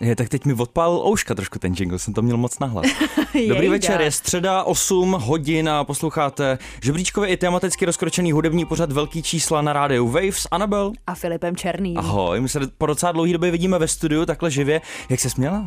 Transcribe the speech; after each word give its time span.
Je, 0.00 0.16
tak 0.16 0.28
teď 0.28 0.44
mi 0.44 0.54
odpálil 0.54 0.98
ouška 0.98 1.34
trošku 1.34 1.58
ten 1.58 1.74
jingle, 1.78 1.98
jsem 1.98 2.14
to 2.14 2.22
měl 2.22 2.36
moc 2.36 2.58
nahlas. 2.58 2.86
Dobrý 3.48 3.68
večer, 3.68 4.00
je 4.00 4.10
středa 4.10 4.62
8 4.62 5.12
hodin 5.12 5.68
a 5.68 5.84
posloucháte 5.84 6.58
žebříčkově 6.82 7.30
i 7.30 7.36
tematicky 7.36 7.84
rozkročený 7.84 8.32
hudební 8.32 8.64
pořad 8.64 8.92
Velký 8.92 9.22
čísla 9.22 9.62
na 9.62 9.72
rádiu 9.72 10.08
Waves. 10.08 10.46
Anabel. 10.50 10.92
A 11.06 11.14
Filipem 11.14 11.56
Černým. 11.56 11.98
Ahoj, 11.98 12.40
my 12.40 12.48
se 12.48 12.60
po 12.78 12.86
docela 12.86 13.12
dlouhé 13.12 13.32
době 13.32 13.50
vidíme 13.50 13.78
ve 13.78 13.88
studiu 13.88 14.26
takhle 14.26 14.50
živě. 14.50 14.80
Jak 15.08 15.20
se 15.20 15.30
směla? 15.30 15.66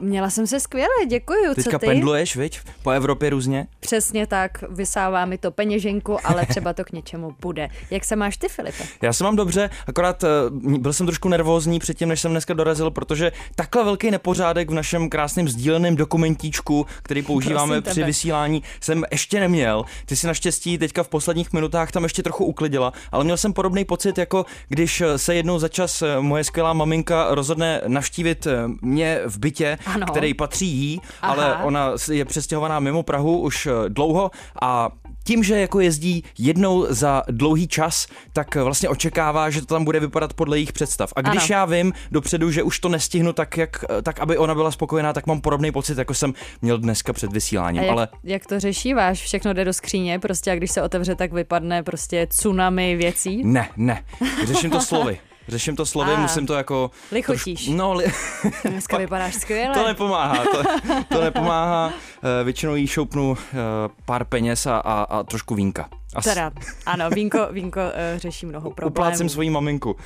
Měla 0.00 0.30
jsem 0.30 0.46
se 0.46 0.60
skvěle, 0.60 1.06
děkuji. 1.08 1.54
Teďka 1.54 1.70
Co 1.70 1.78
ty? 1.78 1.86
pendluješ, 1.86 2.36
viď? 2.36 2.60
Po 2.82 2.90
Evropě 2.90 3.30
různě? 3.30 3.66
Přesně 3.80 4.26
tak, 4.26 4.64
vysává 4.68 5.24
mi 5.24 5.38
to 5.38 5.50
peněženku, 5.50 6.26
ale 6.26 6.46
třeba 6.48 6.72
to 6.72 6.84
k 6.84 6.92
něčemu 6.92 7.34
bude. 7.40 7.68
Jak 7.90 8.04
se 8.04 8.16
máš 8.16 8.36
ty, 8.36 8.48
Filipe? 8.48 8.84
Já 9.02 9.12
se 9.12 9.24
mám 9.24 9.36
dobře, 9.36 9.70
akorát 9.86 10.22
uh, 10.22 10.78
byl 10.78 10.92
jsem 10.92 11.06
trošku 11.06 11.28
nervózní 11.28 11.78
předtím, 11.78 12.08
než 12.08 12.20
jsem 12.20 12.30
dneska 12.30 12.54
dorazil, 12.54 12.90
protože 12.90 13.32
takhle 13.54 13.84
velký 13.84 14.10
nepořádek 14.10 14.70
v 14.70 14.74
našem 14.74 15.10
krásném 15.10 15.48
sdíleném 15.48 15.96
dokumentíčku, 15.96 16.86
který 17.02 17.22
používáme 17.34 17.80
při 17.80 18.04
vysílání, 18.04 18.62
jsem 18.80 19.04
ještě 19.10 19.40
neměl. 19.40 19.84
Ty 20.06 20.16
si 20.16 20.26
naštěstí 20.26 20.78
teďka 20.78 21.02
v 21.02 21.08
posledních 21.08 21.52
minutách 21.52 21.92
tam 21.92 22.02
ještě 22.02 22.22
trochu 22.22 22.44
uklidila, 22.44 22.92
ale 23.12 23.24
měl 23.24 23.36
jsem 23.36 23.52
podobný 23.52 23.84
pocit, 23.84 24.18
jako 24.18 24.46
když 24.68 25.02
se 25.16 25.34
jednou 25.34 25.58
za 25.58 25.68
čas 25.68 26.02
eh, 26.02 26.20
moje 26.20 26.44
skvělá 26.44 26.72
maminka 26.72 27.26
rozhodne 27.30 27.80
navštívit 27.86 28.46
eh, 28.46 28.52
mě 28.82 29.20
v 29.26 29.38
bytě, 29.38 29.73
ano. 29.86 30.06
který 30.06 30.34
patří 30.34 30.66
jí, 30.66 31.00
Aha. 31.22 31.32
ale 31.32 31.56
ona 31.64 31.92
je 32.12 32.24
přestěhovaná 32.24 32.80
mimo 32.80 33.02
Prahu 33.02 33.38
už 33.38 33.68
dlouho 33.88 34.30
a 34.62 34.90
tím, 35.24 35.44
že 35.44 35.60
jako 35.60 35.80
jezdí 35.80 36.24
jednou 36.38 36.86
za 36.88 37.22
dlouhý 37.30 37.68
čas, 37.68 38.06
tak 38.32 38.54
vlastně 38.54 38.88
očekává, 38.88 39.50
že 39.50 39.60
to 39.60 39.66
tam 39.66 39.84
bude 39.84 40.00
vypadat 40.00 40.32
podle 40.32 40.56
jejich 40.56 40.72
představ. 40.72 41.12
A 41.16 41.20
když 41.20 41.50
ano. 41.50 41.58
já 41.58 41.64
vím 41.64 41.92
dopředu, 42.10 42.50
že 42.50 42.62
už 42.62 42.78
to 42.78 42.88
nestihnu 42.88 43.32
tak, 43.32 43.56
jak, 43.56 43.84
tak, 44.02 44.20
aby 44.20 44.38
ona 44.38 44.54
byla 44.54 44.70
spokojená, 44.70 45.12
tak 45.12 45.26
mám 45.26 45.40
podobný 45.40 45.72
pocit, 45.72 45.98
jako 45.98 46.14
jsem 46.14 46.34
měl 46.62 46.78
dneska 46.78 47.12
před 47.12 47.32
vysíláním. 47.32 47.82
A 47.82 47.84
jak, 47.84 47.92
ale... 47.92 48.08
jak 48.24 48.46
to 48.46 48.60
řešíváš? 48.60 49.22
Všechno 49.22 49.52
jde 49.52 49.64
do 49.64 49.72
skříně, 49.72 50.18
prostě 50.18 50.50
a 50.50 50.56
když 50.56 50.70
se 50.70 50.82
otevře, 50.82 51.14
tak 51.14 51.32
vypadne 51.32 51.82
prostě 51.82 52.26
tsunami 52.26 52.96
věcí? 52.96 53.44
Ne, 53.44 53.68
ne. 53.76 54.04
Řeším 54.44 54.70
to 54.70 54.80
slovy. 54.80 55.18
Řeším 55.48 55.76
to 55.76 55.86
slovy, 55.86 56.12
a, 56.12 56.20
musím 56.20 56.46
to 56.46 56.54
jako... 56.54 56.90
Lichotíš. 57.12 57.64
Troš, 57.64 57.76
no, 57.76 57.94
li... 57.94 58.04
Dneska 58.64 58.98
vypadáš 59.04 59.34
skvěle. 59.34 59.74
To 59.74 59.86
nepomáhá, 59.86 60.44
to, 60.44 60.62
to 61.08 61.20
nepomáhá. 61.20 61.92
Eh, 62.40 62.44
většinou 62.44 62.74
jí 62.74 62.86
šoupnu 62.86 63.36
eh, 63.38 63.56
pár 64.04 64.24
peněz 64.24 64.66
a, 64.66 64.76
a, 64.76 65.02
a 65.02 65.22
trošku 65.22 65.54
vínka. 65.54 65.88
As... 66.14 66.24
Teda, 66.24 66.50
ano, 66.86 67.10
vínko, 67.10 67.48
vínko 67.50 67.80
uh, 67.80 68.18
řeší 68.18 68.46
mnoho 68.46 68.70
problémů. 68.70 69.08
Uplácím 69.08 69.28
svoji 69.28 69.50
maminku, 69.50 69.90
uh, 69.90 69.98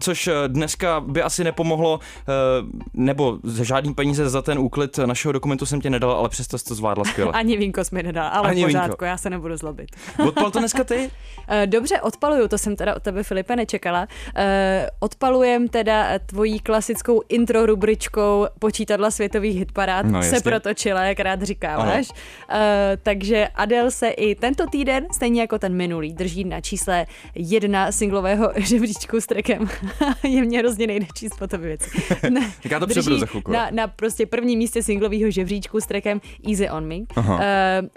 což 0.00 0.28
dneska 0.46 1.00
by 1.00 1.22
asi 1.22 1.44
nepomohlo, 1.44 1.94
uh, 1.98 2.68
nebo 2.94 3.38
za 3.42 3.64
žádný 3.64 3.94
peníze 3.94 4.28
za 4.28 4.42
ten 4.42 4.58
úklid 4.58 4.98
našeho 4.98 5.32
dokumentu 5.32 5.66
jsem 5.66 5.80
tě 5.80 5.90
nedal, 5.90 6.10
ale 6.10 6.28
přesto 6.28 6.58
jsi 6.58 6.64
to 6.64 6.74
zvládla 6.74 7.04
skvěle. 7.04 7.32
Ani 7.34 7.56
vínko 7.56 7.84
jsi 7.84 7.94
mi 7.94 8.02
nedal, 8.02 8.30
ale 8.32 8.50
Ani 8.50 8.62
v 8.62 8.66
pořádku, 8.66 8.88
vínko. 8.88 9.04
já 9.04 9.16
se 9.16 9.30
nebudu 9.30 9.56
zlobit. 9.56 9.90
Odpal 10.28 10.50
to 10.50 10.58
dneska 10.58 10.84
ty? 10.84 10.96
Uh, 10.96 11.66
dobře, 11.66 12.00
odpaluju, 12.00 12.48
to 12.48 12.58
jsem 12.58 12.76
teda 12.76 12.96
od 12.96 13.02
tebe, 13.02 13.22
Filipe, 13.22 13.56
nečekala. 13.56 14.00
Uh, 14.00 14.42
odpalujem 15.00 15.68
teda 15.68 16.18
tvojí 16.26 16.60
klasickou 16.60 17.22
intro 17.28 17.66
rubričkou 17.66 18.46
počítadla 18.58 19.10
světových 19.10 19.58
hitparád 19.58 20.06
no, 20.06 20.22
se 20.22 20.40
protočila, 20.40 21.04
jak 21.04 21.20
rád 21.20 21.42
říkáváš. 21.42 22.10
Uh, 22.10 22.56
takže 23.02 23.48
Adele 23.54 23.90
se 23.90 24.08
i 24.08 24.34
tento 24.34 24.66
týden, 24.66 25.06
stejně 25.12 25.41
jako 25.42 25.58
ten 25.58 25.74
minulý, 25.74 26.12
drží 26.12 26.44
na 26.44 26.60
čísle 26.60 27.06
jedna 27.34 27.92
singlového 27.92 28.52
žebříčku 28.56 29.20
s 29.20 29.26
trekem. 29.26 29.68
je 30.28 30.42
mě 30.42 30.58
hrozně 30.58 30.86
nejde 30.86 31.06
číst 31.14 31.38
po 31.38 31.46
tobě 31.46 31.68
věci. 31.68 31.90
tak 32.62 32.70
já 32.70 32.80
to 32.80 32.86
přebudu 32.86 33.18
za 33.18 33.26
chvilku. 33.26 33.52
Na, 33.52 33.70
na 33.70 33.86
prostě 33.88 34.26
prvním 34.26 34.58
místě 34.58 34.82
singlového 34.82 35.30
žebříčku 35.30 35.80
s 35.80 35.86
trekem 35.86 36.20
Easy 36.48 36.70
on 36.70 36.86
Me. 36.86 36.96
Uh, 37.16 37.34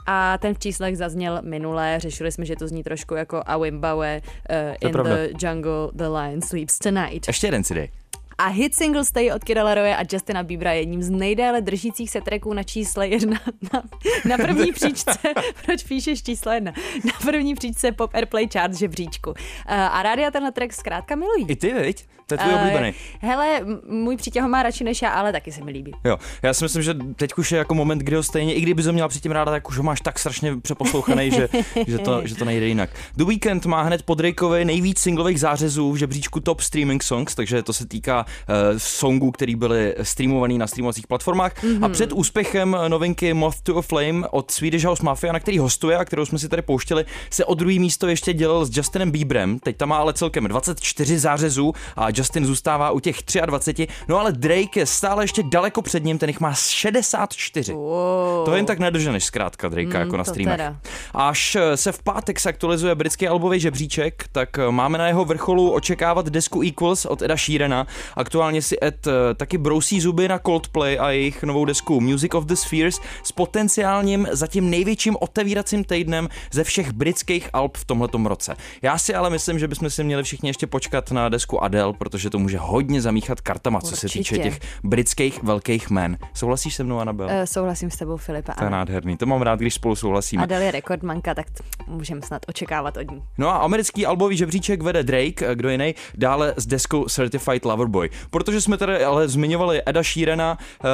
a 0.06 0.38
ten 0.38 0.54
v 0.54 0.60
číslech 0.60 0.98
zazněl 0.98 1.40
minulé, 1.42 2.00
řešili 2.00 2.32
jsme, 2.32 2.46
že 2.46 2.56
to 2.56 2.68
zní 2.68 2.84
trošku 2.84 3.14
jako 3.16 3.42
A 3.46 3.58
Wimbawe 3.58 4.22
uh, 4.50 4.76
In 4.82 4.92
pravda. 4.92 5.16
the 5.16 5.48
Jungle, 5.48 5.90
The 5.94 6.08
Lion 6.08 6.42
Sleeps 6.42 6.80
Tonight. 6.80 7.28
Ještě 7.28 7.48
jeden 7.48 7.64
si 7.64 7.74
dej. 7.74 7.90
A 8.38 8.48
hit 8.48 8.76
single 8.76 9.06
Stay 9.06 9.32
od 9.32 9.44
Kida 9.44 9.64
Laroje 9.64 9.96
a 9.96 10.04
Justina 10.12 10.44
Biebera 10.44 10.72
je 10.72 10.80
jedním 10.80 11.04
z 11.04 11.10
nejdéle 11.10 11.62
držících 11.62 12.10
se 12.10 12.22
tracků 12.22 12.54
na 12.54 12.64
čísle 12.64 13.08
jedna. 13.08 13.40
Na, 13.74 13.84
na 14.26 14.38
první 14.38 14.72
příčce, 14.74 15.20
proč 15.66 15.84
píšeš 15.84 16.24
číslo 16.24 16.52
jedna? 16.52 16.74
Na 17.06 17.32
první 17.32 17.56
příčce 17.56 17.92
Pop 17.92 18.14
Airplay 18.14 18.48
Chart 18.54 18.74
žebříčku. 18.74 19.30
Uh, 19.30 19.36
a 19.68 20.04
rádia 20.04 20.32
tenhle 20.32 20.52
track 20.52 20.74
zkrátka 20.74 21.16
milují. 21.16 21.46
I 21.48 21.56
ty, 21.56 21.74
viď? 21.74 22.06
To 22.28 22.34
je 22.34 22.38
tvůj 22.38 22.54
uh, 22.54 22.60
oblíbený. 22.60 22.94
Hele, 23.20 23.62
můj 23.88 24.18
přítel 24.18 24.44
ho 24.44 24.50
má 24.50 24.64
radši 24.64 24.84
než 24.84 25.02
já, 25.02 25.10
ale 25.10 25.32
taky 25.32 25.52
se 25.52 25.64
mi 25.64 25.72
líbí. 25.72 25.92
Jo, 26.04 26.18
já 26.42 26.54
si 26.54 26.64
myslím, 26.66 26.82
že 26.84 26.94
teď 27.16 27.32
už 27.38 27.52
je 27.52 27.58
jako 27.58 27.76
moment, 27.76 28.00
kdy 28.00 28.16
ho 28.16 28.24
stejně, 28.24 28.54
i 28.54 28.62
kdyby 28.62 28.84
ho 28.84 28.94
měla 28.94 29.08
předtím 29.08 29.32
ráda, 29.32 29.52
tak 29.52 29.70
už 29.70 29.78
ho 29.78 29.84
máš 29.84 30.02
tak 30.02 30.20
strašně 30.20 30.58
přeposlouchaný, 30.58 31.32
že, 31.32 31.50
že, 31.88 32.00
to, 32.00 32.28
že 32.28 32.36
to 32.36 32.46
nejde 32.46 32.66
jinak. 32.66 32.90
The 33.16 33.24
Weekend 33.24 33.66
má 33.66 33.82
hned 33.82 34.04
pod 34.04 34.18
Drakeovi 34.18 34.66
nejvíc 34.66 35.00
singlových 35.00 35.40
zářezů 35.40 35.92
v 35.92 35.96
žebříčku 35.96 36.40
Top 36.40 36.62
Streaming 36.62 37.04
Songs, 37.04 37.36
takže 37.36 37.64
to 37.64 37.74
se 37.74 37.88
týká 37.88 38.25
uh, 38.26 38.56
songů, 38.78 39.32
který 39.32 39.56
byly 39.56 39.96
streamovaný 40.02 40.58
na 40.58 40.68
streamovacích 40.68 41.08
platformách. 41.08 41.64
Mm-hmm. 41.64 41.86
A 41.86 41.90
před 41.90 42.12
úspěchem 42.12 42.78
novinky 42.88 43.34
Moth 43.34 43.62
to 43.64 43.78
a 43.78 43.82
Flame 43.82 44.28
od 44.28 44.52
Swedish 44.52 44.86
House 44.86 45.04
Mafia, 45.04 45.34
na 45.34 45.40
který 45.40 45.58
hostuje 45.58 45.98
a 45.98 46.06
kterou 46.06 46.26
jsme 46.26 46.40
si 46.40 46.50
tady 46.50 46.62
pouštěli, 46.62 47.06
se 47.30 47.46
o 47.46 47.54
druhý 47.54 47.80
místo 47.80 48.08
ještě 48.08 48.34
dělal 48.34 48.66
s 48.66 48.78
Justinem 48.78 49.12
Bieberem. 49.12 49.60
Teď 49.60 49.78
tam 49.78 49.90
má 49.90 49.98
ale 49.98 50.14
celkem 50.14 50.44
24 50.44 51.20
zářezů 51.20 51.74
a 51.96 52.08
Justin 52.10 52.46
zůstává 52.46 52.92
u 52.92 53.00
těch 53.00 53.18
23. 53.46 53.88
No 54.08 54.20
ale 54.20 54.32
Drake 54.32 54.80
je 54.80 54.86
stále 54.86 55.24
ještě 55.24 55.44
daleko 55.44 55.82
před 55.82 56.04
ním, 56.04 56.18
ten 56.18 56.30
jich 56.30 56.40
má 56.40 56.54
64. 56.54 57.74
Wow. 57.74 58.46
To 58.46 58.52
je 58.52 58.58
jen 58.58 58.66
tak 58.66 58.80
nedrženeš 58.80 59.24
zkrátka 59.24 59.70
Drake 59.70 59.88
mm, 59.88 59.96
jako 59.96 60.18
na 60.18 60.24
streamech. 60.24 60.58
Teda. 60.58 60.76
Až 61.14 61.58
se 61.76 61.92
v 61.92 62.04
pátek 62.04 62.40
se 62.40 62.50
aktualizuje 62.50 62.96
britský 62.96 63.28
albový 63.28 63.60
žebříček, 63.60 64.26
tak 64.32 64.50
máme 64.70 64.98
na 64.98 65.08
jeho 65.08 65.26
vrcholu 65.26 65.72
očekávat 65.72 66.30
desku 66.30 66.64
Equals 66.64 67.06
od 67.06 67.22
Eda 67.22 67.38
Sheerana. 67.38 67.88
Aktuálně 68.16 68.62
si 68.62 68.78
Ed 68.84 69.08
eh, 69.08 69.34
taky 69.34 69.58
brousí 69.58 70.02
zuby 70.02 70.28
na 70.28 70.40
Coldplay 70.40 71.00
a 71.00 71.12
jejich 71.12 71.44
novou 71.44 71.66
desku 71.66 72.02
Music 72.02 72.34
of 72.34 72.46
the 72.46 72.54
Spheres 72.54 73.00
s 73.24 73.32
potenciálním 73.32 74.28
zatím 74.32 74.70
největším 74.70 75.18
otevíracím 75.20 75.84
týdnem 75.84 76.30
ze 76.52 76.64
všech 76.64 76.92
britských 76.92 77.50
alb 77.54 77.78
v 77.78 77.86
tomhletom 77.86 78.26
roce. 78.26 78.56
Já 78.82 78.98
si 78.98 79.16
ale 79.16 79.30
myslím, 79.30 79.60
že 79.60 79.68
bychom 79.68 79.90
si 79.90 80.04
měli 80.04 80.24
všichni 80.24 80.50
ještě 80.50 80.68
počkat 80.68 81.12
na 81.12 81.30
desku 81.30 81.64
Adele, 81.64 81.94
protože 81.94 82.30
to 82.30 82.40
může 82.40 82.58
hodně 82.58 83.02
zamíchat 83.02 83.42
kartama, 83.42 83.80
Určitě. 83.80 83.96
co 83.96 84.02
se 84.02 84.10
týče 84.10 84.38
těch 84.38 84.60
britských 84.84 85.44
velkých 85.44 85.90
men. 85.90 86.18
Souhlasíš 86.34 86.76
se 86.76 86.84
mnou, 86.84 87.00
Anabel? 87.00 87.28
Uh, 87.28 87.34
souhlasím 87.46 87.92
s 87.92 87.98
tebou, 87.98 88.18
Filipa. 88.18 88.54
To 88.54 88.64
je 88.64 88.70
nádherný, 88.70 89.18
to 89.18 89.26
mám 89.26 89.42
rád, 89.42 89.60
když 89.60 89.74
spolu 89.74 89.96
souhlasíme. 89.96 90.44
Adele 90.44 90.64
je 90.64 90.72
rekordmanka, 90.72 91.34
tak 91.34 91.48
můžeme 91.88 92.22
snad 92.22 92.42
očekávat 92.48 92.98
od 92.98 93.12
ní. 93.12 93.24
No 93.38 93.50
a 93.50 93.58
americký 93.58 94.06
albový 94.06 94.38
žebříček 94.38 94.82
vede 94.82 95.04
Drake, 95.04 95.56
kdo 95.56 95.70
jiný, 95.70 95.96
dále 96.18 96.54
s 96.58 96.66
deskou 96.66 97.06
Certified 97.06 97.66
Lover 97.66 97.88
Boy. 97.88 98.05
Protože 98.30 98.62
jsme 98.62 98.78
tady 98.78 99.04
ale 99.04 99.28
zmiňovali 99.28 99.82
Eda 99.86 100.04
Sheerana 100.04 100.58
uh, 100.58 100.90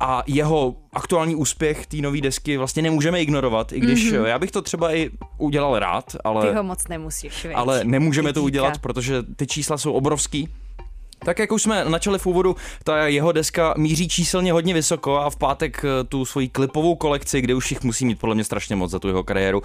a 0.00 0.22
jeho 0.26 0.76
aktuální 0.92 1.34
úspěch 1.34 1.86
té 1.86 1.96
nové 1.96 2.20
desky 2.20 2.56
vlastně 2.56 2.82
nemůžeme 2.82 3.22
ignorovat, 3.22 3.72
i 3.72 3.80
když 3.80 4.12
mm-hmm. 4.12 4.24
já 4.24 4.38
bych 4.38 4.50
to 4.50 4.62
třeba 4.62 4.94
i 4.94 5.10
udělal 5.38 5.78
rád, 5.78 6.16
ale... 6.24 6.48
Ty 6.48 6.56
ho 6.56 6.62
moc 6.62 6.88
nemusíš, 6.88 7.44
věc. 7.44 7.56
Ale 7.56 7.84
nemůžeme 7.84 8.32
to 8.32 8.42
udělat, 8.42 8.78
protože 8.78 9.22
ty 9.36 9.46
čísla 9.46 9.78
jsou 9.78 9.92
obrovský. 9.92 10.48
Tak 11.24 11.38
jak 11.38 11.52
už 11.52 11.62
jsme 11.62 11.84
načali 11.84 12.18
v 12.18 12.26
úvodu, 12.26 12.56
ta 12.84 13.06
jeho 13.06 13.32
deska 13.32 13.74
míří 13.76 14.08
číselně 14.08 14.52
hodně 14.52 14.74
vysoko 14.74 15.16
a 15.16 15.30
v 15.30 15.36
pátek 15.36 15.84
eh, 15.84 16.04
tu 16.04 16.24
svoji 16.24 16.48
klipovou 16.48 16.94
kolekci, 16.94 17.40
kde 17.40 17.54
už 17.54 17.70
jich 17.70 17.82
musí 17.82 18.06
mít 18.06 18.20
podle 18.20 18.34
mě 18.34 18.44
strašně 18.44 18.76
moc 18.76 18.90
za 18.90 18.98
tu 18.98 19.08
jeho 19.08 19.24
kariéru, 19.24 19.62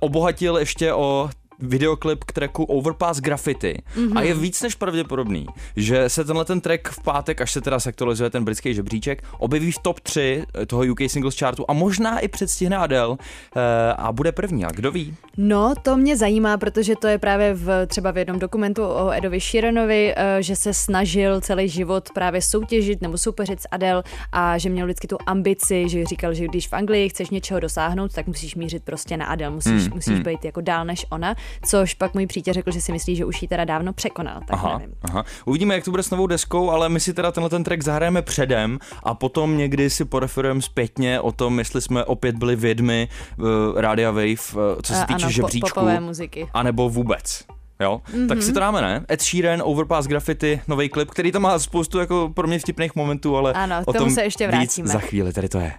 obohatil 0.00 0.56
ještě 0.56 0.92
o 0.92 1.30
videoklip 1.58 2.24
k 2.24 2.32
tracku 2.32 2.64
Overpass 2.64 3.20
Graffiti 3.20 3.82
mm-hmm. 3.96 4.18
a 4.18 4.22
je 4.22 4.34
víc 4.34 4.62
než 4.62 4.74
pravděpodobný, 4.74 5.46
že 5.76 6.08
se 6.08 6.24
tenhle 6.24 6.44
ten 6.44 6.60
track 6.60 6.88
v 6.88 7.02
pátek, 7.02 7.40
až 7.40 7.52
se 7.52 7.60
teda 7.60 7.80
sektualizuje 7.80 8.30
ten 8.30 8.44
britský 8.44 8.74
žebříček, 8.74 9.24
objeví 9.38 9.72
v 9.72 9.78
top 9.78 10.00
3 10.00 10.44
toho 10.66 10.82
UK 10.82 11.00
Singles 11.06 11.38
Chartu 11.38 11.64
a 11.68 11.72
možná 11.72 12.18
i 12.18 12.28
předstihne 12.28 12.76
Adele 12.76 13.16
eh, 13.56 13.92
a 13.92 14.12
bude 14.12 14.32
první. 14.32 14.64
A 14.64 14.70
kdo 14.70 14.92
ví? 14.92 15.14
No, 15.36 15.74
to 15.82 15.96
mě 15.96 16.16
zajímá, 16.16 16.58
protože 16.58 16.96
to 16.96 17.06
je 17.06 17.18
právě 17.18 17.54
v, 17.54 17.86
třeba 17.86 18.10
v 18.10 18.18
jednom 18.18 18.38
dokumentu 18.38 18.84
o 18.84 19.12
Edovi 19.12 19.40
Sheeranovi, 19.40 20.14
eh, 20.16 20.42
že 20.42 20.56
se 20.56 20.74
snažil 20.74 21.40
celý 21.40 21.68
život 21.68 22.08
právě 22.14 22.42
soutěžit 22.42 23.02
nebo 23.02 23.18
soupeřit 23.18 23.60
s 23.60 23.68
Adele 23.70 24.02
a 24.32 24.58
že 24.58 24.70
měl 24.70 24.86
vždycky 24.86 25.08
tu 25.08 25.18
ambici, 25.26 25.88
že 25.88 26.04
říkal, 26.04 26.34
že 26.34 26.44
když 26.44 26.68
v 26.68 26.72
Anglii 26.72 27.08
chceš 27.08 27.30
něčeho 27.30 27.60
dosáhnout, 27.60 28.12
tak 28.12 28.26
musíš 28.26 28.54
mířit 28.54 28.84
prostě 28.84 29.16
na 29.16 29.26
Adele, 29.26 29.50
musíš, 29.50 29.82
hmm, 29.82 29.94
musíš 29.94 30.14
hmm. 30.14 30.22
být 30.22 30.44
jako 30.44 30.60
dál 30.60 30.84
než 30.84 31.06
ona, 31.10 31.34
což 31.66 31.94
pak 31.94 32.14
můj 32.14 32.26
přítel 32.26 32.54
řekl, 32.54 32.70
že 32.70 32.80
si 32.80 32.92
myslí, 32.92 33.16
že 33.16 33.24
už 33.24 33.42
ji 33.42 33.48
teda 33.48 33.64
dávno 33.64 33.92
překonal, 33.92 34.40
tak 34.40 34.50
aha, 34.50 34.78
nevím. 34.78 34.94
Aha. 35.02 35.24
Uvidíme, 35.44 35.74
jak 35.74 35.84
to 35.84 35.90
bude 35.90 36.02
s 36.02 36.10
novou 36.10 36.26
deskou, 36.26 36.70
ale 36.70 36.88
my 36.88 37.00
si 37.00 37.14
teda 37.14 37.32
tenhle 37.32 37.50
ten 37.50 37.64
track 37.64 37.82
zahrajeme 37.82 38.22
předem 38.22 38.78
a 39.02 39.14
potom 39.14 39.58
někdy 39.58 39.90
si 39.90 40.04
poreferujeme 40.04 40.62
zpětně 40.62 41.20
o 41.20 41.32
tom, 41.32 41.58
jestli 41.58 41.82
jsme 41.82 42.04
opět 42.04 42.36
byli 42.36 42.56
vědmi 42.56 43.08
uh, 43.38 43.46
Radia 43.80 44.10
Wave, 44.10 44.24
uh, 44.24 44.60
co 44.82 44.94
se 44.94 45.04
týče 45.06 45.24
ano, 45.24 45.30
žebříčku, 45.30 45.80
po, 45.80 46.00
muziky. 46.00 46.48
anebo 46.54 46.88
vůbec. 46.88 47.44
Jo, 47.80 48.00
mm-hmm. 48.12 48.28
tak 48.28 48.42
si 48.42 48.52
to 48.52 48.60
dáme, 48.60 48.82
ne? 48.82 49.04
Ed 49.10 49.22
Sheeran, 49.22 49.62
Overpass 49.64 50.06
Graffiti, 50.06 50.60
nový 50.68 50.88
klip, 50.88 51.10
který 51.10 51.32
tam 51.32 51.42
má 51.42 51.58
spoustu 51.58 51.98
jako 51.98 52.30
pro 52.34 52.46
mě 52.48 52.58
vtipných 52.58 52.94
momentů, 52.94 53.36
ale 53.36 53.52
ano, 53.52 53.76
o 53.84 53.92
tom 53.92 54.10
se 54.10 54.22
ještě 54.22 54.46
vrátíme. 54.46 54.86
Víc 54.86 54.92
za 54.92 54.98
chvíli, 54.98 55.32
tady 55.32 55.48
to 55.48 55.58
je. 55.58 55.72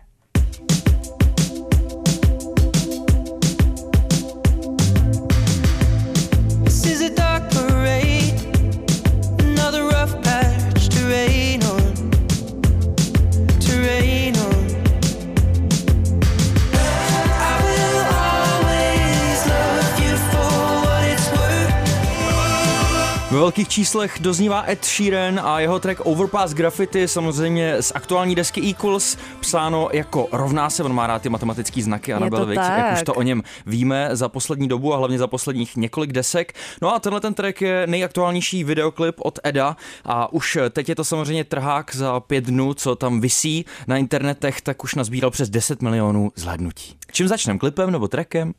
Ve 23.35 23.41
velkých 23.41 23.67
číslech 23.67 24.17
doznívá 24.19 24.63
Ed 24.67 24.85
Sheeran 24.85 25.39
a 25.43 25.59
jeho 25.59 25.79
track 25.79 25.99
Overpass 26.03 26.53
Graffiti, 26.53 27.07
samozřejmě 27.07 27.81
z 27.81 27.91
aktuální 27.95 28.35
desky 28.35 28.69
Equals, 28.69 29.17
psáno 29.39 29.89
jako 29.93 30.27
rovná 30.31 30.69
se, 30.69 30.83
on 30.83 30.93
má 30.93 31.07
rád 31.07 31.21
ty 31.21 31.29
matematické 31.29 31.83
znaky, 31.83 32.13
a 32.13 32.19
nebyl 32.19 32.51
jak 32.51 32.93
už 32.93 33.03
to 33.03 33.13
o 33.13 33.21
něm 33.21 33.43
víme 33.65 34.09
za 34.11 34.29
poslední 34.29 34.67
dobu 34.67 34.93
a 34.93 34.97
hlavně 34.97 35.17
za 35.17 35.27
posledních 35.27 35.77
několik 35.77 36.11
desek. 36.11 36.53
No 36.81 36.95
a 36.95 36.99
tenhle 36.99 37.21
ten 37.21 37.33
track 37.33 37.61
je 37.61 37.87
nejaktuálnější 37.87 38.63
videoklip 38.63 39.15
od 39.19 39.39
Eda 39.43 39.77
a 40.05 40.33
už 40.33 40.57
teď 40.69 40.89
je 40.89 40.95
to 40.95 41.03
samozřejmě 41.03 41.43
trhák 41.43 41.95
za 41.95 42.19
pět 42.19 42.43
dnů, 42.43 42.73
co 42.73 42.95
tam 42.95 43.21
visí 43.21 43.65
na 43.87 43.97
internetech, 43.97 44.61
tak 44.61 44.83
už 44.83 44.95
nazbíral 44.95 45.31
přes 45.31 45.49
10 45.49 45.81
milionů 45.81 46.31
zhlédnutí. 46.35 46.95
Čím 47.11 47.27
začneme, 47.27 47.59
klipem 47.59 47.91
nebo 47.91 48.07
trackem? 48.07 48.53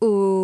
Uh, 0.00 0.08
uh 0.08 0.35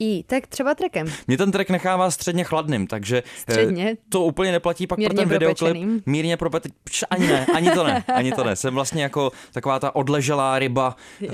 i, 0.00 0.22
tak 0.22 0.46
třeba 0.46 0.74
trekem. 0.74 1.06
Mě 1.26 1.36
ten 1.36 1.52
trek 1.52 1.70
nechává 1.70 2.10
středně 2.10 2.44
chladným, 2.44 2.86
takže 2.86 3.22
eh, 3.26 3.52
středně. 3.52 3.96
to 4.08 4.24
úplně 4.24 4.52
neplatí 4.52 4.86
pak 4.86 4.98
mírně 4.98 5.14
pro 5.14 5.22
ten 5.22 5.28
videoklip. 5.28 6.02
Mírně 6.06 6.36
propečeným. 6.36 6.76
Ani 7.10 7.26
ne, 7.26 7.46
ani 7.54 7.70
to 7.70 7.84
ne, 7.84 8.04
ani 8.14 8.32
to 8.32 8.44
ne. 8.44 8.56
Jsem 8.56 8.74
vlastně 8.74 9.02
jako 9.02 9.32
taková 9.52 9.78
ta 9.78 9.96
odleželá 9.96 10.58
ryba. 10.58 10.96
Uh, 11.22 11.30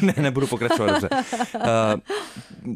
ne, 0.00 0.14
nebudu 0.16 0.46
pokračovat 0.46 0.86
dobře. 0.86 1.08
Uh, 1.54 1.60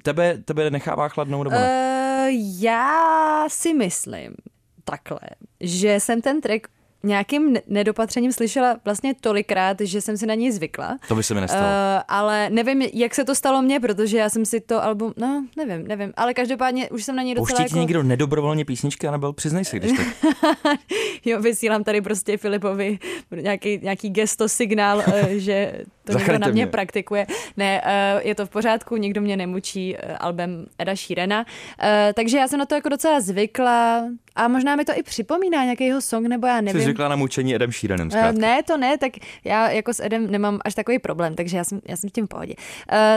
tebe, 0.03 0.39
tebe 0.45 0.71
nechává 0.71 1.09
chladnou 1.09 1.43
nebo 1.43 1.57
ne? 1.57 2.29
Uh, 2.31 2.37
já 2.61 3.45
si 3.49 3.75
myslím 3.75 4.35
takhle, 4.85 5.21
že 5.61 6.01
jsem 6.01 6.21
ten 6.21 6.41
track 6.41 6.67
nějakým 7.03 7.57
nedopatřením 7.67 8.33
slyšela 8.33 8.77
vlastně 8.85 9.15
tolikrát, 9.21 9.77
že 9.81 10.01
jsem 10.01 10.17
si 10.17 10.27
na 10.27 10.35
něj 10.35 10.51
zvykla. 10.51 10.99
To 11.09 11.15
by 11.15 11.23
se 11.23 11.35
mi 11.35 11.41
nestalo. 11.41 11.63
Uh, 11.63 12.03
ale 12.09 12.51
nevím, 12.51 12.83
jak 12.83 13.15
se 13.15 13.25
to 13.25 13.35
stalo 13.35 13.63
mně, 13.63 13.81
protože 13.81 14.19
já 14.19 14.29
jsem 14.29 14.45
si 14.45 14.61
to 14.61 14.85
album, 14.85 15.13
no 15.17 15.45
nevím, 15.57 15.89
nevím, 15.89 16.13
ale 16.17 16.35
každopádně 16.35 16.91
už 16.91 17.05
jsem 17.05 17.17
na 17.17 17.23
něj 17.23 17.35
docela 17.35 17.59
Pouští 17.59 17.63
jako... 17.63 17.79
někdo 17.79 18.03
nedobrovolně 18.03 18.65
písničky, 18.65 19.09
Anabel, 19.09 19.33
přiznej 19.33 19.65
si, 19.65 19.77
když 19.77 19.93
tak. 19.93 20.07
jo, 21.25 21.41
vysílám 21.41 21.85
tady 21.85 22.01
prostě 22.01 22.37
Filipovi 22.37 22.99
nějaký, 23.41 23.79
nějaký 23.83 24.11
gesto, 24.11 24.49
signál, 24.49 25.03
eh, 25.07 25.39
že 25.39 25.85
to 26.05 26.19
někdo 26.19 26.39
na 26.39 26.47
mě, 26.47 26.53
mě 26.53 26.67
praktikuje. 26.67 27.27
Ne, 27.57 27.83
uh, 27.85 28.27
je 28.27 28.35
to 28.35 28.47
v 28.47 28.51
pořádku, 28.51 28.97
nikdo 28.97 29.21
mě 29.21 29.37
nemučí 29.37 29.97
uh, 29.97 30.17
album 30.21 30.67
Eda 30.79 30.97
Sheerana. 30.97 31.39
Uh, 31.39 31.87
takže 32.15 32.39
já 32.39 32.49
jsem 32.49 32.59
na 32.59 32.67
to 32.67 32.75
jako 32.75 32.89
docela 32.89 33.21
zvykla 33.21 34.05
a 34.37 34.49
možná 34.49 34.77
mi 34.77 34.85
to 34.85 34.93
i 34.99 35.03
připomíná 35.03 35.65
nějaký 35.65 35.85
jeho 35.85 36.01
song, 36.01 36.27
nebo 36.27 36.47
já 36.47 36.61
nevím. 36.61 36.81
Jsi 36.81 36.85
zvykla 36.85 37.09
na 37.09 37.17
mučení 37.17 37.55
Edem 37.55 37.73
Sheeranem, 37.73 38.11
zkrátka. 38.11 38.41
Ne, 38.41 38.63
to 38.63 38.77
ne, 38.77 38.99
tak 38.99 39.13
já 39.45 39.71
jako 39.71 39.95
s 39.95 40.05
Edem 40.05 40.31
nemám 40.31 40.61
až 40.65 40.75
takový 40.75 40.99
problém, 40.99 41.35
takže 41.35 41.57
já 41.57 41.65
jsem, 41.65 41.81
já 41.89 41.97
jsem 41.97 42.11
s 42.11 42.13
tím 42.13 42.27
v 42.27 42.29
pohodě. 42.29 42.55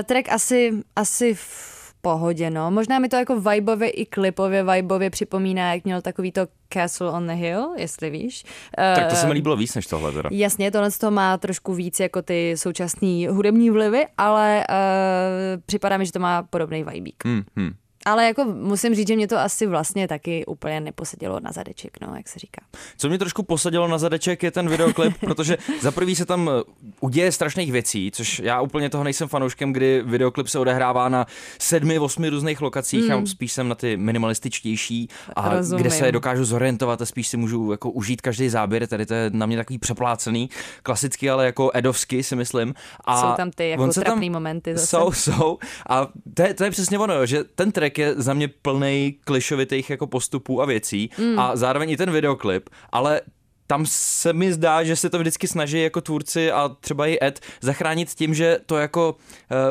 Track 0.06 0.30
asi, 0.30 0.72
asi 0.96 1.34
v 1.34 1.83
pohodě, 2.04 2.50
no. 2.50 2.72
Možná 2.72 3.00
mi 3.00 3.10
to 3.10 3.16
jako 3.16 3.40
vibeově 3.40 3.90
i 3.90 4.06
klipově 4.06 4.64
vibeově 4.64 5.10
připomíná, 5.10 5.74
jak 5.74 5.84
měl 5.84 6.02
takový 6.02 6.32
to 6.32 6.48
Castle 6.74 7.12
on 7.12 7.28
the 7.28 7.34
Hill, 7.34 7.74
jestli 7.78 8.10
víš. 8.10 8.44
Tak 8.76 9.10
to 9.10 9.16
se 9.16 9.28
mi 9.28 9.34
líbilo 9.34 9.56
víc 9.56 9.76
než 9.76 9.88
tohle 9.88 10.12
teda. 10.12 10.30
Jasně, 10.32 10.72
tohle 10.72 10.92
to 10.92 11.12
má 11.12 11.38
trošku 11.38 11.74
víc 11.74 12.00
jako 12.00 12.22
ty 12.22 12.54
současné 12.58 13.28
hudební 13.30 13.70
vlivy, 13.70 14.06
ale 14.18 14.66
uh, 14.70 15.62
připadá 15.66 15.98
mi, 15.98 16.06
že 16.06 16.12
to 16.12 16.20
má 16.20 16.44
podobný 16.44 16.84
vibík. 16.84 17.26
Hmm, 17.26 17.44
hmm. 17.56 17.74
Ale 18.06 18.26
jako 18.26 18.46
musím 18.46 18.96
říct, 18.96 19.08
že 19.08 19.16
mě 19.16 19.28
to 19.28 19.40
asi 19.40 19.68
vlastně 19.68 20.08
taky 20.08 20.46
úplně 20.46 20.82
neposadilo 20.82 21.40
na 21.40 21.52
zadeček, 21.52 21.98
no, 22.02 22.16
jak 22.16 22.28
se 22.28 22.40
říká. 22.40 22.62
Co 22.98 23.10
mě 23.10 23.18
trošku 23.18 23.44
posadilo 23.44 23.88
na 23.88 23.98
zadeček 23.98 24.44
je 24.44 24.52
ten 24.52 24.70
videoklip, 24.70 25.14
protože 25.20 25.58
za 25.82 25.92
prvý 25.92 26.16
se 26.16 26.26
tam 26.26 26.50
eh, 26.50 26.64
uděje 27.00 27.32
strašných 27.32 27.72
věcí, 27.72 28.12
což 28.14 28.40
já 28.40 28.62
úplně 28.62 28.90
toho 28.90 29.04
nejsem 29.04 29.28
fanouškem, 29.28 29.74
kdy 29.74 30.04
videoklip 30.06 30.48
se 30.48 30.60
odehrává 30.60 31.10
na 31.10 31.26
sedmi, 31.60 32.00
osmi 32.00 32.30
různých 32.30 32.62
lokacích, 32.62 33.06
mm. 33.06 33.12
a 33.12 33.26
spíš 33.26 33.52
jsem 33.52 33.70
na 33.70 33.76
ty 33.76 33.98
minimalističtější 33.98 35.08
a 35.36 35.50
Rozumím. 35.50 35.82
kde 35.82 35.92
se 35.92 36.12
dokážu 36.12 36.46
zorientovat 36.46 37.02
a 37.02 37.06
spíš 37.06 37.28
si 37.28 37.38
můžu 37.38 37.72
jako 37.72 37.92
užít 37.92 38.22
každý 38.22 38.50
záběr, 38.50 38.88
tady 38.88 39.06
to 39.06 39.14
je 39.14 39.30
na 39.34 39.46
mě 39.46 39.58
takový 39.58 39.80
přeplácený, 39.80 40.50
klasicky, 40.84 41.30
ale 41.30 41.46
jako 41.46 41.72
edovsky 41.74 42.24
si 42.24 42.36
myslím. 42.36 42.74
A 43.06 43.22
jsou 43.22 43.38
tam 43.38 43.52
ty 43.52 43.70
jako 43.70 43.88
trapný 43.88 44.30
momenty 44.30 44.74
zase. 44.74 44.88
Jsou, 44.88 45.12
jsou. 45.12 45.58
A 45.90 46.08
to 46.34 46.42
je, 46.42 46.54
to 46.54 46.64
je 46.64 46.72
přesně 46.72 47.00
ono, 47.00 47.26
že 47.26 47.44
ten 47.44 47.72
track 47.72 47.93
track 47.94 47.98
je 47.98 48.22
za 48.22 48.34
mě 48.34 48.48
plný 48.48 49.16
klišovitých 49.24 49.90
jako 49.90 50.08
postupů 50.08 50.62
a 50.62 50.66
věcí 50.66 51.10
mm. 51.18 51.40
a 51.40 51.56
zároveň 51.56 51.90
i 51.90 51.98
ten 51.98 52.12
videoklip, 52.12 52.70
ale 52.92 53.22
tam 53.68 53.86
se 53.88 54.34
mi 54.34 54.54
zdá, 54.54 54.84
že 54.84 54.96
se 54.96 55.10
to 55.10 55.20
vždycky 55.20 55.48
snaží 55.48 55.82
jako 55.82 56.02
tvůrci 56.02 56.52
a 56.52 56.70
třeba 56.80 57.08
i 57.08 57.18
Ed 57.22 57.40
zachránit 57.62 58.10
tím, 58.10 58.34
že 58.34 58.60
to 58.66 58.78
jako 58.78 59.16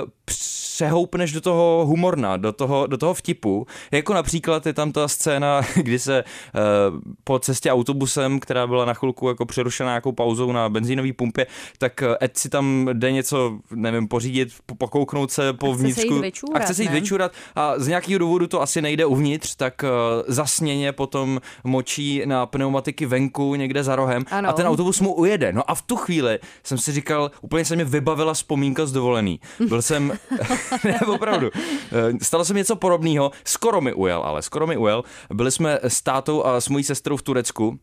uh, 0.02 0.08
přehoupneš 0.24 1.32
do 1.32 1.40
toho 1.40 1.86
humorna, 1.86 2.36
do 2.36 2.52
toho, 2.52 2.86
do 2.86 2.96
toho 2.96 3.14
vtipu. 3.14 3.66
Jako 3.90 4.14
například 4.14 4.66
je 4.66 4.72
tam 4.72 4.92
ta 4.92 5.08
scéna, 5.08 5.60
kdy 5.74 5.98
se 5.98 6.24
uh, 6.24 7.00
po 7.24 7.38
cestě 7.38 7.72
autobusem, 7.72 8.40
která 8.40 8.66
byla 8.66 8.84
na 8.84 8.94
chvilku 8.94 9.28
jako 9.28 9.46
přerušená 9.46 9.90
nějakou 9.90 10.12
pauzou 10.12 10.52
na 10.52 10.68
benzínové 10.68 11.12
pumpě, 11.12 11.46
tak 11.78 12.02
eh, 12.02 12.17
Ed 12.24 12.38
si 12.38 12.48
tam 12.48 12.88
jde 12.93 13.12
něco, 13.12 13.58
nevím, 13.70 14.08
pořídit, 14.08 14.48
pokouknout 14.78 15.31
se 15.31 15.52
po 15.52 15.74
vnitřku. 15.74 16.22
a 16.55 16.58
chce 16.58 16.74
se 16.74 16.82
jít 16.82 16.93
vyčurat 16.93 17.32
a 17.55 17.78
z 17.78 17.88
nějakého 17.88 18.19
důvodu 18.19 18.46
to 18.46 18.62
asi 18.62 18.82
nejde 18.82 19.06
uvnitř, 19.06 19.55
tak 19.56 19.82
uh, 19.82 19.88
zasněně 20.28 20.93
potom 20.93 21.40
močí 21.64 22.22
na 22.24 22.46
pneumatiky 22.46 23.06
venku 23.06 23.55
někde 23.55 23.81
za 23.84 23.96
rohem 23.96 24.24
ano. 24.31 24.48
a 24.48 24.53
ten 24.53 24.67
autobus 24.67 25.01
mu 25.01 25.15
ujede. 25.15 25.53
No 25.53 25.70
a 25.70 25.74
v 25.74 25.82
tu 25.82 25.96
chvíli 25.96 26.39
jsem 26.65 26.79
si 26.79 26.93
říkal, 26.93 27.31
úplně 27.41 27.65
se 27.65 27.74
mě 27.74 27.84
vybavila 27.84 28.34
vzpomínka 28.34 28.86
z 28.86 28.93
dovolený. 28.93 29.41
Byl 29.69 29.82
jsem 29.82 30.12
ne, 30.84 31.01
opravdu. 31.06 31.51
Eh, 31.55 32.24
stalo 32.24 32.44
se 32.44 32.53
mi 32.55 32.60
něco 32.60 32.77
podobného, 32.77 33.31
skoro 33.44 33.81
mi 33.81 33.93
ujel, 33.94 34.22
ale 34.22 34.43
skoro 34.43 34.67
mi 34.67 34.77
ujel. 34.77 35.05
Byli 35.34 35.51
jsme 35.51 35.79
s 35.82 36.03
tátou 36.03 36.44
a 36.44 36.60
s 36.60 36.69
mojí 36.69 36.84
sestrou 36.84 37.17
v 37.17 37.22
Turecku 37.22 37.79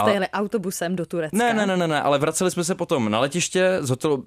Jste 0.00 0.10
jeli 0.10 0.28
autobusem 0.28 0.96
do 0.96 1.06
Turecka? 1.06 1.36
Ne, 1.36 1.54
ne, 1.54 1.76
ne, 1.76 1.88
ne, 1.88 2.02
ale 2.02 2.18
vraceli 2.18 2.50
jsme 2.50 2.64
se 2.64 2.74
potom 2.74 3.10
na 3.10 3.20
letiště 3.20 3.78
z 3.80 3.90
hotelu, 3.90 4.24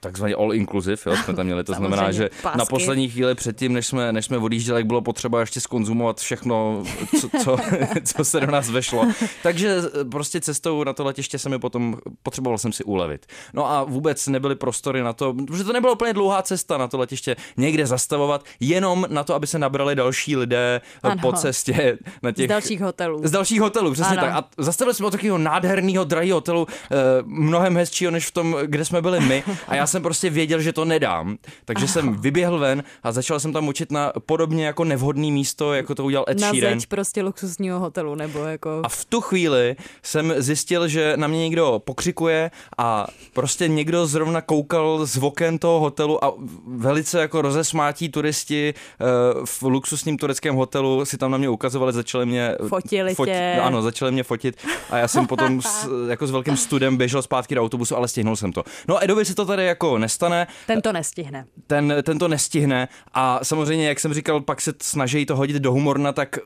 takzvaně 0.00 0.34
all 0.34 0.54
inclusive, 0.54 0.96
jo, 1.06 1.16
jsme 1.16 1.34
tam 1.34 1.46
měli, 1.46 1.64
to 1.64 1.74
znamená, 1.80 2.12
že 2.12 2.30
pásky. 2.42 2.58
na 2.58 2.64
poslední 2.64 3.08
chvíli 3.08 3.34
předtím, 3.34 3.72
než 3.72 3.86
jsme, 3.86 4.12
než 4.12 4.24
jsme 4.26 4.38
odjížděli, 4.38 4.84
bylo 4.84 5.02
potřeba 5.02 5.40
ještě 5.40 5.60
skonzumovat 5.60 6.20
všechno, 6.20 6.82
co, 7.20 7.28
co, 7.44 7.56
co 8.14 8.24
se 8.24 8.40
do 8.40 8.46
nás 8.46 8.70
vešlo. 8.70 9.08
Takže 9.42 9.76
prostě 10.10 10.40
cestou 10.40 10.84
na 10.84 10.92
to 10.92 11.04
letiště 11.04 11.38
se 11.38 11.48
mi 11.48 11.58
potom, 11.58 11.98
potřeboval 12.22 12.58
jsem 12.58 12.72
si 12.72 12.84
ulevit. 12.84 13.26
No 13.54 13.70
a 13.70 13.84
vůbec 13.84 14.26
nebyly 14.26 14.54
prostory 14.54 15.02
na 15.02 15.12
to, 15.12 15.34
protože 15.34 15.64
to 15.64 15.72
nebyla 15.72 15.92
úplně 15.92 16.12
dlouhá 16.12 16.42
cesta 16.42 16.78
na 16.78 16.88
to 16.88 16.98
letiště 16.98 17.36
někde 17.56 17.86
zastavovat, 17.86 18.44
jenom 18.60 19.06
na 19.08 19.24
to, 19.24 19.34
aby 19.34 19.46
se 19.46 19.58
nabrali 19.58 19.94
další 19.94 20.36
lidé 20.36 20.80
ano. 21.02 21.16
po 21.20 21.32
cestě. 21.32 21.98
Na 22.22 22.32
těch, 22.32 22.46
z 22.46 22.48
dalších 22.48 22.80
hotelů. 22.80 23.20
Z 23.24 23.30
dalších 23.30 23.60
hotelů, 23.60 23.92
přesně 23.92 24.16
ano. 24.16 24.20
tak. 24.20 24.32
A 24.34 24.62
zastavili 24.62 24.89
dostali 24.90 24.96
jsme 24.96 25.04
do 25.06 25.10
takového 25.10 25.38
nádherného 25.38 26.04
drahého 26.04 26.36
hotelu, 26.36 26.66
eh, 26.70 26.96
mnohem 27.24 27.76
hezčího 27.76 28.10
než 28.10 28.26
v 28.26 28.30
tom, 28.30 28.56
kde 28.66 28.84
jsme 28.84 29.02
byli 29.02 29.20
my. 29.20 29.44
A 29.68 29.74
já 29.74 29.86
jsem 29.86 30.02
prostě 30.02 30.30
věděl, 30.30 30.60
že 30.60 30.72
to 30.72 30.84
nedám. 30.84 31.38
Takže 31.64 31.88
jsem 31.88 32.14
vyběhl 32.14 32.58
ven 32.58 32.84
a 33.02 33.12
začal 33.12 33.40
jsem 33.40 33.52
tam 33.52 33.68
učit 33.68 33.92
na 33.92 34.12
podobně 34.26 34.66
jako 34.66 34.84
nevhodný 34.84 35.32
místo, 35.32 35.74
jako 35.74 35.94
to 35.94 36.04
udělal 36.04 36.24
Ed 36.28 36.40
Sheeran. 36.40 36.78
Na 36.78 36.84
prostě 36.88 37.22
luxusního 37.22 37.78
hotelu, 37.80 38.14
nebo 38.14 38.38
jako... 38.38 38.80
A 38.84 38.88
v 38.88 39.04
tu 39.04 39.20
chvíli 39.20 39.76
jsem 40.02 40.34
zjistil, 40.36 40.88
že 40.88 41.12
na 41.16 41.26
mě 41.26 41.38
někdo 41.38 41.82
pokřikuje 41.84 42.50
a 42.78 43.06
prostě 43.32 43.68
někdo 43.68 44.06
zrovna 44.06 44.40
koukal 44.40 45.06
z 45.06 45.16
oken 45.16 45.58
toho 45.58 45.80
hotelu 45.80 46.24
a 46.24 46.32
velice 46.66 47.20
jako 47.20 47.42
rozesmátí 47.42 48.08
turisti 48.08 48.74
eh, 48.74 49.04
v 49.44 49.62
luxusním 49.62 50.18
tureckém 50.18 50.54
hotelu 50.54 51.04
si 51.04 51.18
tam 51.18 51.30
na 51.30 51.38
mě 51.38 51.48
ukazovali, 51.48 51.92
začali 51.92 52.26
mě... 52.26 52.56
Fotili 52.68 53.14
foti, 53.14 53.30
tě. 53.30 53.56
Ano, 53.62 53.82
začali 53.82 54.12
mě 54.12 54.22
fotit 54.22 54.56
a 54.90 54.98
já 54.98 55.08
jsem 55.08 55.26
potom 55.26 55.62
s, 55.62 55.88
jako 56.08 56.26
s 56.26 56.30
velkým 56.30 56.56
studem 56.56 56.96
běžel 56.96 57.22
zpátky 57.22 57.54
do 57.54 57.62
autobusu, 57.62 57.96
ale 57.96 58.08
stihnul 58.08 58.36
jsem 58.36 58.52
to. 58.52 58.64
No 58.88 59.04
Edovi 59.04 59.24
se 59.24 59.34
to 59.34 59.46
tady 59.46 59.66
jako 59.66 59.98
nestane. 59.98 60.46
Ten 60.66 60.82
to 60.82 60.92
nestihne. 60.92 61.44
Ten, 61.66 61.94
ten 62.02 62.18
to 62.18 62.28
nestihne 62.28 62.88
a 63.12 63.44
samozřejmě, 63.44 63.88
jak 63.88 64.00
jsem 64.00 64.14
říkal, 64.14 64.40
pak 64.40 64.60
se 64.60 64.72
snaží 64.82 65.26
to 65.26 65.36
hodit 65.36 65.56
do 65.56 65.72
humorna, 65.72 66.12
tak 66.12 66.38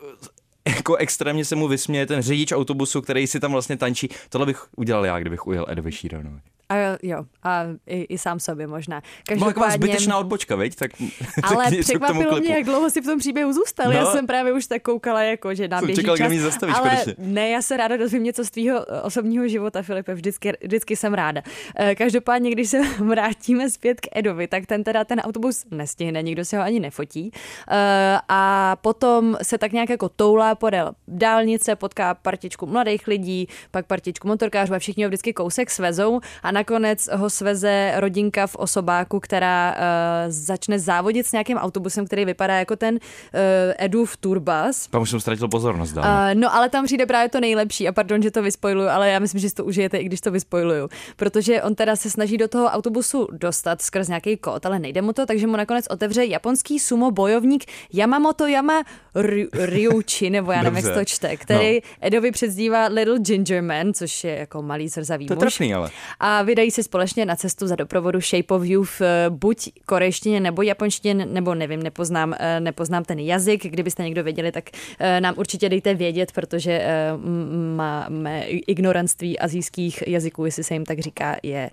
jako 0.67 0.95
extrémně 0.95 1.45
se 1.45 1.55
mu 1.55 1.67
vysměje 1.67 2.05
ten 2.05 2.21
řidič 2.21 2.51
autobusu, 2.51 3.01
který 3.01 3.27
si 3.27 3.39
tam 3.39 3.51
vlastně 3.51 3.77
tančí. 3.77 4.09
Tohle 4.29 4.45
bych 4.45 4.65
udělal 4.75 5.05
já, 5.05 5.19
kdybych 5.19 5.47
ujel 5.47 5.65
Edovi 5.69 5.91
Sheeranovi. 5.91 6.39
A 6.69 6.75
jo, 7.03 7.25
a 7.43 7.63
i, 7.87 8.01
i 8.01 8.17
sám 8.17 8.39
sobě 8.39 8.67
možná. 8.67 9.01
Každopádně... 9.01 9.39
Byla 9.39 9.53
taková 9.53 9.69
zbytečná 9.69 10.17
odbočka, 10.17 10.55
veď? 10.55 10.75
Tak 10.75 10.91
Ale 11.43 11.71
překvapilo 11.81 12.39
mě, 12.39 12.55
jak 12.55 12.65
dlouho 12.65 12.89
si 12.89 13.01
v 13.01 13.05
tom 13.05 13.19
příběhu 13.19 13.53
zůstal. 13.53 13.85
No. 13.85 13.91
Já 13.91 14.05
jsem 14.05 14.27
právě 14.27 14.53
už 14.53 14.67
tak 14.67 14.81
koukala, 14.81 15.23
jako, 15.23 15.53
že 15.53 15.67
nám 15.67 15.85
běží 15.85 16.01
čekal, 16.01 16.17
čas. 16.17 16.29
Mě 16.29 16.41
zastavíš, 16.41 16.75
Ale 16.75 16.89
konečně. 16.89 17.15
ne, 17.17 17.49
já 17.49 17.61
se 17.61 17.77
ráda 17.77 17.97
dozvím 17.97 18.23
něco 18.23 18.45
z 18.45 18.49
tvýho 18.49 18.85
eh, 18.91 19.01
osobního 19.01 19.47
života, 19.47 19.81
Filipe, 19.81 20.13
vždycky, 20.13 20.53
vždycky 20.63 20.95
jsem 20.95 21.13
ráda. 21.13 21.41
Eh, 21.75 21.95
každopádně, 21.95 22.51
když 22.51 22.69
se 22.69 22.81
vrátíme 22.99 23.69
zpět 23.69 24.01
k 24.01 24.07
Edovi, 24.15 24.47
tak 24.47 24.65
ten 24.65 24.83
teda 24.83 25.05
ten 25.05 25.19
autobus 25.19 25.65
nestihne, 25.71 26.21
nikdo 26.21 26.45
se 26.45 26.57
ho 26.57 26.63
ani 26.63 26.79
nefotí. 26.79 27.31
Eh, 27.71 28.19
a 28.29 28.75
potom 28.81 29.37
se 29.41 29.57
tak 29.57 29.71
nějak 29.71 29.89
jako 29.89 30.09
toulá 30.09 30.55
podél 30.55 30.91
dálnice, 31.07 31.75
potká 31.75 32.13
partičku 32.13 32.65
mladých 32.65 33.07
lidí, 33.07 33.47
pak 33.71 33.85
partičku 33.85 34.27
motorkářů 34.27 34.73
a 34.73 34.79
všichni 34.79 35.03
ho 35.03 35.09
vždycky 35.09 35.33
kousek 35.33 35.71
svezou 35.71 36.19
a 36.43 36.51
nakonec 36.55 37.09
ho 37.11 37.29
sveze 37.29 37.91
rodinka 37.95 38.47
v 38.47 38.55
osobáku, 38.55 39.19
která 39.19 39.75
uh, 39.75 40.31
začne 40.31 40.79
závodit 40.79 41.27
s 41.27 41.31
nějakým 41.31 41.57
autobusem, 41.57 42.05
který 42.05 42.25
vypadá 42.25 42.55
jako 42.55 42.75
ten 42.75 42.95
uh, 42.95 42.99
Edův 43.77 44.17
turbas. 44.17 44.87
Tam 44.87 45.01
už 45.01 45.09
jsem 45.09 45.19
ztratil 45.19 45.47
pozornost. 45.47 45.97
Uh, 45.97 46.03
no 46.33 46.55
ale 46.55 46.69
tam 46.69 46.85
přijde 46.85 47.05
právě 47.05 47.29
to 47.29 47.39
nejlepší 47.39 47.87
a 47.87 47.91
pardon, 47.91 48.21
že 48.21 48.31
to 48.31 48.41
vyspojluju, 48.41 48.87
ale 48.87 49.09
já 49.09 49.19
myslím, 49.19 49.41
že 49.41 49.49
si 49.49 49.55
to 49.55 49.65
užijete, 49.65 49.97
i 49.97 50.03
když 50.03 50.21
to 50.21 50.31
vyspojluju. 50.31 50.89
Protože 51.15 51.61
on 51.61 51.75
teda 51.75 51.95
se 51.95 52.09
snaží 52.09 52.37
do 52.37 52.47
toho 52.47 52.65
autobusu 52.65 53.27
dostat 53.31 53.81
skrz 53.81 54.07
nějaký 54.07 54.37
kód, 54.37 54.65
ale 54.65 54.79
nejde 54.79 55.01
mu 55.01 55.13
to, 55.13 55.25
takže 55.25 55.47
mu 55.47 55.57
nakonec 55.57 55.85
otevře 55.89 56.25
japonský 56.25 56.79
sumo 56.79 57.11
bojovník 57.11 57.65
Yamamoto 57.93 58.47
Yama 58.47 58.83
Ryuchi, 59.53 60.29
nebo 60.29 60.51
já 60.51 60.61
nevím, 60.61 60.85
jak 60.85 60.93
to 60.93 61.05
čte, 61.05 61.37
který 61.37 61.73
no. 61.75 62.07
Edovi 62.07 62.31
předzdívá 62.31 62.87
Little 62.87 63.19
Ginger 63.19 63.63
Man, 63.63 63.93
což 63.93 64.23
je 64.23 64.35
jako 64.35 64.61
malý 64.61 64.89
zrzavý 64.89 65.27
to 65.27 65.33
muž. 65.33 65.39
Trefný, 65.39 65.73
ale. 65.73 65.89
A 66.19 66.41
vydají 66.45 66.71
se 66.71 66.83
společně 66.83 67.25
na 67.25 67.35
cestu 67.35 67.67
za 67.67 67.75
doprovodu 67.75 68.21
Shape 68.21 68.53
of 68.53 68.63
Youth 68.63 69.01
eh, 69.01 69.25
buď 69.29 69.69
korejštině 69.85 70.39
nebo 70.39 70.61
japonštině, 70.61 71.25
nebo 71.25 71.55
nevím, 71.55 71.83
nepoznám, 71.83 72.35
eh, 72.39 72.59
nepoznám 72.59 73.03
ten 73.03 73.19
jazyk. 73.19 73.65
Kdybyste 73.65 74.03
někdo 74.03 74.23
věděli, 74.23 74.51
tak 74.51 74.63
eh, 74.99 75.21
nám 75.21 75.33
určitě 75.37 75.69
dejte 75.69 75.93
vědět, 75.93 76.31
protože 76.31 76.85
máme 77.75 78.43
ignoranství 78.47 79.39
azijských 79.39 80.07
jazyků, 80.07 80.45
jestli 80.45 80.63
se 80.63 80.73
jim 80.73 80.85
tak 80.85 80.99
říká, 80.99 81.35
je 81.43 81.69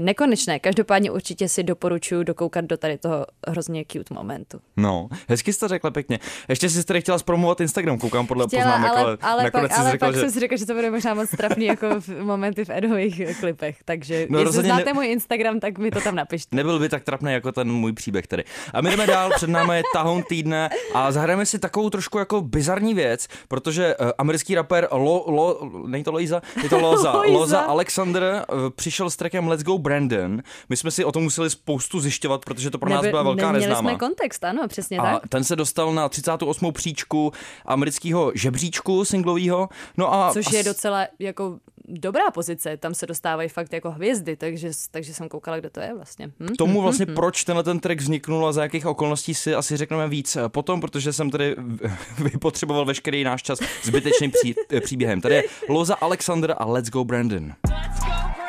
nekonečné. 0.00 0.58
Každopádně 0.58 1.10
určitě 1.10 1.48
si 1.48 1.62
doporučuji 1.62 2.22
dokoukat 2.22 2.64
do 2.64 2.76
tady 2.76 2.98
toho 2.98 3.26
hrozně 3.48 3.84
cute 3.92 4.14
momentu. 4.14 4.60
No, 4.76 5.08
hezky 5.28 5.52
jsi 5.52 5.60
to 5.60 5.68
řekla 5.68 5.90
pěkně. 5.90 6.18
Ještě 6.48 6.70
jsi 6.70 6.84
tady 6.84 7.00
chtěla 7.00 7.18
zpromovat 7.18 7.60
Instagram, 7.60 7.98
koukám 7.98 8.26
podle 8.26 8.46
chtěla, 8.46 8.62
poznámek, 8.62 8.90
ale, 8.90 9.00
ale, 9.00 9.18
ale 9.20 9.42
nakonec 9.44 9.70
pak, 9.70 9.78
ale 9.78 9.90
řekla, 9.90 10.08
pak 10.08 10.14
že... 10.14 10.20
jsem 10.20 10.30
si 10.30 10.40
řekla, 10.40 10.56
že 10.56 10.66
to 10.66 10.74
bude 10.74 10.90
možná 10.90 11.14
moc 11.14 11.30
trapný 11.30 11.66
jako 11.66 12.00
v 12.00 12.08
momenty 12.08 12.64
v 12.64 12.70
Edových 12.70 13.22
klipech, 13.40 13.76
takže 13.84 14.11
no, 14.28 14.38
jestli 14.38 14.62
znáte 14.62 14.84
ne... 14.84 14.92
můj 14.92 15.06
Instagram, 15.06 15.60
tak 15.60 15.78
mi 15.78 15.90
to 15.90 16.00
tam 16.00 16.14
napište. 16.14 16.56
Nebyl 16.56 16.78
by 16.78 16.88
tak 16.88 17.04
trapný 17.04 17.32
jako 17.32 17.52
ten 17.52 17.72
můj 17.72 17.92
příběh 17.92 18.26
tedy. 18.26 18.44
A 18.74 18.80
my 18.80 18.90
jdeme 18.90 19.06
dál, 19.06 19.30
před 19.36 19.50
námi 19.50 19.76
je 19.76 19.82
tahoun 19.92 20.22
týdne 20.22 20.70
a 20.94 21.12
zahrajeme 21.12 21.46
si 21.46 21.58
takovou 21.58 21.90
trošku 21.90 22.18
jako 22.18 22.40
bizarní 22.40 22.94
věc, 22.94 23.26
protože 23.48 23.96
uh, 23.96 24.10
americký 24.18 24.54
rapper 24.54 24.88
Lo, 24.92 25.24
Lo, 25.26 25.70
není 25.86 26.04
to 26.04 26.12
Loiza, 26.12 26.42
je 26.62 26.68
to 26.68 26.78
Loza, 26.78 27.12
Loza 27.26 27.60
Alexander 27.60 28.44
uh, 28.52 28.70
přišel 28.70 29.10
s 29.10 29.16
trackem 29.16 29.48
Let's 29.48 29.64
Go 29.64 29.78
Brandon. 29.78 30.42
My 30.68 30.76
jsme 30.76 30.90
si 30.90 31.04
o 31.04 31.12
tom 31.12 31.22
museli 31.22 31.50
spoustu 31.50 32.00
zjišťovat, 32.00 32.44
protože 32.44 32.70
to 32.70 32.78
pro 32.78 32.90
nás 32.90 33.02
Neby, 33.02 33.10
byla 33.10 33.22
velká 33.22 33.52
neznámá. 33.52 33.90
jsme 33.90 33.98
kontext, 33.98 34.44
ano, 34.44 34.68
přesně 34.68 34.98
a 34.98 35.02
tak. 35.02 35.28
ten 35.28 35.44
se 35.44 35.56
dostal 35.56 35.94
na 35.94 36.08
38. 36.08 36.72
příčku 36.72 37.32
amerického 37.66 38.32
žebříčku 38.34 39.04
singlového. 39.04 39.68
No 39.96 40.14
a 40.14 40.32
Což 40.32 40.52
je 40.52 40.62
docela 40.62 41.06
jako 41.18 41.58
dobrá 41.88 42.30
pozice, 42.30 42.76
tam 42.76 42.94
se 42.94 43.06
dostávají 43.06 43.48
fakt 43.48 43.72
jako 43.72 43.90
hvězdy, 43.90 44.36
takže, 44.36 44.70
takže 44.90 45.14
jsem 45.14 45.28
koukala, 45.28 45.58
kde 45.60 45.70
to 45.70 45.80
je 45.80 45.94
vlastně. 45.94 46.30
Hm? 46.40 46.48
K 46.48 46.56
tomu 46.56 46.82
vlastně, 46.82 47.06
hm? 47.08 47.14
proč 47.14 47.44
tenhle 47.44 47.64
ten 47.64 47.80
track 47.80 48.00
vzniknul 48.00 48.46
a 48.46 48.52
za 48.52 48.62
jakých 48.62 48.86
okolností 48.86 49.34
si 49.34 49.54
asi 49.54 49.76
řekneme 49.76 50.08
víc 50.08 50.36
potom, 50.48 50.80
protože 50.80 51.12
jsem 51.12 51.30
tady 51.30 51.56
vypotřeboval 52.22 52.84
veškerý 52.84 53.24
náš 53.24 53.42
čas 53.42 53.58
zbytečným 53.82 54.30
pří, 54.30 54.54
příběhem. 54.80 55.20
Tady 55.20 55.34
je 55.34 55.44
Loza 55.68 55.94
Alexander 55.94 56.54
a 56.58 56.64
Let's 56.64 56.90
Go 56.90 57.04
Brandon. 57.04 57.52
Let's 57.68 58.00
go 58.00 58.06
Brandon. 58.06 58.41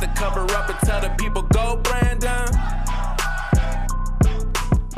To 0.00 0.06
cover 0.08 0.42
up 0.54 0.68
and 0.68 0.78
tell 0.80 1.00
the 1.00 1.08
people, 1.18 1.42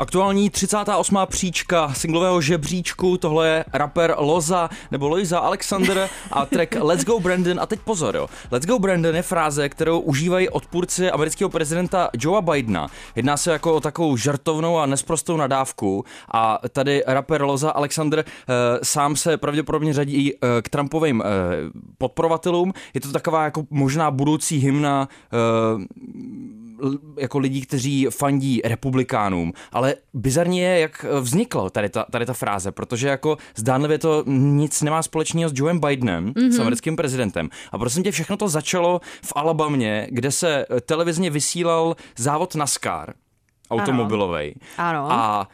Aktuální 0.01 0.49
38. 0.49 1.17
příčka 1.25 1.93
singlového 1.93 2.41
žebříčku, 2.41 3.17
tohle 3.17 3.47
je 3.47 3.65
rapper 3.73 4.15
Loza 4.17 4.69
nebo 4.91 5.07
Loiza 5.07 5.39
Alexander 5.39 6.09
a 6.31 6.45
track 6.45 6.75
Let's 6.79 7.05
Go 7.05 7.19
Brandon. 7.19 7.59
A 7.59 7.65
teď 7.65 7.79
pozor, 7.79 8.15
jo. 8.15 8.27
Let's 8.51 8.67
Go 8.67 8.79
Brandon 8.79 9.15
je 9.15 9.21
fráze, 9.21 9.69
kterou 9.69 9.99
užívají 9.99 10.49
odpůrci 10.49 11.11
amerického 11.11 11.49
prezidenta 11.49 12.09
Joea 12.19 12.41
Bidena. 12.41 12.87
Jedná 13.15 13.37
se 13.37 13.51
jako 13.51 13.73
o 13.73 13.79
takovou 13.79 14.17
žartovnou 14.17 14.77
a 14.77 14.85
nesprostou 14.85 15.37
nadávku 15.37 16.05
a 16.33 16.59
tady 16.71 17.03
rapper 17.07 17.41
Loza 17.41 17.71
Alexander 17.71 18.19
e, 18.19 18.23
sám 18.83 19.15
se 19.15 19.37
pravděpodobně 19.37 19.93
řadí 19.93 20.33
e, 20.33 20.37
k 20.61 20.69
Trumpovým 20.69 21.21
e, 21.21 21.25
podporovatelům. 21.97 22.73
Je 22.93 23.01
to 23.01 23.11
taková 23.11 23.43
jako 23.43 23.65
možná 23.69 24.11
budoucí 24.11 24.57
hymna 24.57 25.07
e, 25.33 26.60
jako 27.19 27.39
lidí, 27.39 27.61
kteří 27.61 28.07
fandí 28.09 28.61
republikánům, 28.65 29.53
ale 29.71 29.95
bizarně 30.13 30.63
je, 30.63 30.79
jak 30.79 31.05
vzniklo 31.19 31.69
tady 31.69 31.89
ta, 31.89 32.05
tady 32.11 32.25
ta 32.25 32.33
fráze, 32.33 32.71
protože 32.71 33.07
jako 33.07 33.37
zdánlivě 33.55 33.97
to 33.97 34.23
nic 34.27 34.81
nemá 34.81 35.03
společného 35.03 35.49
s 35.49 35.53
Joeem 35.55 35.79
Bidenem, 35.79 36.33
mm-hmm. 36.33 36.49
s 36.49 36.53
mhm. 36.53 36.61
americkým 36.61 36.95
prezidentem. 36.95 37.49
A 37.71 37.77
prosím 37.77 38.03
tě, 38.03 38.11
všechno 38.11 38.37
to 38.37 38.49
začalo 38.49 39.01
v 39.23 39.33
Alabamě, 39.35 40.07
kde 40.11 40.31
se 40.31 40.65
televizně 40.85 41.29
vysílal 41.29 41.95
závod 42.17 42.55
NASCAR 42.55 43.13
automobilový. 43.71 44.53
Ano. 44.77 45.11
A 45.11 45.47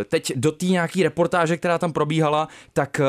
e, 0.00 0.04
teď 0.04 0.32
do 0.36 0.52
té 0.52 0.66
nějaký 0.66 1.02
reportáže, 1.02 1.56
která 1.56 1.78
tam 1.78 1.92
probíhala, 1.92 2.48
tak 2.72 3.00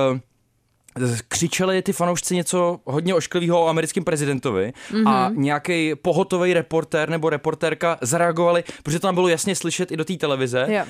křičeli 1.28 1.82
ty 1.82 1.94
fanoušci 1.94 2.36
něco 2.36 2.80
hodně 2.86 3.16
ošklivého 3.16 3.64
o 3.64 3.68
americkém 3.68 4.04
prezidentovi 4.04 4.74
mm-hmm. 4.92 5.10
a 5.10 5.30
mhm. 5.30 5.42
nějaký 5.42 5.96
pohotový 5.96 6.54
reportér 6.54 7.10
nebo 7.10 7.30
reportérka 7.30 7.98
zareagovali, 8.02 8.64
protože 8.84 9.00
to 9.00 9.08
tam 9.08 9.16
bylo 9.16 9.28
jasně 9.28 9.56
slyšet 9.56 9.92
i 9.92 9.98
do 9.98 10.06
té 10.06 10.14
televize, 10.14 10.66
yeah. 10.70 10.88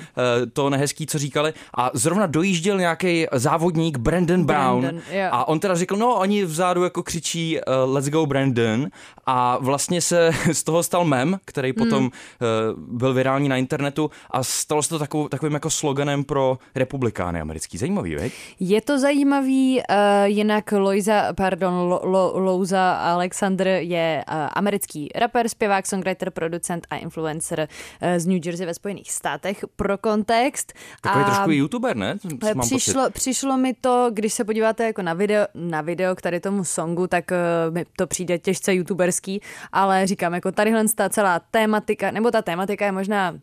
to 0.52 0.70
nehezký, 0.70 1.06
co 1.06 1.18
říkali 1.18 1.52
a 1.76 1.90
zrovna 1.94 2.26
dojížděl 2.26 2.78
nějaký 2.78 3.26
závodník 3.32 3.98
Brandon 3.98 4.44
Brown 4.44 4.80
Brandon, 4.80 5.02
yeah. 5.10 5.34
a 5.34 5.48
on 5.48 5.60
teda 5.60 5.74
řekl, 5.74 5.96
no 5.96 6.14
oni 6.14 6.44
vzadu 6.44 6.84
jako 6.84 7.02
křičí 7.02 7.58
uh, 7.58 7.94
let's 7.94 8.08
go 8.08 8.26
Brandon 8.26 8.86
a 9.26 9.58
vlastně 9.60 10.00
se 10.00 10.30
z 10.52 10.62
toho 10.62 10.82
stal 10.82 11.04
mem, 11.04 11.38
který 11.44 11.68
mm. 11.68 11.74
potom 11.74 12.04
uh, 12.04 12.10
byl 12.98 13.14
virální 13.14 13.48
na 13.48 13.56
internetu 13.56 14.10
a 14.30 14.42
stalo 14.42 14.82
se 14.82 14.88
to 14.88 14.98
takovou, 14.98 15.28
takovým 15.28 15.54
jako 15.54 15.70
sloganem 15.70 16.24
pro 16.24 16.58
republikány 16.74 17.40
americký. 17.40 17.78
Zajímavý, 17.78 18.14
veď? 18.14 18.32
Je 18.60 18.80
to 18.80 18.98
zajímavý, 18.98 19.80
uh 19.90 19.95
jinak 20.24 20.72
Loiza, 20.72 21.32
pardon, 21.32 21.74
Lo, 21.88 22.00
Lo, 22.04 22.38
Louza 22.38 22.92
Alexander 22.92 23.66
je 23.66 24.24
uh, 24.28 24.34
americký 24.52 25.08
rapper, 25.14 25.48
zpěvák, 25.48 25.86
songwriter, 25.86 26.30
producent 26.30 26.86
a 26.90 26.96
influencer 26.96 27.68
uh, 28.02 28.08
z 28.16 28.26
New 28.26 28.46
Jersey 28.46 28.66
ve 28.66 28.74
Spojených 28.74 29.12
státech. 29.12 29.64
Pro 29.76 29.98
kontext. 29.98 30.72
Takový 31.00 31.24
a 31.24 31.26
trošku 31.26 31.50
youtuber, 31.50 31.96
ne? 31.96 32.16
Mám 32.54 32.66
přišlo, 32.66 33.10
přišlo 33.10 33.56
mi 33.56 33.74
to, 33.74 34.10
když 34.12 34.32
se 34.32 34.44
podíváte 34.44 34.84
jako 34.84 35.02
na 35.02 35.14
video, 35.14 35.46
na 35.54 35.80
video 35.80 36.14
k 36.14 36.22
tady 36.22 36.40
tomu 36.40 36.64
songu, 36.64 37.06
tak 37.06 37.24
uh, 37.30 37.74
mi 37.74 37.84
to 37.96 38.06
přijde 38.06 38.38
těžce 38.38 38.74
youtuberský, 38.74 39.42
ale 39.72 40.06
říkám, 40.06 40.34
jako 40.34 40.52
tadyhle 40.52 40.84
ta 40.94 41.08
celá 41.08 41.40
tématika, 41.50 42.10
nebo 42.10 42.30
ta 42.30 42.42
tématika 42.42 42.86
je 42.86 42.92
možná 42.92 43.34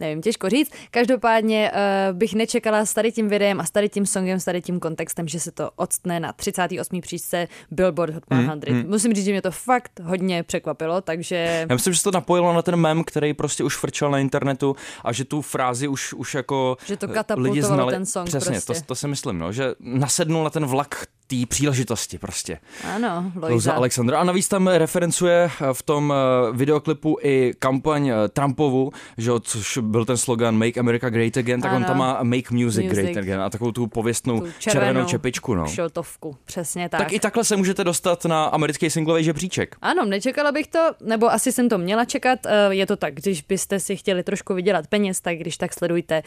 nevím, 0.00 0.22
těžko 0.22 0.48
říct. 0.48 0.70
Každopádně 0.90 1.72
uh, 1.72 2.16
bych 2.18 2.34
nečekala 2.34 2.86
s 2.86 2.94
tady 2.94 3.12
tím 3.12 3.28
videem 3.28 3.60
a 3.60 3.64
s 3.64 3.70
tady 3.70 3.88
tím 3.88 4.06
songem, 4.06 4.40
s 4.40 4.44
tady 4.44 4.62
tím 4.62 4.80
kontextem, 4.80 5.28
že 5.28 5.40
se 5.40 5.52
to 5.52 5.70
odstne 5.76 6.20
na 6.20 6.32
38. 6.32 7.00
příčce 7.00 7.48
Billboard 7.70 8.14
Hot 8.14 8.24
100. 8.24 8.34
Mm, 8.34 8.76
mm. 8.76 8.90
Musím 8.90 9.14
říct, 9.14 9.24
že 9.24 9.30
mě 9.30 9.42
to 9.42 9.50
fakt 9.50 10.00
hodně 10.02 10.42
překvapilo, 10.42 11.00
takže... 11.00 11.66
Já 11.68 11.74
myslím, 11.74 11.92
že 11.92 11.98
se 11.98 12.04
to 12.04 12.10
napojilo 12.10 12.52
na 12.52 12.62
ten 12.62 12.76
mem, 12.76 13.04
který 13.04 13.34
prostě 13.34 13.64
už 13.64 13.76
frčel 13.76 14.10
na 14.10 14.18
internetu 14.18 14.76
a 15.04 15.12
že 15.12 15.24
tu 15.24 15.42
frázi 15.42 15.88
už, 15.88 16.12
už 16.12 16.34
jako 16.34 16.76
Že 16.86 16.96
to 16.96 17.06
lidi 17.36 17.62
znali. 17.62 17.92
ten 17.92 18.06
song 18.06 18.26
Přesně, 18.26 18.50
prostě. 18.50 18.74
to, 18.74 18.86
to 18.86 18.94
si 18.94 19.08
myslím, 19.08 19.38
no, 19.38 19.52
že 19.52 19.74
nasednul 19.80 20.44
na 20.44 20.50
ten 20.50 20.66
vlak 20.66 21.06
té 21.26 21.36
příležitosti 21.48 22.18
prostě. 22.18 22.58
Ano, 22.94 23.32
Lojza. 23.36 23.72
Alexandra. 23.72 24.20
A 24.20 24.24
navíc 24.24 24.48
tam 24.48 24.66
referencuje 24.66 25.50
v 25.72 25.82
tom 25.82 26.12
eh, 26.12 26.52
videoklipu 26.52 27.16
i 27.22 27.54
kampaň 27.58 28.08
eh, 28.08 28.28
Trumpovu, 28.28 28.92
že, 29.18 29.30
což 29.40 29.78
byl 29.86 30.04
ten 30.04 30.16
slogan 30.16 30.58
Make 30.58 30.80
America 30.80 31.10
Great 31.10 31.36
Again, 31.36 31.60
tak 31.60 31.70
ano. 31.70 31.76
on 31.76 31.84
tam 31.84 31.98
má 31.98 32.22
Make 32.22 32.50
Music, 32.50 32.84
music. 32.84 32.90
Great 32.90 33.16
Again 33.16 33.40
a 33.40 33.50
takovou 33.50 33.72
tu 33.72 33.86
pověstnou 33.86 34.40
tu 34.40 34.46
červenou, 34.58 34.86
červenou 34.86 35.06
čepičku. 35.06 35.54
No. 35.54 35.66
Šiltovku, 35.66 36.36
přesně 36.44 36.88
tak. 36.88 37.00
Tak 37.00 37.12
i 37.12 37.20
takhle 37.20 37.44
se 37.44 37.56
můžete 37.56 37.84
dostat 37.84 38.24
na 38.24 38.44
americký 38.44 38.90
singlový 38.90 39.24
žebříček. 39.24 39.76
Ano, 39.82 40.04
nečekala 40.04 40.52
bych 40.52 40.66
to, 40.66 40.90
nebo 41.00 41.32
asi 41.32 41.52
jsem 41.52 41.68
to 41.68 41.78
měla 41.78 42.04
čekat. 42.04 42.38
Eh, 42.46 42.74
je 42.74 42.86
to 42.86 42.96
tak, 42.96 43.14
když 43.14 43.42
byste 43.42 43.80
si 43.80 43.96
chtěli 43.96 44.22
trošku 44.22 44.54
vydělat 44.54 44.86
peněz, 44.86 45.20
tak 45.20 45.36
když 45.38 45.56
tak 45.56 45.72
sledujte 45.72 46.22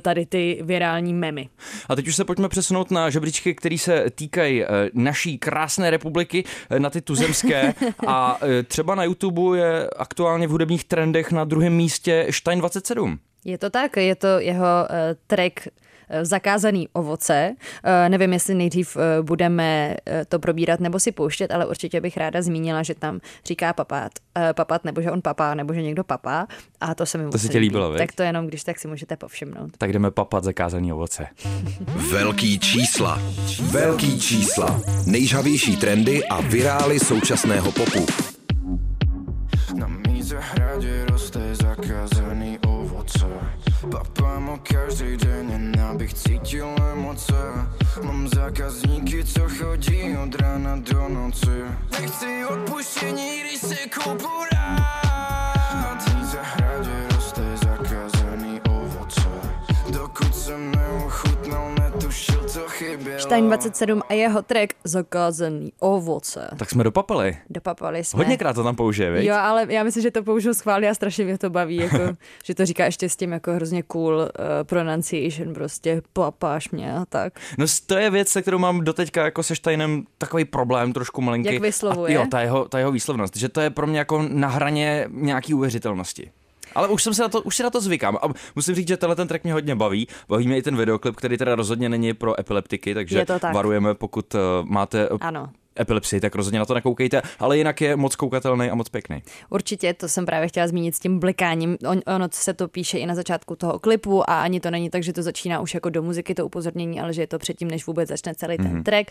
tady 0.00 0.26
ty 0.26 0.60
virální 0.62 1.14
memy. 1.14 1.48
A 1.88 1.96
teď 1.96 2.08
už 2.08 2.16
se 2.16 2.24
pojďme 2.24 2.48
přesunout 2.48 2.90
na 2.90 3.10
žebříčky, 3.10 3.54
který 3.54 3.78
se 3.78 4.04
týkají 4.14 4.64
naší 4.94 5.38
krásné 5.38 5.90
republiky, 5.90 6.44
na 6.78 6.90
ty 6.90 7.00
tuzemské. 7.00 7.74
A 8.06 8.38
třeba 8.66 8.94
na 8.94 9.04
YouTube 9.04 9.58
je 9.58 9.88
aktuálně 9.96 10.46
v 10.46 10.50
hudebních 10.50 10.84
trendech 10.84 11.32
na 11.32 11.44
druhém 11.44 11.72
místě 11.72 12.26
Stein 12.30 12.58
27. 12.58 13.03
Je 13.44 13.58
to 13.58 13.70
tak, 13.70 13.96
je 13.96 14.14
to 14.14 14.38
jeho 14.38 14.64
uh, 14.90 14.96
track 15.26 15.68
eh, 16.08 16.24
zakázaný 16.24 16.88
ovoce. 16.92 17.54
Eh, 17.84 18.08
nevím, 18.08 18.32
jestli 18.32 18.54
nejdřív 18.54 18.96
budeme 19.22 19.96
to 20.28 20.38
probírat 20.38 20.80
nebo 20.80 21.00
si 21.00 21.12
pouštět, 21.12 21.52
ale 21.52 21.66
určitě 21.66 22.00
bych 22.00 22.16
ráda 22.16 22.42
zmínila, 22.42 22.82
že 22.82 22.94
tam 22.94 23.20
říká 23.44 23.72
papát, 23.72 24.12
papat, 24.54 24.84
nebo 24.84 25.02
že 25.02 25.10
on 25.10 25.22
papá, 25.22 25.54
nebo 25.54 25.74
že 25.74 25.82
někdo 25.82 26.04
papá. 26.04 26.46
A 26.80 26.94
to 26.94 27.06
se 27.06 27.18
mi 27.18 27.30
To 27.30 27.38
se 27.38 27.48
ti 27.48 27.58
líbilo, 27.58 27.96
Tak 27.96 28.12
to 28.12 28.22
jenom, 28.22 28.46
když 28.46 28.64
tak 28.64 28.78
si 28.78 28.88
můžete 28.88 29.16
povšimnout. 29.16 29.76
Tak 29.78 29.92
jdeme 29.92 30.10
papat 30.10 30.44
zakázaný 30.44 30.92
ovoce. 30.92 31.26
Velký 32.10 32.58
čísla. 32.58 33.22
Velký 33.62 34.20
čísla. 34.20 34.80
Nejžavější 35.06 35.76
trendy 35.76 36.24
a 36.24 36.40
virály 36.40 37.00
současného 37.00 37.72
popu. 37.72 38.06
Na 39.74 39.86
míze 39.86 40.38
hradě 40.40 41.04
roste 41.04 41.54
zakázaný 41.54 42.58
ovoce 42.58 42.73
Papám 43.90 44.46
ho 44.46 44.58
každý 44.62 45.16
den, 45.16 45.50
jen 45.50 45.80
abych 45.90 46.14
cítil 46.14 46.74
emoce. 46.92 47.34
Mám 48.02 48.28
zákazníky, 48.28 49.24
co 49.24 49.40
chodí 49.48 50.16
od 50.16 50.34
rána 50.34 50.76
do 50.76 51.08
noci. 51.08 51.64
Nechci 52.00 52.44
odpuštění, 52.44 53.40
když 53.40 53.60
se 53.60 53.76
koupu 53.94 54.28
rád 54.52 56.13
Stein 63.18 63.46
27 63.46 64.02
a 64.08 64.12
jeho 64.12 64.42
track 64.42 64.74
Zakázaný 64.84 65.72
ovoce. 65.78 66.48
Tak 66.56 66.70
jsme 66.70 66.84
dopapali. 66.84 67.36
Dopapali 67.50 68.04
jsme. 68.04 68.16
Hodněkrát 68.16 68.56
to 68.56 68.64
tam 68.64 68.76
použije, 68.76 69.10
viď? 69.10 69.26
Jo, 69.26 69.34
ale 69.34 69.66
já 69.68 69.82
myslím, 69.82 70.02
že 70.02 70.10
to 70.10 70.22
použil 70.22 70.54
schválně 70.54 70.90
a 70.90 70.94
strašně 70.94 71.24
mě 71.24 71.38
to 71.38 71.50
baví, 71.50 71.76
jako, 71.76 71.98
že 72.44 72.54
to 72.54 72.66
říká 72.66 72.84
ještě 72.84 73.08
s 73.08 73.16
tím 73.16 73.32
jako 73.32 73.52
hrozně 73.52 73.82
cool 73.82 74.16
uh, 74.16 74.26
pronunciation, 74.62 75.54
prostě 75.54 76.02
papáš 76.12 76.70
mě 76.70 76.94
a 76.94 77.04
tak. 77.04 77.32
No 77.58 77.66
to 77.86 77.96
je 77.96 78.10
věc, 78.10 78.28
se 78.28 78.42
kterou 78.42 78.58
mám 78.58 78.80
doteďka 78.80 79.24
jako 79.24 79.42
se 79.42 79.56
Steinem 79.56 80.04
takový 80.18 80.44
problém, 80.44 80.92
trošku 80.92 81.20
malinký. 81.20 81.52
Jak 81.52 81.62
vyslovuje? 81.62 82.18
A 82.18 82.20
jo, 82.20 82.26
ta 82.30 82.40
jeho, 82.40 82.68
ta 82.68 82.78
jeho 82.78 82.92
výslovnost, 82.92 83.36
že 83.36 83.48
to 83.48 83.60
je 83.60 83.70
pro 83.70 83.86
mě 83.86 83.98
jako 83.98 84.24
na 84.28 84.48
hraně 84.48 85.08
nějaký 85.10 85.54
uvěřitelnosti. 85.54 86.30
Ale 86.74 86.88
už 86.88 87.02
jsem 87.02 87.14
se 87.14 87.22
na 87.22 87.28
to, 87.28 87.42
už 87.42 87.56
si 87.56 87.62
na 87.62 87.70
to 87.70 87.80
zvykám. 87.80 88.16
A 88.22 88.28
musím 88.54 88.74
říct, 88.74 88.88
že 88.88 88.96
tenhle 88.96 89.16
ten 89.16 89.28
track 89.28 89.44
mě 89.44 89.52
hodně 89.52 89.74
baví. 89.74 90.08
Baví 90.28 90.46
mě 90.46 90.56
i 90.56 90.62
ten 90.62 90.76
videoklip, 90.76 91.16
který 91.16 91.38
teda 91.38 91.54
rozhodně 91.54 91.88
není 91.88 92.14
pro 92.14 92.40
epileptiky, 92.40 92.94
takže 92.94 93.24
tak. 93.24 93.54
varujeme, 93.54 93.94
pokud 93.94 94.34
uh, 94.34 94.40
máte 94.64 95.08
ano 95.20 95.50
epilepsii, 95.80 96.20
tak 96.20 96.34
rozhodně 96.34 96.58
na 96.58 96.64
to 96.64 96.74
nekoukejte, 96.74 97.22
ale 97.38 97.58
jinak 97.58 97.80
je 97.80 97.96
moc 97.96 98.16
koukatelný 98.16 98.70
a 98.70 98.74
moc 98.74 98.88
pěkný. 98.88 99.22
Určitě, 99.50 99.94
to 99.94 100.08
jsem 100.08 100.26
právě 100.26 100.48
chtěla 100.48 100.66
zmínit 100.66 100.96
s 100.96 101.00
tím 101.00 101.18
blikáním. 101.18 101.76
On, 101.88 102.00
ono 102.06 102.28
se 102.32 102.54
to 102.54 102.68
píše 102.68 102.98
i 102.98 103.06
na 103.06 103.14
začátku 103.14 103.56
toho 103.56 103.78
klipu 103.78 104.30
a 104.30 104.42
ani 104.42 104.60
to 104.60 104.70
není 104.70 104.90
tak, 104.90 105.02
že 105.02 105.12
to 105.12 105.22
začíná 105.22 105.60
už 105.60 105.74
jako 105.74 105.90
do 105.90 106.02
muziky 106.02 106.34
to 106.34 106.46
upozornění, 106.46 107.00
ale 107.00 107.12
že 107.12 107.22
je 107.22 107.26
to 107.26 107.38
předtím, 107.38 107.70
než 107.70 107.86
vůbec 107.86 108.08
začne 108.08 108.34
celý 108.34 108.56
ten 108.56 108.66
mm-hmm. 108.66 108.82
track. 108.82 109.10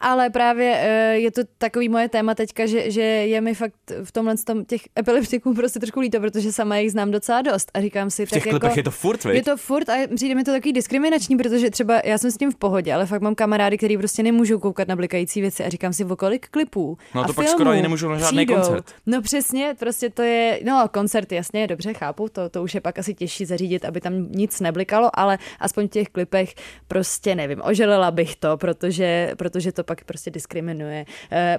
Ale 0.00 0.30
právě 0.30 0.76
eh, 0.76 1.18
je 1.18 1.30
to 1.30 1.42
takový 1.58 1.88
moje 1.88 2.08
téma 2.08 2.34
teďka, 2.34 2.66
že, 2.66 2.90
že 2.90 3.02
je 3.02 3.40
mi 3.40 3.54
fakt 3.54 3.74
v 4.04 4.12
tomhle 4.12 4.36
tom 4.36 4.64
těch 4.64 4.80
epileptiků 4.98 5.54
prostě 5.54 5.80
trošku 5.80 6.00
líto, 6.00 6.20
protože 6.20 6.52
sama 6.52 6.76
jich 6.76 6.92
znám 6.92 7.10
docela 7.10 7.42
dost 7.42 7.70
a 7.74 7.80
říkám 7.80 8.10
si, 8.10 8.26
v 8.26 8.30
těch 8.30 8.44
tak 8.44 8.52
jako, 8.52 8.68
je 8.76 8.82
to 8.82 8.90
furt, 8.90 9.24
Je 9.24 9.42
to 9.42 9.56
furt 9.56 9.88
a 9.88 9.94
přijde 10.14 10.34
mi 10.34 10.44
to 10.44 10.50
takový 10.50 10.72
diskriminační, 10.72 11.36
protože 11.36 11.70
třeba 11.70 12.00
já 12.04 12.18
jsem 12.18 12.30
s 12.30 12.36
tím 12.36 12.52
v 12.52 12.56
pohodě, 12.56 12.94
ale 12.94 13.06
fakt 13.06 13.22
mám 13.22 13.34
kamarády, 13.34 13.78
kteří 13.78 13.98
prostě 13.98 14.22
nemůžou 14.22 14.58
koukat 14.58 14.88
na 14.88 14.96
blikající 14.96 15.40
věci 15.40 15.64
a 15.64 15.68
říkám 15.68 15.92
si, 15.92 15.99
o 16.04 16.16
kolik 16.16 16.48
klipů 16.48 16.98
No 17.14 17.24
to 17.24 17.30
a 17.30 17.32
pak 17.32 17.48
skoro 17.48 17.70
ani 17.70 17.82
nemůžu 17.82 18.08
na 18.08 18.18
žádný 18.18 18.36
přijdou. 18.46 18.54
koncert. 18.54 18.94
No 19.06 19.22
přesně, 19.22 19.74
prostě 19.78 20.10
to 20.10 20.22
je, 20.22 20.60
no 20.64 20.88
koncert 20.92 21.32
jasně, 21.32 21.66
dobře 21.66 21.94
chápu, 21.94 22.28
to, 22.28 22.48
to 22.48 22.62
už 22.62 22.74
je 22.74 22.80
pak 22.80 22.98
asi 22.98 23.14
těžší 23.14 23.44
zařídit, 23.44 23.84
aby 23.84 24.00
tam 24.00 24.32
nic 24.32 24.60
neblikalo, 24.60 25.10
ale 25.14 25.38
aspoň 25.60 25.86
v 25.88 25.90
těch 25.90 26.08
klipech 26.08 26.54
prostě 26.88 27.34
nevím, 27.34 27.60
oželela 27.64 28.10
bych 28.10 28.36
to, 28.36 28.56
protože, 28.56 29.32
protože 29.38 29.72
to 29.72 29.84
pak 29.84 30.04
prostě 30.04 30.30
diskriminuje 30.30 31.04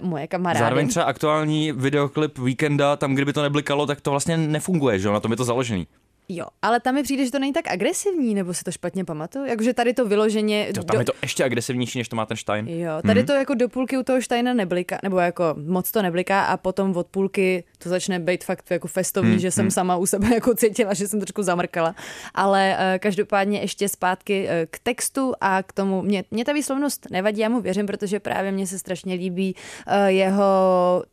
uh, 0.02 0.10
moje 0.10 0.28
kamarády. 0.28 0.60
Zároveň 0.60 0.88
třeba 0.88 1.06
aktuální 1.06 1.72
videoklip 1.72 2.38
Weekenda, 2.38 2.96
tam 2.96 3.16
kdyby 3.16 3.34
to 3.34 3.42
neblikalo, 3.42 3.86
tak 3.86 4.02
to 4.02 4.12
vlastně 4.12 4.38
nefunguje, 4.38 5.00
že 5.00 5.10
na 5.10 5.20
tom 5.20 5.32
je 5.32 5.38
to 5.38 5.44
založený. 5.44 5.88
Jo, 6.34 6.46
ale 6.62 6.80
tam 6.80 6.96
mi 6.96 7.04
přijde, 7.04 7.26
že 7.26 7.32
to 7.32 7.40
není 7.40 7.54
tak 7.54 7.68
agresivní, 7.68 8.36
nebo 8.36 8.54
si 8.54 8.64
to 8.64 8.72
špatně 8.72 9.06
pamatuju? 9.06 9.46
Jakože 9.46 9.74
tady 9.74 9.94
to 9.94 10.06
vyloženě... 10.06 10.68
Jo, 10.68 10.84
tam 10.84 10.96
do... 10.96 11.00
je 11.00 11.06
to 11.06 11.14
ještě 11.22 11.44
agresivnější, 11.44 11.98
než 11.98 12.10
to 12.10 12.16
má 12.16 12.26
ten 12.26 12.38
Stein. 12.38 12.68
Jo, 12.68 12.92
tady 13.06 13.22
mm-hmm. 13.22 13.26
to 13.26 13.34
jako 13.34 13.54
do 13.54 13.70
půlky 13.70 13.98
u 13.98 14.04
toho 14.04 14.22
Steina 14.22 14.54
nebliká, 14.54 14.98
nebo 15.04 15.20
jako 15.20 15.56
moc 15.66 15.92
to 15.92 16.02
nebliká 16.02 16.46
a 16.46 16.58
potom 16.58 16.98
od 16.98 17.08
půlky 17.08 17.64
to 17.78 17.90
začne 17.90 18.20
být 18.20 18.44
fakt 18.44 18.72
jako 18.72 18.88
festovní, 18.88 19.36
mm-hmm. 19.36 19.40
že 19.40 19.52
jsem 19.52 19.66
mhm. 19.66 19.72
sama 19.72 19.98
u 19.98 20.06
sebe 20.06 20.34
jako 20.34 20.56
cítila, 20.56 20.94
že 20.94 21.08
jsem 21.08 21.20
trošku 21.20 21.44
zamrkala. 21.44 21.96
Ale 22.34 22.78
uh, 22.78 23.00
každopádně 23.00 23.60
ještě 23.60 23.90
zpátky 23.90 24.44
uh, 24.44 24.50
k 24.72 24.80
textu 24.80 25.34
a 25.42 25.64
k 25.64 25.74
tomu, 25.74 26.02
mě, 26.02 26.24
mě 26.32 26.46
ta 26.46 26.54
výslovnost 26.54 27.08
nevadí, 27.12 27.42
já 27.42 27.50
mu 27.50 27.62
věřím, 27.62 27.86
protože 27.86 28.20
právě 28.20 28.52
mně 28.52 28.68
se 28.68 28.80
strašně 28.80 29.16
líbí 29.16 29.56
uh, 29.88 29.94
jeho 30.06 30.44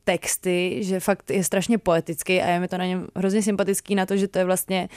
texty, 0.05 0.79
že 0.81 1.01
fakt 1.01 1.31
je 1.31 1.45
strašně 1.45 1.79
poetický 1.79 2.43
a 2.43 2.49
je 2.49 2.61
mi 2.61 2.69
to 2.69 2.79
na 2.79 2.87
něm 2.87 3.07
hrozně 3.17 3.43
sympatický 3.43 3.95
na 3.95 4.07
to, 4.07 4.17
že 4.17 4.29
to 4.29 4.39
je 4.39 4.45
vlastně 4.45 4.89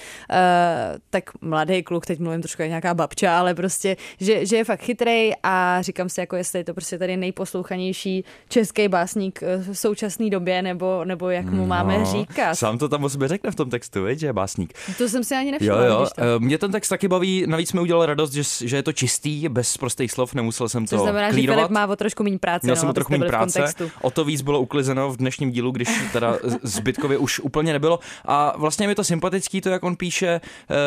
tak 1.09 1.23
mladý 1.41 1.83
kluk, 1.83 2.05
teď 2.05 2.19
mluvím 2.19 2.41
trošku 2.41 2.61
jak 2.61 2.69
nějaká 2.69 2.93
babča, 2.93 3.39
ale 3.39 3.53
prostě, 3.53 3.97
že, 4.19 4.45
že 4.45 4.57
je 4.57 4.63
fakt 4.63 4.81
chytrý 4.81 5.31
a 5.43 5.81
říkám 5.81 6.09
si, 6.09 6.19
jako 6.19 6.35
jestli 6.35 6.59
je 6.59 6.63
to 6.63 6.73
prostě 6.73 6.97
tady 6.97 7.17
nejposlouchanější 7.17 8.23
český 8.49 8.87
básník 8.87 9.41
v 9.71 9.73
současné 9.73 10.29
době, 10.29 10.61
nebo, 10.61 11.05
nebo 11.05 11.29
jak 11.29 11.45
mu 11.45 11.65
máme 11.65 11.97
no, 11.97 12.05
říkat. 12.05 12.55
Sám 12.55 12.77
to 12.77 12.89
tam 12.89 13.03
o 13.03 13.09
sobě 13.09 13.27
řekne 13.27 13.51
v 13.51 13.55
tom 13.55 13.69
textu, 13.69 14.05
víš, 14.05 14.19
že 14.19 14.27
je 14.27 14.33
básník. 14.33 14.73
To 14.97 15.09
jsem 15.09 15.23
si 15.23 15.35
ani 15.35 15.51
nevšimla. 15.51 15.85
Jo, 15.85 15.93
jo. 15.93 16.07
Eh, 16.17 16.23
mě 16.39 16.57
ten 16.57 16.71
text 16.71 16.89
taky 16.89 17.07
baví, 17.07 17.45
navíc 17.47 17.73
mi 17.73 17.79
udělal 17.79 18.05
radost, 18.05 18.33
že, 18.33 18.67
že 18.67 18.75
je 18.75 18.83
to 18.83 18.93
čistý, 18.93 19.49
bez 19.49 19.77
prostých 19.77 20.11
slov, 20.11 20.33
nemusel 20.33 20.69
jsem 20.69 20.85
to 20.85 20.95
To 20.95 21.03
znamená, 21.03 21.29
klírovat. 21.29 21.59
že 21.59 21.61
Filip 21.61 21.71
má 21.71 21.87
o 21.87 21.95
trošku 21.95 22.23
méně 22.23 22.39
práce. 22.39 22.67
Měl 22.67 22.75
no, 22.75 22.79
jsem 22.79 22.89
o 22.89 22.93
trochu 22.93 23.11
méně 23.11 23.25
práce. 23.25 23.73
O 24.01 24.11
to 24.11 24.25
víc 24.25 24.41
bylo 24.41 24.59
uklizeno 24.59 25.11
v 25.11 25.17
dnešním 25.17 25.51
dílu, 25.51 25.71
když 25.71 25.89
teda 26.13 26.37
zbytkově 26.63 27.17
už 27.17 27.39
úplně 27.39 27.73
nebylo. 27.73 27.99
A 28.25 28.57
vlastně 28.57 28.83
je 28.83 28.87
mi 28.87 28.95
to 28.95 29.03
sympatický, 29.03 29.61
to, 29.61 29.69
jak 29.69 29.83
on 29.83 29.95
píše, 30.01 30.41
uh, 30.41 30.77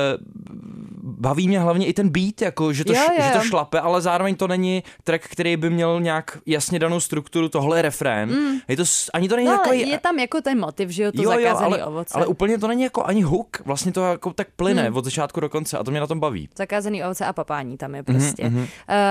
baví 1.02 1.48
mě 1.48 1.60
hlavně 1.60 1.86
i 1.86 1.92
ten 1.92 2.08
beat, 2.08 2.42
jako, 2.42 2.72
že, 2.72 2.84
to, 2.84 2.92
jo, 2.92 3.00
jo. 3.18 3.24
že 3.24 3.30
to 3.38 3.40
šlape, 3.40 3.80
ale 3.80 4.00
zároveň 4.02 4.34
to 4.34 4.48
není 4.48 4.82
track, 5.04 5.22
který 5.30 5.56
by 5.56 5.70
měl 5.70 6.00
nějak 6.00 6.38
jasně 6.46 6.78
danou 6.78 7.00
strukturu, 7.00 7.48
tohle 7.48 7.78
je 7.78 7.82
refrén. 7.82 8.28
Mm. 8.30 8.58
Je 8.68 8.76
to, 8.76 8.84
ani 9.14 9.28
to 9.28 9.36
není 9.36 9.48
no, 9.48 9.58
takový... 9.58 9.88
je 9.88 9.98
tam 9.98 10.18
jako 10.18 10.40
ten 10.40 10.60
motiv, 10.60 10.90
že 10.90 11.02
jo, 11.02 11.12
to 11.12 11.22
jo, 11.22 11.30
zakázaný 11.30 11.70
jo, 11.70 11.78
ale, 11.82 11.84
ovoce. 11.84 12.14
Ale 12.14 12.26
úplně 12.26 12.58
to 12.58 12.68
není 12.68 12.82
jako 12.82 13.04
ani 13.04 13.22
hook, 13.22 13.62
vlastně 13.64 13.92
to 13.92 14.04
jako 14.04 14.32
tak 14.32 14.48
plyne 14.56 14.90
mm. 14.90 14.96
od 14.96 15.04
začátku 15.04 15.40
do 15.40 15.48
konce 15.48 15.78
a 15.78 15.84
to 15.84 15.90
mě 15.90 16.00
na 16.00 16.06
tom 16.06 16.20
baví. 16.20 16.48
Zakázaný 16.56 17.04
ovoce 17.04 17.26
a 17.26 17.32
papání 17.32 17.76
tam 17.76 17.94
je 17.94 18.02
mhm, 18.08 18.18
prostě. 18.18 18.44
Mm-hmm. 18.44 18.62
Uh, 18.62 18.68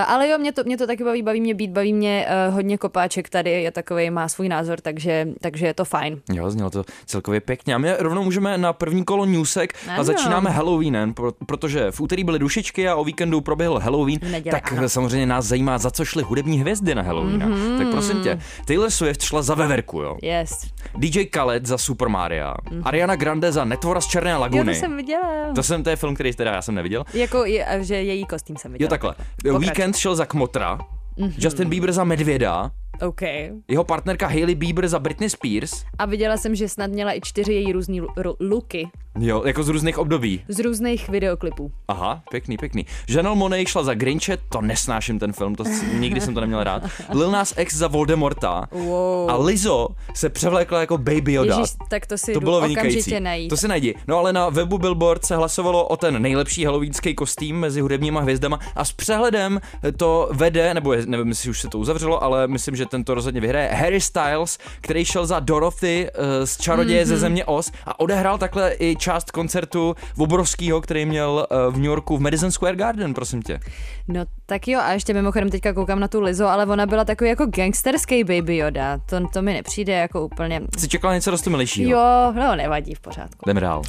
ale 0.08 0.30
jo, 0.30 0.38
mě 0.38 0.52
to, 0.52 0.64
mě 0.64 0.78
to 0.78 0.88
taky 0.88 1.04
baví, 1.04 1.22
baví 1.22 1.42
mě 1.42 1.56
beat, 1.56 1.70
baví 1.70 1.94
mě 1.94 2.28
uh, 2.48 2.54
hodně 2.54 2.78
kopáček 2.78 3.30
tady, 3.30 3.52
je 3.52 3.72
takový, 3.72 4.10
má 4.10 4.28
svůj 4.28 4.50
názor, 4.50 4.82
takže, 4.82 5.28
takže 5.42 5.68
je 5.68 5.74
to 5.74 5.86
fajn. 5.86 6.22
Jo, 6.34 6.52
znělo 6.52 6.70
to 6.70 6.84
celkově 7.06 7.42
pěkně. 7.42 7.76
A 7.76 7.78
my 7.78 7.94
rovnou 8.00 8.24
můžeme 8.24 8.58
na 8.58 8.74
první 8.74 9.06
kolo 9.06 9.26
newsek 9.26 9.74
ano. 9.88 10.00
a 10.00 10.04
začínáme 10.04 10.50
Halloweenem, 10.50 11.14
protože 11.46 11.92
v 11.92 12.02
úterý 12.02 12.24
byly 12.24 12.40
dušičky 12.40 12.90
a 12.90 12.96
o 12.96 13.04
víkendu 13.04 13.42
proběhl 13.42 13.80
Halloween, 13.80 14.20
Neděle, 14.32 14.52
tak 14.62 14.74
ano. 14.74 14.90
samozřejmě 14.90 15.26
nás 15.26 15.46
zajímá, 15.46 15.78
za 15.78 15.92
co 15.92 16.06
šly 16.06 16.24
hudební 16.24 16.60
hvězdy 16.60 16.96
na 16.96 17.02
Halloween. 17.02 17.44
Mm-hmm. 17.44 17.78
Tak 17.78 17.88
prosím 17.88 18.22
tě, 18.22 18.40
Taylor 18.66 18.90
Swift 18.90 19.22
šla 19.22 19.42
za 19.42 19.56
veverku, 19.56 20.02
jo? 20.02 20.18
Yes. 20.22 20.72
DJ 20.96 21.26
Khaled 21.26 21.66
za 21.66 21.78
Super 21.78 22.10
Mario, 22.10 22.54
mm-hmm. 22.54 22.82
Ariana 22.86 23.16
Grande 23.16 23.52
za 23.52 23.66
Netvora 23.66 24.02
z 24.02 24.08
Černé 24.08 24.38
laguny. 24.38 24.72
Jo, 24.72 24.76
to 24.76 24.80
jsem 24.80 24.98
viděla. 24.98 25.54
To 25.56 25.64
jsem, 25.64 25.84
to 25.84 25.90
je 25.90 25.96
film, 25.96 26.16
který 26.16 26.34
teda 26.34 26.52
já 26.52 26.62
jsem 26.62 26.76
neviděl. 26.76 27.04
Jako, 27.14 27.46
je, 27.46 27.68
že 27.82 27.96
její 27.96 28.26
kostým 28.26 28.58
jsem 28.58 28.72
viděla. 28.72 28.86
Jo, 28.86 28.90
takhle. 28.90 29.16
Pokrač. 29.44 29.62
Weekend 29.62 29.96
šel 29.96 30.16
za 30.16 30.26
Kmotra, 30.26 30.78
mm-hmm. 31.18 31.34
Justin 31.38 31.70
Bieber 31.70 31.92
za 31.92 32.04
Medvěda, 32.04 32.72
OK. 33.02 33.22
Jeho 33.68 33.84
partnerka 33.84 34.28
Hailey 34.28 34.56
Bieber 34.56 34.88
za 34.88 35.00
Britney 35.00 35.30
Spears. 35.30 35.84
A 35.98 36.06
viděla 36.06 36.38
jsem, 36.38 36.56
že 36.56 36.70
snad 36.70 36.92
měla 36.92 37.14
i 37.14 37.22
čtyři 37.22 37.54
její 37.54 37.72
různý 37.72 38.02
luky. 38.40 38.90
Jo, 39.20 39.44
jako 39.46 39.64
z 39.64 39.70
různých 39.70 39.98
období. 39.98 40.44
Z 40.48 40.60
různých 40.60 41.10
videoklipů. 41.10 41.72
Aha, 41.88 42.24
pěkný, 42.32 42.58
pěkný. 42.58 42.86
Janelle 43.10 43.36
Monet 43.36 43.68
šla 43.68 43.84
za 43.84 43.94
Grinche, 43.94 44.38
to 44.50 44.62
nesnáším 44.62 45.20
ten 45.20 45.34
film, 45.34 45.56
to 45.56 45.64
nikdy 46.00 46.22
jsem 46.22 46.34
to 46.34 46.42
neměl 46.42 46.64
rád. 46.64 46.84
Lil 47.14 47.32
Nas 47.32 47.54
X 47.58 47.76
za 47.76 47.88
Voldemorta. 47.88 48.68
Wow. 48.72 49.30
A 49.30 49.38
Lizzo 49.38 49.88
se 50.14 50.30
převlékla 50.30 50.80
jako 50.80 50.98
Baby 50.98 51.34
Yoda. 51.34 51.58
Ježiš, 51.58 51.76
tak 51.90 52.06
to 52.06 52.18
si 52.18 52.34
to 52.34 52.40
bylo 52.40 52.58
okamžitě 52.58 53.20
najít. 53.20 53.50
To 53.50 53.58
si 53.58 53.68
najdi. 53.68 53.96
No 54.08 54.18
ale 54.18 54.34
na 54.34 54.50
webu 54.50 54.78
Billboard 54.78 55.26
se 55.26 55.36
hlasovalo 55.36 55.88
o 55.88 55.98
ten 55.98 56.22
nejlepší 56.22 56.66
halloweenský 56.66 57.16
kostým 57.16 57.60
mezi 57.60 57.82
hudebníma 57.82 58.22
hvězdama 58.22 58.60
a 58.76 58.86
s 58.86 58.92
přehledem 58.92 59.62
to 59.98 60.30
vede, 60.32 60.74
nebo 60.74 60.94
je, 60.94 61.06
nevím, 61.06 61.30
jestli 61.30 61.50
už 61.50 61.62
se 61.62 61.68
to 61.68 61.80
uzavřelo, 61.80 62.24
ale 62.24 62.48
myslím, 62.48 62.76
že 62.76 62.86
tento 62.86 63.14
rozhodně 63.14 63.42
vyhraje 63.42 63.68
Harry 63.68 64.02
Styles, 64.02 64.58
který 64.82 65.06
šel 65.06 65.26
za 65.26 65.40
Dorothy 65.40 66.10
uh, 66.18 66.46
z 66.46 66.58
Čaroděje 66.58 67.04
mm-hmm. 67.04 67.08
ze 67.08 67.18
země 67.18 67.46
Oz 67.46 67.72
a 67.86 68.00
odehrál 68.00 68.38
takhle 68.38 68.72
i 68.72 68.96
část 69.04 69.32
koncertu 69.32 69.96
obrovského, 70.18 70.82
který 70.82 71.06
měl 71.06 71.48
uh, 71.52 71.74
v 71.74 71.78
New 71.78 71.86
Yorku 71.86 72.18
v 72.18 72.22
Madison 72.22 72.52
Square 72.52 72.76
Garden, 72.76 73.14
prosím 73.14 73.42
tě. 73.42 73.60
No 74.08 74.26
tak 74.46 74.68
jo, 74.68 74.80
a 74.80 74.92
ještě 74.92 75.14
mimochodem 75.14 75.50
teďka 75.50 75.74
koukám 75.74 76.00
na 76.00 76.08
tu 76.08 76.22
Lizo, 76.22 76.48
ale 76.48 76.66
ona 76.66 76.86
byla 76.86 77.06
takový 77.06 77.30
jako 77.30 77.46
gangsterský 77.46 78.24
Baby 78.24 78.58
Yoda. 78.58 78.98
To, 78.98 79.28
to 79.34 79.42
mi 79.42 79.54
nepřijde 79.54 79.94
jako 79.94 80.26
úplně... 80.26 80.62
Jsi 80.78 80.88
čekala 80.88 81.14
něco 81.14 81.32
rostomilejšího? 81.32 81.92
Jo, 81.92 82.34
no 82.36 82.56
nevadí, 82.56 82.96
v 82.96 83.00
pořádku. 83.00 83.44
Jdeme 83.46 83.62
dál. 83.62 83.82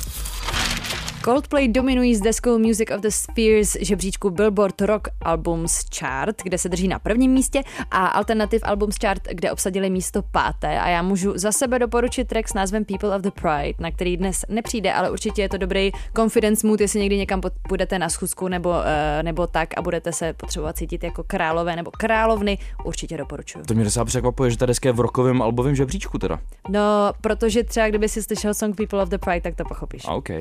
Coldplay 1.24 1.68
dominují 1.68 2.14
s 2.14 2.20
deskou 2.20 2.58
Music 2.58 2.90
of 2.94 3.00
the 3.00 3.08
Spheres 3.08 3.76
žebříčku 3.80 4.30
Billboard 4.30 4.80
Rock 4.80 5.08
Albums 5.22 5.84
Chart, 5.98 6.42
kde 6.42 6.58
se 6.58 6.68
drží 6.68 6.88
na 6.88 6.98
prvním 6.98 7.32
místě 7.32 7.62
a 7.90 8.06
Alternative 8.06 8.60
Albums 8.60 8.96
Chart, 9.00 9.22
kde 9.30 9.52
obsadili 9.52 9.90
místo 9.90 10.22
páté 10.22 10.80
a 10.80 10.88
já 10.88 11.02
můžu 11.02 11.32
za 11.38 11.52
sebe 11.52 11.78
doporučit 11.78 12.28
track 12.28 12.48
s 12.48 12.54
názvem 12.54 12.84
People 12.84 13.16
of 13.16 13.22
the 13.22 13.30
Pride, 13.30 13.74
na 13.78 13.90
který 13.90 14.16
dnes 14.16 14.44
nepřijde, 14.48 14.92
ale 14.92 15.10
určitě 15.10 15.42
je 15.42 15.48
to 15.48 15.56
dobrý 15.56 15.90
confidence 16.16 16.66
mood, 16.66 16.80
jestli 16.80 17.00
někdy 17.00 17.16
někam 17.18 17.40
půjdete 17.68 17.98
na 17.98 18.08
schůzku 18.08 18.48
nebo, 18.48 18.70
uh, 18.70 18.76
nebo 19.22 19.46
tak 19.46 19.68
a 19.78 19.82
budete 19.82 20.12
se 20.12 20.32
potřebovat 20.32 20.76
cítit 20.76 21.04
jako 21.04 21.24
králové 21.26 21.76
nebo 21.76 21.90
královny, 21.90 22.58
určitě 22.84 23.16
doporučuji. 23.16 23.64
To 23.64 23.74
mě 23.74 23.84
docela 23.84 24.04
překvapuje, 24.04 24.50
že 24.50 24.58
ta 24.58 24.66
deska 24.66 24.88
je 24.88 24.92
v 24.92 25.00
rokovém 25.00 25.42
albovém 25.42 25.74
žebříčku 25.74 26.18
teda. 26.18 26.38
No, 26.68 27.12
protože 27.20 27.64
třeba 27.64 27.88
kdyby 27.88 28.08
si 28.08 28.22
slyšel 28.22 28.54
song 28.54 28.76
People 28.76 29.02
of 29.02 29.08
the 29.08 29.18
Pride, 29.18 29.40
tak 29.40 29.54
to 29.54 29.64
pochopíš. 29.64 30.02
Okay. 30.08 30.38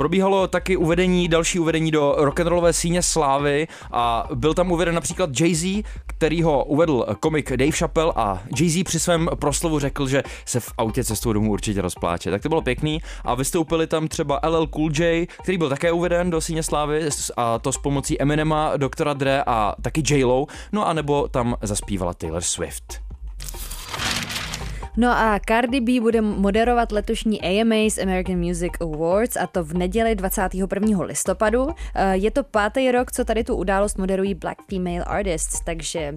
Probíhalo 0.00 0.48
taky 0.48 0.76
uvedení, 0.76 1.28
další 1.28 1.58
uvedení 1.58 1.90
do 1.90 2.14
rock'n'rollové 2.18 2.72
síně 2.72 3.02
slávy 3.02 3.68
a 3.92 4.28
byl 4.34 4.54
tam 4.54 4.72
uveden 4.72 4.94
například 4.94 5.30
Jay-Z, 5.30 5.84
který 6.06 6.42
ho 6.42 6.64
uvedl 6.64 7.06
komik 7.20 7.56
Dave 7.56 7.70
Chappelle 7.70 8.12
a 8.16 8.42
Jay-Z 8.56 8.84
při 8.84 9.00
svém 9.00 9.28
proslovu 9.38 9.78
řekl, 9.78 10.08
že 10.08 10.22
se 10.44 10.60
v 10.60 10.72
autě 10.78 11.04
cestou 11.04 11.32
domů 11.32 11.52
určitě 11.52 11.80
rozpláče. 11.80 12.30
Tak 12.30 12.42
to 12.42 12.48
bylo 12.48 12.62
pěkný 12.62 13.02
a 13.24 13.34
vystoupili 13.34 13.86
tam 13.86 14.08
třeba 14.08 14.40
LL 14.48 14.66
Cool 14.66 14.90
J, 14.98 15.26
který 15.42 15.58
byl 15.58 15.68
také 15.68 15.92
uveden 15.92 16.30
do 16.30 16.40
síně 16.40 16.62
slávy 16.62 17.08
a 17.36 17.58
to 17.58 17.72
s 17.72 17.78
pomocí 17.78 18.22
Eminema, 18.22 18.76
Doktora 18.76 19.12
Dre 19.12 19.42
a 19.46 19.74
taky 19.82 20.02
J-Lo, 20.08 20.46
no 20.72 20.88
a 20.88 20.92
nebo 20.92 21.28
tam 21.28 21.56
zaspívala 21.62 22.14
Taylor 22.14 22.42
Swift. 22.42 23.09
No 24.96 25.08
a 25.08 25.40
Cardi 25.48 25.80
B 25.80 26.00
bude 26.00 26.20
moderovat 26.20 26.92
letošní 26.92 27.42
AMAs 27.42 27.98
American 27.98 28.36
Music 28.36 28.72
Awards 28.80 29.36
a 29.36 29.46
to 29.46 29.64
v 29.64 29.74
neděli 29.74 30.14
21. 30.14 31.04
listopadu. 31.04 31.68
Eh, 31.94 32.16
je 32.16 32.30
to 32.30 32.44
pátý 32.44 32.92
rok, 32.92 33.12
co 33.12 33.24
tady 33.24 33.44
tu 33.44 33.56
událost 33.56 33.98
moderují 33.98 34.34
Black 34.34 34.58
Female 34.70 35.04
Artists, 35.04 35.60
takže 35.64 36.14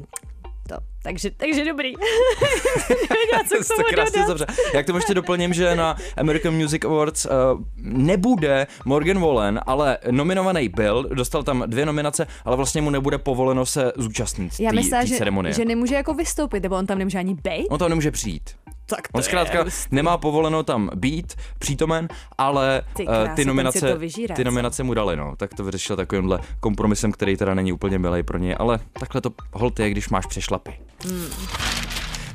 to. 0.67 0.75
Takže, 1.03 1.31
takže 1.31 1.65
dobrý. 1.65 1.93
Nevěděla, 2.89 3.43
co 3.49 3.55
k 3.63 3.67
tomu 3.67 3.83
to 3.83 3.95
krásně 3.95 4.23
dobře. 4.27 4.45
Jak 4.73 4.85
to 4.85 4.95
ještě 4.95 5.13
doplním, 5.13 5.53
že 5.53 5.75
na 5.75 5.97
American 6.17 6.53
Music 6.53 6.85
Awards 6.85 7.25
uh, 7.25 7.31
nebude 7.77 8.67
Morgan 8.85 9.19
Wallen, 9.19 9.59
ale 9.65 9.97
nominovaný 10.11 10.69
byl, 10.69 11.09
dostal 11.13 11.43
tam 11.43 11.63
dvě 11.67 11.85
nominace, 11.85 12.27
ale 12.45 12.55
vlastně 12.57 12.81
mu 12.81 12.89
nebude 12.89 13.17
povoleno 13.17 13.65
se 13.65 13.91
zúčastnit 13.97 14.59
Já 14.59 14.71
myslím, 14.71 15.07
že, 15.07 15.19
že 15.53 15.65
nemůže 15.65 15.95
jako 15.95 16.13
vystoupit, 16.13 16.63
nebo 16.63 16.75
on 16.75 16.85
tam 16.85 16.97
nemůže 16.97 17.19
ani 17.19 17.33
být? 17.33 17.67
On 17.69 17.79
tam 17.79 17.89
nemůže 17.89 18.11
přijít. 18.11 18.49
Tak 18.95 19.07
On 19.11 19.23
zkrátka 19.23 19.65
nemá 19.91 20.17
povoleno 20.17 20.63
tam 20.63 20.89
být 20.95 21.33
přítomen, 21.59 22.07
ale 22.37 22.81
ty, 22.95 23.05
krásy, 23.05 23.35
ty 23.35 23.45
nominace, 23.45 23.95
vyžírá, 23.95 24.35
ty 24.35 24.43
nominace 24.43 24.83
mu 24.83 24.93
dali, 24.93 25.15
no. 25.15 25.35
Tak 25.37 25.53
to 25.53 25.63
vyřešil 25.63 25.95
takovýmhle 25.95 26.39
kompromisem, 26.59 27.11
který 27.11 27.37
teda 27.37 27.53
není 27.53 27.71
úplně 27.71 27.99
milý 27.99 28.23
pro 28.23 28.37
něj, 28.37 28.55
ale 28.59 28.79
takhle 28.93 29.21
to 29.21 29.29
hold 29.53 29.79
je, 29.79 29.89
když 29.89 30.09
máš 30.09 30.25
přešlapy. 30.25 30.79
Hmm. 31.03 31.92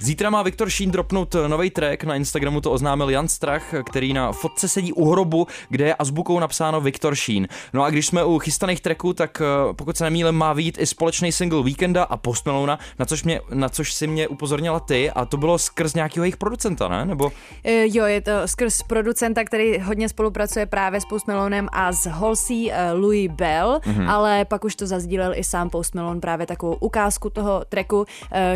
Zítra 0.08 0.30
má 0.30 0.42
Viktor 0.42 0.70
Šín 0.70 0.90
dropnout 0.90 1.36
nový 1.46 1.70
track, 1.70 2.04
na 2.04 2.14
Instagramu 2.14 2.60
to 2.60 2.72
oznámil 2.72 3.10
Jan 3.10 3.28
Strach, 3.28 3.74
který 3.90 4.12
na 4.12 4.32
fotce 4.32 4.68
sedí 4.68 4.92
u 4.92 5.10
hrobu, 5.10 5.46
kde 5.68 5.84
je 5.84 5.94
azbukou 5.94 6.38
napsáno 6.38 6.80
Viktor 6.80 7.14
Šín. 7.14 7.48
No 7.72 7.82
a 7.82 7.90
když 7.90 8.06
jsme 8.06 8.24
u 8.24 8.38
chystaných 8.38 8.80
tracků, 8.80 9.12
tak 9.12 9.42
eh, 9.44 9.74
pokud 9.74 9.96
se 9.96 10.04
nemýlím, 10.04 10.34
má 10.34 10.52
výjít 10.52 10.78
i 10.80 10.86
společný 10.86 11.32
single 11.32 11.62
Weekenda 11.62 12.04
a 12.04 12.16
Post 12.16 12.46
Malone, 12.46 12.78
na 12.98 13.06
což, 13.06 13.24
mě, 13.24 13.40
na 13.54 13.68
což 13.68 13.92
si 13.92 14.06
mě 14.06 14.28
upozornila 14.28 14.80
ty 14.80 15.10
a 15.10 15.24
to 15.24 15.36
bylo 15.36 15.58
skrz 15.58 15.94
nějakého 15.94 16.24
jejich 16.24 16.36
producenta, 16.36 16.88
ne? 16.88 17.04
Nebo... 17.04 17.32
Jo, 17.64 18.04
je 18.04 18.20
to 18.20 18.32
skrz 18.46 18.82
producenta, 18.82 19.44
který 19.44 19.78
hodně 19.78 20.08
spolupracuje 20.08 20.66
právě 20.66 21.00
s 21.00 21.04
Post 21.04 21.28
Malonem 21.28 21.68
a 21.72 21.92
s 21.92 22.06
Halsey 22.06 22.66
uh, 22.66 23.00
Louis 23.00 23.30
Bell, 23.32 23.80
mm-hmm. 23.84 24.10
ale 24.10 24.44
pak 24.44 24.64
už 24.64 24.76
to 24.76 24.86
zazdílel 24.86 25.32
i 25.34 25.44
sám 25.44 25.70
Post 25.70 25.94
Malone 25.94 26.20
právě 26.20 26.46
takovou 26.46 26.74
ukázku 26.74 27.30
toho 27.30 27.64
tracku, 27.68 28.04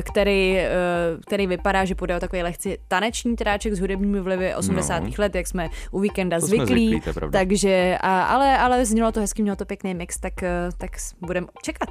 který, 0.03 0.57
uh, 0.57 1.42
který 1.43 1.57
vypadá, 1.57 1.85
že 1.85 1.95
půjde 1.95 2.17
o 2.17 2.21
takový 2.21 2.43
lehci 2.43 2.79
taneční 2.89 3.37
tráček 3.37 3.75
s 3.75 3.81
hudebními 3.81 4.21
vlivy 4.21 4.55
80. 4.55 4.99
No. 4.99 5.11
let, 5.19 5.35
jak 5.35 5.47
jsme 5.47 5.69
u 5.91 6.01
víkenda 6.01 6.41
to 6.41 6.47
zvyklí. 6.47 6.89
zvyklí 6.89 7.31
takže, 7.33 7.99
a, 8.01 8.23
ale, 8.23 8.59
ale 8.59 8.87
znělo 8.87 9.13
to 9.13 9.21
hezky, 9.21 9.43
mělo 9.43 9.57
to 9.57 9.65
pěkný 9.65 9.95
mix, 9.95 10.19
tak, 10.19 10.43
eh, 10.43 10.69
tak 10.79 10.91
budeme 11.21 11.47
čekat. 11.63 11.89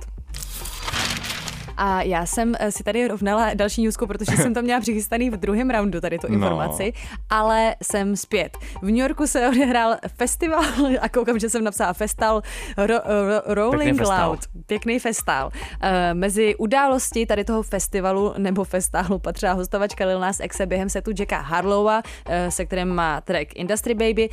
A 1.77 2.01
já 2.01 2.25
jsem 2.25 2.55
eh, 2.59 2.71
si 2.71 2.83
tady 2.83 3.07
rovnala 3.07 3.53
další 3.53 3.83
newsku, 3.83 4.07
protože 4.07 4.37
jsem 4.37 4.53
to 4.53 4.61
měla 4.61 4.79
přichystaný 4.79 5.29
v 5.29 5.37
druhém 5.37 5.69
roundu, 5.69 6.01
tady 6.01 6.19
tu 6.19 6.27
no. 6.27 6.33
informaci, 6.33 6.93
no. 6.95 7.17
ale 7.29 7.75
jsem 7.83 8.15
zpět. 8.15 8.57
V 8.81 8.85
New 8.85 8.95
Yorku 8.95 9.27
se 9.27 9.47
odehrál 9.49 9.95
festival, 10.15 10.63
a 11.01 11.09
koukám, 11.09 11.39
že 11.39 11.49
jsem 11.49 11.63
napsala 11.63 11.93
festival 11.93 12.41
ro, 12.77 12.85
ro, 12.87 13.41
Rolling 13.45 13.97
Pěkný 13.97 14.15
Loud. 14.21 14.39
Pěkný 14.65 14.99
festival. 14.99 15.47
Uh, 15.47 15.89
mezi 16.13 16.55
události 16.55 17.25
tady 17.25 17.43
toho 17.43 17.63
festivalu 17.63 18.33
nebo 18.37 18.63
festálu 18.63 19.19
patřila 19.19 19.53
hostovačka 19.53 20.05
Lil 20.05 20.19
Nas 20.19 20.39
X 20.39 20.61
během 20.65 20.89
setu 20.89 21.11
Jacka 21.19 21.39
Harlowa, 21.39 22.01
se 22.49 22.65
kterým 22.65 22.87
má 22.87 23.21
track 23.21 23.55
Industry 23.55 23.93
Baby. 23.93 24.29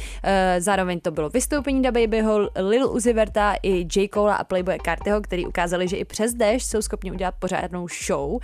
Zároveň 0.58 1.00
to 1.00 1.10
bylo 1.10 1.28
vystoupení 1.28 1.82
da 1.82 1.92
Babyho, 1.92 2.50
Lil 2.56 2.90
Uzi 2.92 3.12
Verta 3.12 3.54
i 3.62 3.86
J. 3.96 4.08
Cole 4.14 4.36
a 4.36 4.44
Playboy 4.44 4.78
Cartiho, 4.84 5.20
který 5.20 5.46
ukázali, 5.46 5.88
že 5.88 5.96
i 5.96 6.04
přes 6.04 6.34
déšť 6.34 6.66
jsou 6.66 6.82
schopni 6.82 7.12
udělat 7.12 7.27
udělat 7.28 7.34
pořádnou 7.38 7.88
show, 8.06 8.30
uh, 8.32 8.40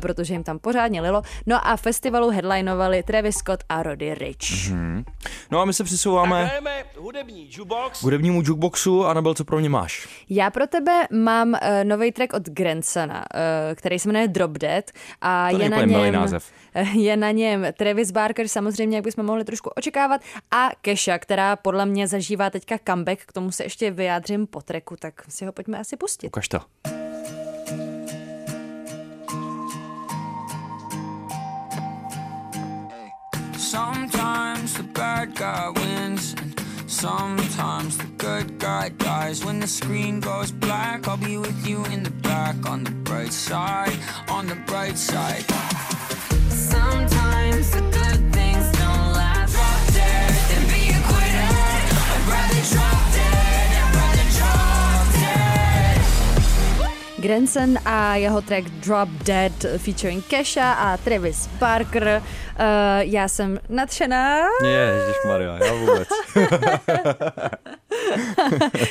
protože 0.00 0.34
jim 0.34 0.42
tam 0.42 0.58
pořádně 0.58 1.00
lilo. 1.00 1.22
No 1.46 1.66
a 1.66 1.76
festivalu 1.76 2.30
headlinovali 2.30 3.02
Travis 3.02 3.36
Scott 3.36 3.64
a 3.68 3.82
Roddy 3.82 4.14
Rich. 4.14 4.38
Mm-hmm. 4.38 5.04
No 5.50 5.60
a 5.60 5.64
my 5.64 5.72
se 5.72 5.84
přesouváme 5.84 6.50
hudební 6.98 7.48
jukebox. 7.50 8.02
hudebnímu 8.02 8.42
jukeboxu. 8.44 9.06
Anabel, 9.06 9.34
co 9.34 9.44
pro 9.44 9.58
mě 9.58 9.68
máš? 9.68 10.08
Já 10.30 10.50
pro 10.50 10.66
tebe 10.66 11.06
mám 11.10 11.48
uh, 11.48 11.58
nový 11.84 12.12
track 12.12 12.32
od 12.32 12.48
Grandsona, 12.48 13.24
uh, 13.34 13.74
který 13.74 13.98
se 13.98 14.08
jmenuje 14.08 14.28
Drop 14.28 14.50
Dead 14.50 14.84
a 15.20 15.50
to 15.50 15.62
je 15.62 15.68
na 15.68 15.84
něm 15.84 16.12
název. 16.12 16.52
je 16.92 17.16
na 17.16 17.30
něm 17.30 17.66
Travis 17.76 18.10
Barker, 18.10 18.48
samozřejmě, 18.48 18.96
jak 18.96 19.04
bychom 19.04 19.26
mohli 19.26 19.44
trošku 19.44 19.70
očekávat, 19.70 20.20
a 20.50 20.68
Kesha, 20.80 21.18
která 21.18 21.56
podle 21.56 21.86
mě 21.86 22.08
zažívá 22.08 22.50
teďka 22.50 22.78
comeback, 22.86 23.20
k 23.26 23.32
tomu 23.32 23.52
se 23.52 23.64
ještě 23.64 23.90
vyjádřím 23.90 24.46
po 24.46 24.60
treku, 24.60 24.96
tak 24.98 25.14
si 25.28 25.44
ho 25.46 25.52
pojďme 25.52 25.78
asi 25.78 25.96
pustit. 25.96 26.26
Ukaž 26.26 26.48
to. 26.48 27.03
Sometimes 33.74 34.74
the 34.74 34.84
bad 34.84 35.34
guy 35.34 35.68
wins 35.68 36.36
and 36.40 36.54
sometimes 36.86 37.98
the 37.98 38.06
good 38.18 38.56
guy 38.60 38.90
dies. 38.90 39.44
When 39.44 39.58
the 39.58 39.66
screen 39.66 40.20
goes 40.20 40.52
black, 40.52 41.08
I'll 41.08 41.16
be 41.16 41.38
with 41.38 41.66
you 41.66 41.84
in 41.86 42.04
the 42.04 42.12
back 42.22 42.70
on 42.70 42.84
the 42.84 42.92
bright 42.92 43.32
side, 43.32 43.98
on 44.28 44.46
the 44.46 44.54
bright 44.70 44.96
side. 44.96 45.44
Sometimes 46.48 47.72
the 47.72 47.80
good 47.80 48.33
dead. 57.24 57.34
Granson 57.34 57.78
a 57.84 58.16
jeho 58.16 58.42
track 58.42 58.70
Drop 58.70 59.08
Dead 59.08 59.52
featuring 59.78 60.24
Kesha 60.24 60.72
a 60.72 60.96
Travis 60.96 61.46
Barker. 61.46 62.22
Uh, 62.22 62.62
já 63.00 63.28
jsem 63.28 63.60
nadšená. 63.68 64.40
Maria, 65.26 65.64
já 65.64 65.74
vůbec. 65.74 66.08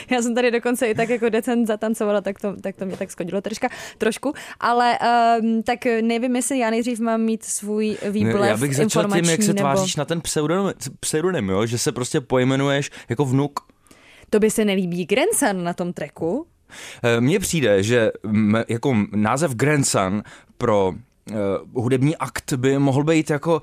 já 0.09 0.21
jsem 0.21 0.35
tady 0.35 0.51
dokonce 0.51 0.87
i 0.87 0.95
tak 0.95 1.09
jako 1.09 1.29
decent 1.29 1.67
zatancovala, 1.67 2.21
tak 2.21 2.39
to, 2.39 2.55
tak 2.61 2.75
to 2.75 2.85
mě 2.85 2.97
tak 2.97 3.11
skodilo 3.11 3.41
troška, 3.41 3.69
trošku, 3.97 4.33
ale 4.59 4.97
um, 5.41 5.63
tak 5.63 5.85
nevím, 6.01 6.35
jestli 6.35 6.59
já 6.59 6.69
nejdřív 6.69 6.99
mám 6.99 7.21
mít 7.21 7.43
svůj 7.43 7.97
výblev 8.09 8.49
Já 8.49 8.57
bych 8.57 8.75
začal 8.75 9.11
tím, 9.11 9.25
jak 9.25 9.41
se 9.41 9.53
nebo... 9.53 9.59
tváříš 9.59 9.95
na 9.95 10.05
ten 10.05 10.21
pseudonym, 10.21 10.73
pseudonym 10.99 11.49
jo? 11.49 11.65
že 11.65 11.77
se 11.77 11.91
prostě 11.91 12.21
pojmenuješ 12.21 12.91
jako 13.09 13.25
vnuk. 13.25 13.59
To 14.29 14.39
by 14.39 14.51
se 14.51 14.65
nelíbí 14.65 15.05
Grandson 15.05 15.63
na 15.63 15.73
tom 15.73 15.93
treku? 15.93 16.47
Eh, 17.03 17.21
mně 17.21 17.39
přijde, 17.39 17.83
že 17.83 18.11
jako 18.67 18.95
název 19.15 19.55
Grandson 19.55 20.23
pro 20.57 20.93
Uh, 21.31 21.83
hudební 21.83 22.17
akt 22.17 22.53
by 22.53 22.79
mohl 22.79 23.03
být 23.03 23.29
jako 23.29 23.55
uh, 23.55 23.61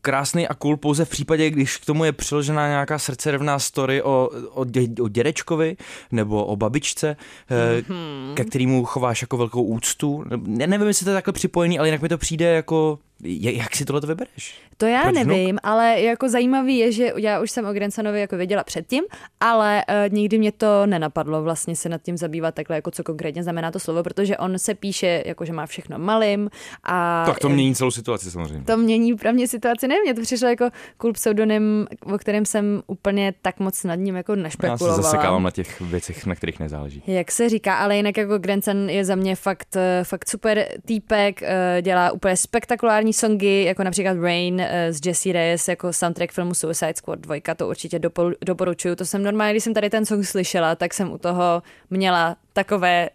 krásný 0.00 0.48
a 0.48 0.54
cool 0.54 0.76
pouze 0.76 1.04
v 1.04 1.08
případě, 1.08 1.50
když 1.50 1.76
k 1.76 1.84
tomu 1.84 2.04
je 2.04 2.12
přiložená 2.12 2.68
nějaká 2.68 2.98
srdcerevná 2.98 3.58
story 3.58 4.02
o, 4.02 4.30
o, 4.50 4.64
dě, 4.64 5.02
o 5.02 5.08
dědečkovi 5.08 5.76
nebo 6.12 6.44
o 6.44 6.56
babičce, 6.56 7.16
uh, 7.50 7.56
mm-hmm. 7.56 8.34
ke 8.34 8.44
kterému 8.44 8.84
chováš 8.84 9.22
jako 9.22 9.36
velkou 9.36 9.62
úctu. 9.62 10.24
Ne, 10.36 10.66
nevím, 10.66 10.86
jestli 10.86 11.04
to 11.04 11.10
je 11.10 11.16
takhle 11.16 11.32
připojený, 11.32 11.78
ale 11.78 11.88
jinak 11.88 12.02
mi 12.02 12.08
to 12.08 12.18
přijde 12.18 12.46
jako 12.46 12.98
jak 13.40 13.76
si 13.76 13.84
tohle 13.84 14.00
vybereš? 14.00 14.60
To 14.80 14.86
já 14.86 15.02
Proč 15.02 15.14
nevím, 15.14 15.48
vnuk? 15.50 15.60
ale 15.62 16.00
jako 16.00 16.28
zajímavý 16.28 16.78
je, 16.78 16.92
že 16.92 17.12
já 17.16 17.40
už 17.40 17.50
jsem 17.50 17.66
o 17.66 17.72
Grensanovi 17.72 18.20
jako 18.20 18.36
věděla 18.36 18.64
předtím, 18.64 19.04
ale 19.40 19.84
uh, 19.88 20.14
nikdy 20.14 20.38
mě 20.38 20.52
to 20.52 20.86
nenapadlo 20.86 21.42
vlastně 21.42 21.76
se 21.76 21.88
nad 21.88 22.02
tím 22.02 22.16
zabývat 22.16 22.54
takhle, 22.54 22.76
jako 22.76 22.90
co 22.90 23.02
konkrétně 23.04 23.42
znamená 23.42 23.70
to 23.70 23.78
slovo, 23.78 24.02
protože 24.02 24.36
on 24.36 24.58
se 24.58 24.74
píše, 24.74 25.22
jako 25.26 25.44
že 25.44 25.52
má 25.52 25.66
všechno 25.66 25.98
malým 25.98 26.50
a... 26.84 27.22
Tak 27.26 27.38
to 27.38 27.48
mění 27.48 27.74
celou 27.74 27.90
situaci 27.90 28.30
samozřejmě. 28.30 28.64
To 28.64 28.76
mění 28.76 29.14
pro 29.14 29.32
mě 29.32 29.48
situaci, 29.48 29.88
nevím, 29.88 30.02
mě 30.02 30.14
to 30.14 30.22
přišlo 30.22 30.48
jako 30.48 30.70
cool 30.96 31.12
pseudonym, 31.12 31.86
o 32.02 32.18
kterém 32.18 32.44
jsem 32.44 32.82
úplně 32.86 33.34
tak 33.42 33.60
moc 33.60 33.84
nad 33.84 33.94
ním 33.94 34.16
jako 34.16 34.36
nešpekulovala. 34.36 34.92
Já 34.92 34.96
se 34.96 35.02
zasekávám 35.02 35.42
na 35.42 35.50
těch 35.50 35.80
věcech, 35.80 36.26
na 36.26 36.34
kterých 36.34 36.60
nezáleží. 36.60 37.02
Jak 37.06 37.30
se 37.30 37.48
říká, 37.48 37.74
ale 37.74 37.96
jinak 37.96 38.16
jako 38.16 38.38
Grenson 38.38 38.90
je 38.90 39.04
za 39.04 39.14
mě 39.14 39.36
fakt, 39.36 39.76
eh, 39.76 40.04
fakt 40.04 40.28
super 40.28 40.66
týpek, 40.84 41.42
eh, 41.42 41.78
dělá 41.82 42.12
úplně 42.12 42.36
spektakulární 42.36 43.12
songy, 43.12 43.64
jako 43.64 43.84
například 43.84 44.16
Rain 44.20 44.62
z 44.90 45.06
Jesse 45.06 45.32
Reyes, 45.32 45.68
jako 45.68 45.92
soundtrack 45.92 46.32
filmu 46.32 46.54
Suicide 46.54 46.94
Squad 46.96 47.18
2, 47.18 47.54
to 47.56 47.68
určitě 47.68 48.00
doporučuju. 48.44 48.96
To 48.96 49.04
jsem 49.04 49.22
normálně, 49.22 49.52
když 49.52 49.64
jsem 49.64 49.74
tady 49.74 49.90
ten 49.90 50.06
song 50.06 50.24
slyšela, 50.24 50.74
tak 50.74 50.94
jsem 50.94 51.12
u 51.12 51.18
toho 51.18 51.62
měla 51.90 52.36
takové 52.52 53.08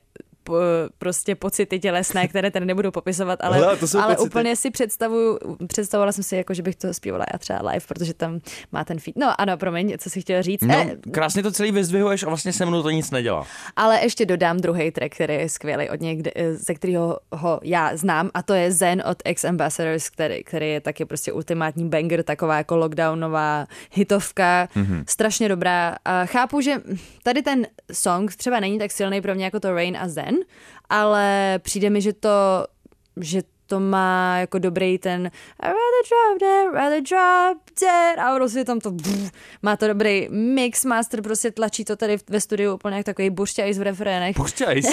prostě 0.98 1.36
pocity 1.36 1.80
tělesné, 1.80 2.28
které 2.28 2.52
tady 2.52 2.66
nebudu 2.66 2.92
popisovat, 2.92 3.40
ale, 3.42 3.58
Hele, 3.58 3.78
ale 4.02 4.18
úplně 4.18 4.56
si 4.56 4.72
představuju, 4.72 5.40
představovala 5.68 6.12
jsem 6.12 6.24
si, 6.24 6.36
jako, 6.36 6.54
že 6.54 6.62
bych 6.64 6.76
to 6.76 6.94
zpívala 6.94 7.26
já 7.34 7.40
třeba 7.40 7.60
live, 7.72 7.86
protože 7.88 8.14
tam 8.14 8.40
má 8.72 8.84
ten 8.84 9.00
feed. 9.00 9.16
No 9.18 9.42
ano, 9.42 9.58
promiň, 9.58 9.98
co 9.98 10.10
si 10.10 10.22
chtěla 10.22 10.42
říct. 10.42 10.62
No, 10.62 10.76
eh, 10.76 10.98
krásně 11.12 11.44
to 11.44 11.52
celý 11.52 11.72
vyzdvihuješ 11.72 12.24
a 12.24 12.28
vlastně 12.28 12.54
se 12.54 12.66
mnou 12.66 12.84
to 12.84 12.90
nic 12.90 13.12
nedělá. 13.12 13.46
Ale 13.76 14.00
ještě 14.04 14.26
dodám 14.26 14.58
druhý 14.58 14.92
track, 14.92 15.16
který 15.16 15.34
je 15.34 15.50
skvělý 15.50 15.90
od 15.90 16.02
něj, 16.02 16.24
ze 16.52 16.74
kterého 16.74 17.20
ho 17.32 17.60
já 17.64 17.98
znám 17.98 18.30
a 18.34 18.44
to 18.44 18.54
je 18.54 18.72
Zen 18.72 19.04
od 19.12 19.18
Ex 19.26 19.46
Ambassadors, 19.46 20.10
který, 20.10 20.44
který 20.44 20.70
je 20.70 20.82
taky 20.82 21.06
prostě 21.06 21.32
ultimátní 21.32 21.90
banger, 21.90 22.24
taková 22.24 22.58
jako 22.58 22.76
lockdownová 22.76 23.68
hitovka, 23.92 24.68
mm-hmm. 24.76 25.04
strašně 25.08 25.50
dobrá. 25.50 25.96
A 26.06 26.26
chápu, 26.26 26.62
že 26.62 26.82
tady 27.24 27.42
ten 27.42 27.68
song 27.92 28.36
třeba 28.36 28.60
není 28.60 28.80
tak 28.80 28.92
silný 28.92 29.22
pro 29.22 29.36
mě 29.36 29.46
jako 29.46 29.60
to 29.60 29.74
Rain 29.74 29.98
a 29.98 30.08
Zen, 30.08 30.35
ale 30.90 31.60
přijde 31.64 31.90
mi, 31.90 32.02
že 32.02 32.14
to, 32.14 32.66
že 33.22 33.42
to 33.68 33.80
má 33.80 34.38
jako 34.40 34.60
dobrý 34.60 34.98
ten 34.98 35.32
I 35.60 35.68
rather 35.68 36.04
drop 36.10 36.40
dead, 36.40 36.74
rather 36.74 37.02
drop 37.02 37.58
dead 37.82 38.20
a 38.20 38.36
prostě 38.36 38.66
tam 38.66 38.80
to 38.80 38.92
bff, 38.92 39.32
má 39.62 39.78
to 39.78 39.88
dobrý 39.88 40.28
mix 40.30 40.86
master, 40.86 41.22
prostě 41.22 41.52
tlačí 41.52 41.86
to 41.86 41.96
tady 41.96 42.18
ve 42.30 42.42
studiu 42.42 42.74
úplně 42.74 42.98
jak 42.98 43.06
takový 43.06 43.30
buršťajs 43.30 43.78
v 43.78 43.82
refrénech. 43.82 44.38
Buršťajs? 44.38 44.86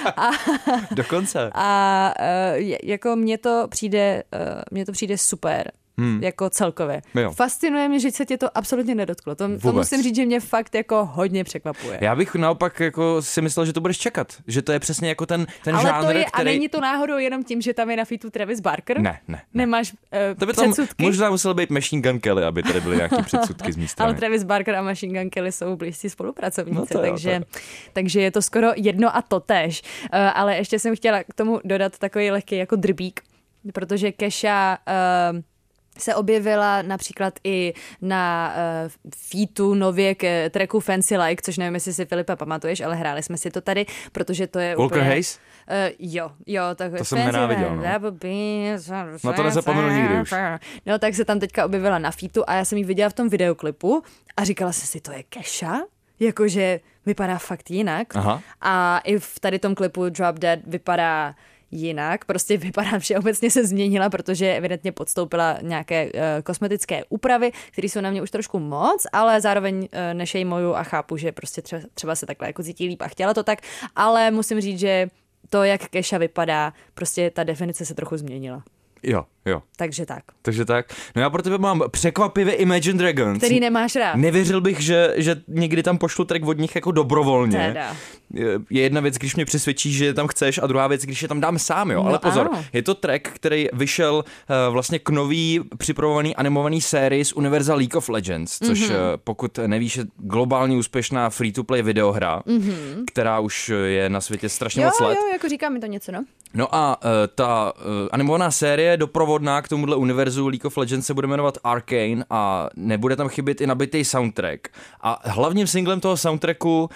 Dokonce. 0.90 1.50
A 1.54 2.14
uh, 2.20 2.62
jako 2.82 3.16
mně 3.16 3.38
to 3.38 3.66
přijde, 3.68 4.22
uh, 4.34 4.62
mně 4.70 4.86
to 4.86 4.92
přijde 4.92 5.18
super 5.18 5.72
hmm. 5.98 6.22
jako 6.22 6.50
celkově. 6.50 7.02
Jo. 7.14 7.30
Fascinuje 7.30 7.88
mě, 7.88 8.00
že 8.00 8.10
se 8.10 8.26
tě 8.26 8.38
to 8.38 8.58
absolutně 8.58 8.94
nedotklo. 8.94 9.34
To, 9.34 9.58
to 9.58 9.72
musím 9.72 10.02
říct, 10.02 10.16
že 10.16 10.26
mě 10.26 10.40
fakt 10.40 10.74
jako 10.74 11.04
hodně 11.12 11.44
překvapuje. 11.44 11.98
Já 12.00 12.16
bych 12.16 12.34
naopak 12.34 12.80
jako 12.80 13.22
si 13.22 13.42
myslel, 13.42 13.66
že 13.66 13.72
to 13.72 13.80
budeš 13.80 13.98
čekat, 13.98 14.32
že 14.46 14.62
to 14.62 14.72
je 14.72 14.78
přesně 14.78 15.08
jako 15.08 15.26
ten, 15.26 15.46
ten 15.64 15.74
Ale 15.74 15.84
žánr, 15.84 16.04
to 16.04 16.10
je, 16.10 16.24
který... 16.24 16.48
A 16.48 16.52
není 16.52 16.68
to 16.68 16.80
náhodou 16.80 17.18
jenom 17.18 17.44
tím, 17.44 17.60
že 17.60 17.74
tam 17.74 17.90
je 17.90 17.96
na 17.96 18.04
fitu 18.04 18.30
Travis 18.30 18.60
Barker? 18.60 19.00
Ne, 19.00 19.02
ne. 19.02 19.18
ne. 19.28 19.42
Nemáš 19.54 19.92
uh, 19.92 19.98
To 20.38 20.46
by 20.46 20.52
tam 20.52 20.72
předsudky? 20.72 21.04
možná 21.04 21.30
musel 21.30 21.54
být 21.54 21.70
Machine 21.70 22.02
Gun 22.02 22.20
Kelly, 22.20 22.44
aby 22.44 22.62
tady 22.62 22.80
byly 22.80 22.96
nějaké 22.96 23.22
předsudky 23.22 23.72
z 23.72 23.76
mé 23.76 23.86
Ale 23.98 24.14
Travis 24.14 24.42
Barker 24.42 24.74
a 24.74 24.82
Machine 24.82 25.20
Gun 25.20 25.30
Kelly 25.30 25.52
jsou 25.52 25.76
blízcí 25.76 26.10
spolupracovníci, 26.10 26.94
no 26.94 27.00
takže, 27.00 27.32
jo, 27.32 27.60
takže 27.92 28.20
je 28.20 28.30
to 28.30 28.42
skoro 28.42 28.68
jedno 28.76 29.16
a 29.16 29.22
to 29.22 29.40
tež. 29.40 29.82
Uh, 30.02 30.08
ale 30.34 30.56
ještě 30.56 30.78
jsem 30.78 30.96
chtěla 30.96 31.22
k 31.22 31.34
tomu 31.34 31.60
dodat 31.64 31.98
takový 31.98 32.30
lehký 32.30 32.56
jako 32.56 32.76
drbík, 32.76 33.20
protože 33.72 34.12
Kesha 34.12 34.78
uh, 35.32 35.40
se 36.00 36.14
objevila 36.14 36.82
například 36.82 37.34
i 37.44 37.74
na 38.02 38.54
uh, 38.84 38.90
featu 39.16 39.74
nově 39.74 40.14
k 40.14 40.50
tracku 40.50 40.80
Fancy 40.80 41.16
Like, 41.16 41.42
což 41.42 41.58
nevím, 41.58 41.74
jestli 41.74 41.92
si 41.92 42.06
Filipa 42.06 42.36
pamatuješ, 42.36 42.80
ale 42.80 42.96
hráli 42.96 43.22
jsme 43.22 43.36
si 43.36 43.50
to 43.50 43.60
tady, 43.60 43.86
protože 44.12 44.46
to 44.46 44.58
je 44.58 44.76
Walker 44.76 44.98
úplně... 44.98 45.10
Hayes? 45.10 45.38
Uh, 45.70 45.94
jo, 45.98 46.30
jo, 46.46 46.62
tak 46.74 46.92
to 46.98 47.04
jsem 47.04 47.18
nenáviděl, 47.18 47.76
no. 47.76 47.82
no 49.24 49.32
to 49.32 49.42
nezapomenu 49.42 49.88
nikdy 49.88 50.20
už. 50.20 50.34
No 50.86 50.98
tak 50.98 51.14
se 51.14 51.24
tam 51.24 51.40
teďka 51.40 51.64
objevila 51.64 51.98
na 51.98 52.10
featu 52.10 52.44
a 52.46 52.54
já 52.54 52.64
jsem 52.64 52.78
ji 52.78 52.84
viděla 52.84 53.10
v 53.10 53.12
tom 53.12 53.28
videoklipu 53.28 54.02
a 54.36 54.44
říkala 54.44 54.72
jsem 54.72 54.86
si, 54.86 55.00
to 55.00 55.12
je 55.12 55.22
Kesha? 55.22 55.80
Jakože 56.20 56.80
vypadá 57.06 57.38
fakt 57.38 57.70
jinak. 57.70 58.16
Aha. 58.16 58.42
A 58.60 58.98
i 59.04 59.18
v 59.18 59.40
tady 59.40 59.58
tom 59.58 59.74
klipu 59.74 60.08
Drop 60.08 60.38
Dead 60.38 60.60
vypadá 60.66 61.34
jinak. 61.70 62.24
Prostě 62.24 62.56
vypadá, 62.56 62.98
že 62.98 63.18
obecně 63.18 63.50
se 63.50 63.66
změnila, 63.66 64.10
protože 64.10 64.54
evidentně 64.54 64.92
podstoupila 64.92 65.58
nějaké 65.62 66.04
uh, 66.04 66.20
kosmetické 66.44 67.04
úpravy, 67.08 67.52
které 67.72 67.88
jsou 67.88 68.00
na 68.00 68.10
mě 68.10 68.22
už 68.22 68.30
trošku 68.30 68.58
moc, 68.58 69.06
ale 69.12 69.40
zároveň 69.40 69.76
uh, 69.76 69.88
nešejmuju 70.12 70.74
a 70.74 70.82
chápu, 70.82 71.16
že 71.16 71.32
prostě 71.32 71.62
třeba, 71.62 71.82
třeba 71.94 72.14
se 72.14 72.26
takhle 72.26 72.48
jako 72.48 72.62
cítí 72.62 72.88
líp 72.88 73.02
a 73.02 73.08
chtěla 73.08 73.34
to 73.34 73.42
tak, 73.42 73.58
ale 73.96 74.30
musím 74.30 74.60
říct, 74.60 74.78
že 74.78 75.08
to, 75.48 75.64
jak 75.64 75.88
Keša 75.88 76.18
vypadá, 76.18 76.72
prostě 76.94 77.30
ta 77.30 77.44
definice 77.44 77.86
se 77.86 77.94
trochu 77.94 78.16
změnila. 78.16 78.62
Jo, 79.02 79.24
jo. 79.48 79.62
Takže 79.76 80.06
tak. 80.06 80.22
Takže 80.42 80.64
tak. 80.64 80.86
No 81.16 81.22
já 81.22 81.30
pro 81.30 81.42
tebe 81.42 81.58
mám 81.58 81.82
překvapivě 81.90 82.54
Imagine 82.54 82.98
Dragons. 82.98 83.38
Který 83.38 83.60
nemáš 83.60 83.96
rád. 83.96 84.16
Nevěřil 84.16 84.60
bych, 84.60 84.80
že, 84.80 85.14
že 85.16 85.36
někdy 85.48 85.82
tam 85.82 85.98
pošlu 85.98 86.24
track 86.24 86.46
od 86.46 86.58
nich 86.58 86.74
jako 86.74 86.90
dobrovolně. 86.92 87.58
Teda. 87.58 87.96
Je 88.70 88.82
jedna 88.82 89.00
věc, 89.00 89.14
když 89.14 89.36
mě 89.36 89.44
přesvědčíš, 89.44 89.96
že 89.96 90.04
je 90.04 90.14
tam 90.14 90.26
chceš 90.26 90.60
a 90.62 90.66
druhá 90.66 90.86
věc, 90.86 91.02
když 91.02 91.22
je 91.22 91.28
tam 91.28 91.40
dám 91.40 91.58
sám, 91.58 91.90
jo. 91.90 92.02
No, 92.02 92.08
Ale 92.08 92.18
pozor, 92.18 92.48
ano. 92.52 92.64
je 92.72 92.82
to 92.82 92.94
track, 92.94 93.28
který 93.28 93.68
vyšel 93.72 94.14
uh, 94.14 94.72
vlastně 94.72 94.98
k 94.98 95.10
nový 95.10 95.60
připravovaný 95.78 96.36
animovaný 96.36 96.80
sérii 96.80 97.24
z 97.24 97.32
Universal 97.32 97.76
League 97.76 97.96
of 97.96 98.08
Legends, 98.08 98.58
což 98.58 98.80
mm-hmm. 98.80 98.90
uh, 98.90 98.98
pokud 99.24 99.58
nevíš, 99.66 99.96
je 99.96 100.04
globálně 100.16 100.76
úspěšná 100.76 101.30
free-to-play 101.30 101.82
videohra, 101.82 102.42
mm-hmm. 102.46 103.04
která 103.06 103.40
už 103.40 103.72
je 103.84 104.08
na 104.08 104.20
světě 104.20 104.48
strašně 104.48 104.82
jo, 104.82 104.88
moc 104.88 105.00
let. 105.00 105.14
Jo, 105.14 105.32
jako 105.32 105.48
říká 105.48 105.68
mi 105.68 105.80
to 105.80 105.86
něco, 105.86 106.12
no. 106.12 106.24
No 106.54 106.74
a 106.74 107.02
uh, 107.02 107.10
ta 107.34 107.72
uh, 107.76 107.82
animovaná 108.12 108.50
série 108.50 108.96
doprovodná 109.38 109.62
k 109.62 109.68
tomuhle 109.68 109.96
univerzu 109.96 110.48
League 110.48 110.64
of 110.64 110.76
Legends 110.76 111.06
se 111.06 111.14
bude 111.14 111.26
jmenovat 111.26 111.58
Arcane 111.64 112.24
a 112.30 112.68
nebude 112.76 113.16
tam 113.16 113.28
chybět 113.28 113.60
i 113.60 113.66
nabitý 113.66 114.04
soundtrack. 114.04 114.68
A 115.00 115.20
hlavním 115.24 115.66
singlem 115.66 116.00
toho 116.00 116.16
soundtracku 116.16 116.82
uh, 116.82 116.90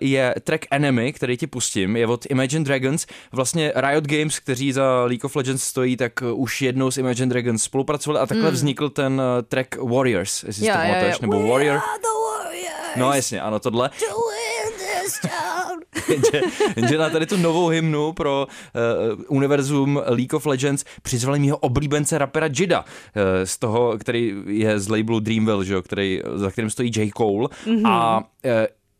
je 0.00 0.34
track 0.44 0.66
Enemy, 0.70 1.12
který 1.12 1.36
ti 1.36 1.46
pustím, 1.46 1.96
je 1.96 2.06
od 2.06 2.26
Imagine 2.30 2.64
Dragons. 2.64 3.06
Vlastně 3.32 3.72
Riot 3.76 4.04
Games, 4.04 4.38
kteří 4.38 4.72
za 4.72 5.04
League 5.04 5.24
of 5.24 5.36
Legends 5.36 5.62
stojí, 5.62 5.96
tak 5.96 6.12
už 6.32 6.62
jednou 6.62 6.90
s 6.90 6.98
Imagine 6.98 7.28
Dragons 7.28 7.62
spolupracovali 7.62 8.20
a 8.20 8.26
takhle 8.26 8.48
mm. 8.48 8.54
vznikl 8.54 8.88
ten 8.88 9.12
uh, 9.12 9.42
track 9.42 9.76
Warriors, 9.76 10.42
jestli 10.42 10.64
yeah, 10.64 10.80
si 10.80 10.86
to 10.86 10.88
pamatuješ, 10.88 11.20
nebo 11.20 11.48
Warrior. 11.48 11.80
Warriors. 11.80 12.96
No 12.96 13.12
jasně, 13.12 13.40
ano, 13.40 13.60
tohle. 13.60 13.90
Jenže 16.76 16.98
na 16.98 17.10
tady 17.10 17.26
tu 17.26 17.36
novou 17.36 17.68
hymnu 17.68 18.12
pro 18.12 18.46
uh, 18.46 19.24
univerzum 19.28 20.02
League 20.06 20.34
of 20.34 20.46
Legends 20.46 20.84
přizvali 21.02 21.38
mého 21.38 21.56
oblíbence 21.56 22.18
rapera 22.18 22.48
Jida, 22.58 22.80
uh, 22.80 22.84
z 23.44 23.58
toho, 23.58 23.98
který 23.98 24.34
je 24.46 24.78
z 24.78 24.88
labelu 24.88 25.20
Dreamville, 25.20 25.64
že, 25.64 25.82
který, 25.82 26.20
za 26.34 26.50
kterým 26.50 26.70
stojí 26.70 26.92
J. 26.96 27.10
Cole. 27.16 27.48
Mm-hmm. 27.66 27.88
A 27.88 28.18
uh, 28.18 28.50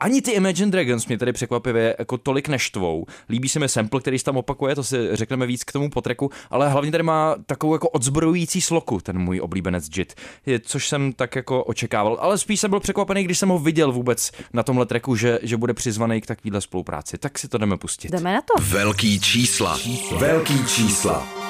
ani 0.01 0.23
ty 0.23 0.31
Imagine 0.31 0.71
Dragons 0.71 1.07
mě 1.07 1.19
tady 1.19 1.33
překvapivě 1.33 1.97
jako 1.99 2.19
tolik 2.19 2.49
neštvou. 2.49 3.07
Líbí 3.29 3.49
se 3.49 3.59
mi 3.59 3.69
sample, 3.69 4.01
který 4.01 4.19
se 4.19 4.25
tam 4.25 4.37
opakuje, 4.37 4.75
to 4.75 4.85
si 4.85 5.09
řekneme 5.13 5.47
víc 5.47 5.65
k 5.65 5.73
tomu 5.73 5.91
potreku, 5.91 6.31
ale 6.51 6.69
hlavně 6.69 6.91
tady 6.91 7.03
má 7.03 7.37
takovou 7.47 7.75
jako 7.75 7.89
odzbrojující 7.89 8.61
sloku, 8.61 9.01
ten 9.01 9.19
můj 9.19 9.41
oblíbenec 9.41 9.89
Jit, 9.97 10.15
což 10.63 10.89
jsem 10.89 11.13
tak 11.13 11.37
jako 11.37 11.65
očekával. 11.65 12.19
Ale 12.21 12.39
spíš 12.39 12.61
jsem 12.61 12.71
byl 12.71 12.81
překvapený, 12.81 13.25
když 13.25 13.39
jsem 13.39 13.49
ho 13.49 13.59
viděl 13.59 13.93
vůbec 13.93 14.33
na 14.53 14.63
tomhle 14.63 14.87
treku, 14.87 15.17
že, 15.17 15.39
že 15.43 15.57
bude 15.57 15.75
přizvaný 15.75 16.21
k 16.21 16.27
takovéhle 16.27 16.61
spolupráci. 16.61 17.19
Tak 17.19 17.39
si 17.39 17.49
to 17.49 17.59
jdeme 17.59 17.77
pustit. 17.77 18.11
Jdeme 18.11 18.35
na 18.35 18.41
to. 18.41 18.63
Velký 18.63 19.21
čísla. 19.21 19.79
Velký 20.19 20.67
čísla. 20.67 21.44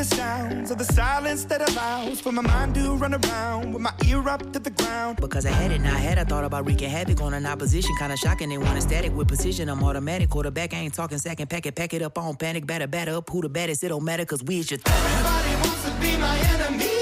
The 0.00 0.16
sounds 0.16 0.70
of 0.70 0.78
the 0.78 0.84
silence 0.84 1.44
that 1.44 1.60
allows 1.68 2.22
for 2.22 2.32
my 2.32 2.40
mind 2.40 2.74
to 2.74 2.96
run 2.96 3.12
around 3.12 3.74
with 3.74 3.82
my 3.82 3.92
ear 4.06 4.26
up 4.30 4.50
to 4.50 4.58
the 4.58 4.70
ground. 4.70 5.18
Because 5.20 5.44
I 5.44 5.50
had 5.50 5.72
it 5.72 5.74
in 5.74 5.82
my 5.82 5.90
head, 5.90 6.16
I 6.16 6.24
thought 6.24 6.42
about 6.42 6.64
wreaking 6.64 6.88
havoc 6.88 7.20
on 7.20 7.34
an 7.34 7.44
opposition. 7.44 7.90
Kinda 7.98 8.16
shocking, 8.16 8.48
they 8.48 8.56
want 8.56 8.78
a 8.78 8.80
static 8.80 9.14
with 9.14 9.28
precision. 9.28 9.68
I'm 9.68 9.84
automatic, 9.84 10.30
quarterback, 10.30 10.72
I 10.72 10.78
ain't 10.78 10.94
talking 10.94 11.18
second. 11.18 11.50
Pack 11.50 11.66
it, 11.66 11.74
pack 11.74 11.92
it 11.92 12.00
up, 12.00 12.16
on 12.16 12.34
panic, 12.36 12.66
batter, 12.66 12.86
batter 12.86 13.16
up. 13.16 13.28
Who 13.28 13.42
the 13.42 13.50
baddest? 13.50 13.84
It 13.84 13.88
don't 13.88 14.04
matter, 14.04 14.24
cause 14.24 14.42
we 14.42 14.60
is 14.60 14.70
your 14.70 14.78
th- 14.78 14.96
Everybody 14.96 15.68
wants 15.68 15.84
to 15.84 15.90
be 16.00 16.16
my 16.16 16.38
enemy. 16.54 16.99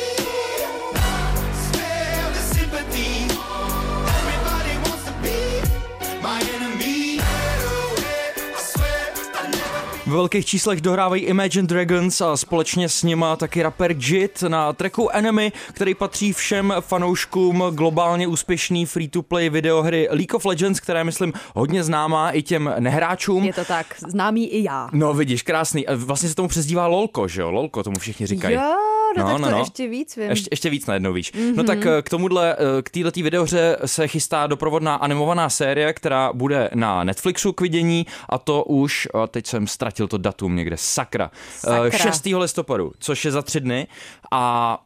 V 10.08 10.10
velkých 10.10 10.46
číslech 10.46 10.80
dohrávají 10.80 11.22
Imagine 11.22 11.66
Dragons 11.66 12.20
a 12.20 12.36
společně 12.36 12.88
s 12.88 13.02
nima 13.02 13.36
taky 13.36 13.62
rapper 13.62 13.94
Jit 13.98 14.42
na 14.42 14.72
tracku 14.72 15.08
Enemy, 15.10 15.52
který 15.72 15.94
patří 15.94 16.32
všem 16.32 16.74
fanouškům 16.80 17.64
globálně 17.70 18.26
úspěšný 18.26 18.86
free-to-play 18.86 19.50
videohry 19.50 20.08
League 20.10 20.34
of 20.34 20.44
Legends, 20.44 20.80
která 20.80 20.98
je, 20.98 21.04
myslím, 21.04 21.32
hodně 21.54 21.84
známá 21.84 22.30
i 22.30 22.42
těm 22.42 22.74
nehráčům. 22.78 23.44
Je 23.44 23.52
to 23.52 23.64
tak, 23.64 23.86
známý 24.08 24.46
i 24.48 24.62
já. 24.62 24.88
No 24.92 25.14
vidíš, 25.14 25.42
krásný. 25.42 25.86
Vlastně 25.94 26.28
se 26.28 26.34
tomu 26.34 26.48
přezdívá 26.48 26.86
Lolko, 26.86 27.28
že 27.28 27.40
jo? 27.40 27.50
Lolko, 27.50 27.82
tomu 27.82 27.98
všichni 27.98 28.26
říkají. 28.26 28.54
Jo, 28.54 28.74
no, 29.18 29.24
no 29.24 29.32
tak 29.32 29.40
no, 29.40 29.48
to 29.48 29.52
no. 29.52 29.58
ještě 29.58 29.88
víc 29.88 30.16
vím. 30.16 30.30
Ještě, 30.30 30.48
ještě 30.52 30.70
víc 30.70 30.86
najednou 30.86 31.12
víš. 31.12 31.34
Mm-hmm. 31.34 31.54
No 31.56 31.64
tak 31.64 31.86
eh, 31.86 32.02
k 32.02 32.10
tomuhle, 32.10 32.56
eh, 32.58 32.82
k 32.82 32.90
této 32.90 33.10
videohře 33.22 33.76
se 33.84 34.08
chystá 34.08 34.46
doprovodná 34.46 34.94
animovaná 34.94 35.50
série, 35.50 35.92
která 35.92 36.32
bude 36.32 36.70
na 36.74 37.04
Netflixu 37.04 37.52
k 37.52 37.60
vidění 37.60 38.06
a 38.28 38.38
to 38.38 38.64
už, 38.64 39.08
a 39.14 39.26
teď 39.26 39.46
jsem 39.46 39.66
ztratil 39.66 40.08
to 40.08 40.18
datum 40.18 40.56
někde, 40.56 40.76
sakra. 40.78 41.30
sakra. 41.58 41.98
6. 41.98 42.26
listopadu, 42.26 42.92
což 42.98 43.24
je 43.24 43.30
za 43.30 43.42
tři 43.42 43.60
dny 43.60 43.86
a 44.32 44.78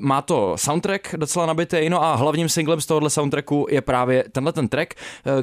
má 0.00 0.22
to 0.22 0.52
soundtrack 0.56 1.14
docela 1.16 1.46
nabitý, 1.46 1.88
no 1.88 2.04
a 2.04 2.14
hlavním 2.14 2.48
singlem 2.48 2.80
z 2.80 2.86
tohohle 2.86 3.10
soundtracku 3.10 3.66
je 3.70 3.80
právě 3.80 4.24
tenhle 4.32 4.52
ten 4.52 4.68
track, 4.68 4.94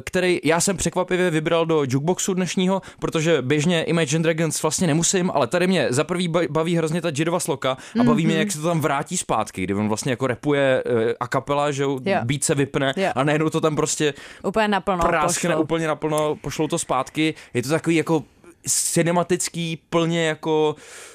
který 0.04 0.40
já 0.44 0.60
jsem 0.60 0.76
překvapivě 0.76 1.30
vybral 1.30 1.66
do 1.66 1.82
jukeboxu 1.82 2.34
dnešního, 2.34 2.82
protože 2.98 3.42
běžně 3.42 3.84
Imagine 3.84 4.22
Dragons 4.22 4.62
vlastně 4.62 4.86
nemusím, 4.86 5.30
ale 5.34 5.46
tady 5.46 5.66
mě 5.66 5.86
za 5.90 6.04
prvý 6.04 6.28
baví 6.28 6.76
hrozně 6.76 7.02
ta 7.02 7.10
Jidova 7.16 7.40
sloka 7.40 7.76
a 8.00 8.04
baví 8.04 8.24
mm-hmm. 8.24 8.29
Mě, 8.30 8.38
jak 8.38 8.52
se 8.52 8.60
to 8.60 8.68
tam 8.68 8.80
vrátí 8.80 9.16
zpátky, 9.16 9.62
kdy 9.62 9.74
on 9.74 9.88
vlastně 9.88 10.12
jako 10.12 10.26
repuje 10.26 10.82
uh, 10.86 11.00
a 11.20 11.28
kapela, 11.28 11.70
že 11.70 11.84
yeah. 12.04 12.24
beat 12.24 12.44
se 12.44 12.54
vypne 12.54 12.94
yeah. 12.96 13.16
a 13.16 13.24
najednou 13.24 13.50
to 13.50 13.60
tam 13.60 13.76
prostě 13.76 14.14
úplně 14.44 14.68
naplno 14.68 15.04
práskne 15.04 15.56
úplně 15.56 15.86
naplno, 15.86 16.36
pošlou 16.36 16.68
to 16.68 16.78
zpátky. 16.78 17.34
Je 17.54 17.62
to 17.62 17.68
takový 17.68 17.96
jako 17.96 18.24
cinematický, 18.66 19.82
plně 19.90 20.26
jako 20.26 20.74
uh, 20.76 21.09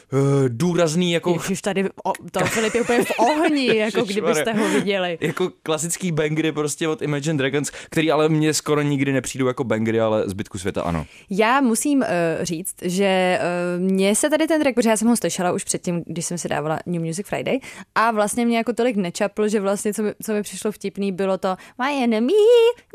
důrazný 0.47 1.11
jako... 1.11 1.31
Ježiš, 1.31 1.61
tady 1.61 1.89
o, 2.03 2.13
to 2.31 2.45
Filip 2.45 2.75
je 2.75 2.81
úplně 2.81 3.03
v 3.03 3.19
ohni, 3.19 3.77
jako 3.77 4.03
kdybyste 4.03 4.53
ho 4.53 4.69
viděli. 4.69 5.17
Jako 5.21 5.51
klasický 5.63 6.11
bangry 6.11 6.51
prostě 6.51 6.87
od 6.87 7.01
Imagine 7.01 7.37
Dragons, 7.37 7.69
který 7.69 8.11
ale 8.11 8.29
mě 8.29 8.53
skoro 8.53 8.81
nikdy 8.81 9.13
nepřijdou 9.13 9.47
jako 9.47 9.63
bangry, 9.63 9.99
ale 9.99 10.23
zbytku 10.29 10.57
světa 10.57 10.81
ano. 10.81 11.05
Já 11.29 11.61
musím 11.61 11.99
uh, 11.99 12.05
říct, 12.41 12.75
že 12.81 13.39
uh, 13.77 13.91
mně 13.91 14.15
se 14.15 14.29
tady 14.29 14.47
ten 14.47 14.61
track, 14.61 14.75
protože 14.75 14.89
já 14.89 14.97
jsem 14.97 15.07
ho 15.07 15.15
slyšela 15.15 15.51
už 15.51 15.63
předtím, 15.63 16.03
když 16.07 16.25
jsem 16.25 16.37
si 16.37 16.49
dávala 16.49 16.79
New 16.85 17.01
Music 17.01 17.27
Friday 17.27 17.59
a 17.95 18.11
vlastně 18.11 18.45
mě 18.45 18.57
jako 18.57 18.73
tolik 18.73 18.95
nečapl, 18.95 19.47
že 19.47 19.59
vlastně 19.59 19.93
co 19.93 20.03
mi, 20.03 20.13
co 20.23 20.33
mi 20.33 20.41
přišlo 20.41 20.71
vtipný, 20.71 21.11
bylo 21.11 21.37
to 21.37 21.55
my 21.83 22.03
enemy, 22.03 22.33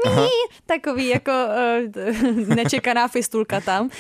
me, 0.07 0.27
takový 0.67 1.09
jako 1.09 1.33
uh, 2.47 2.55
nečekaná 2.57 3.09
fistulka 3.09 3.61
tam, 3.61 3.85
uh, 3.85 3.91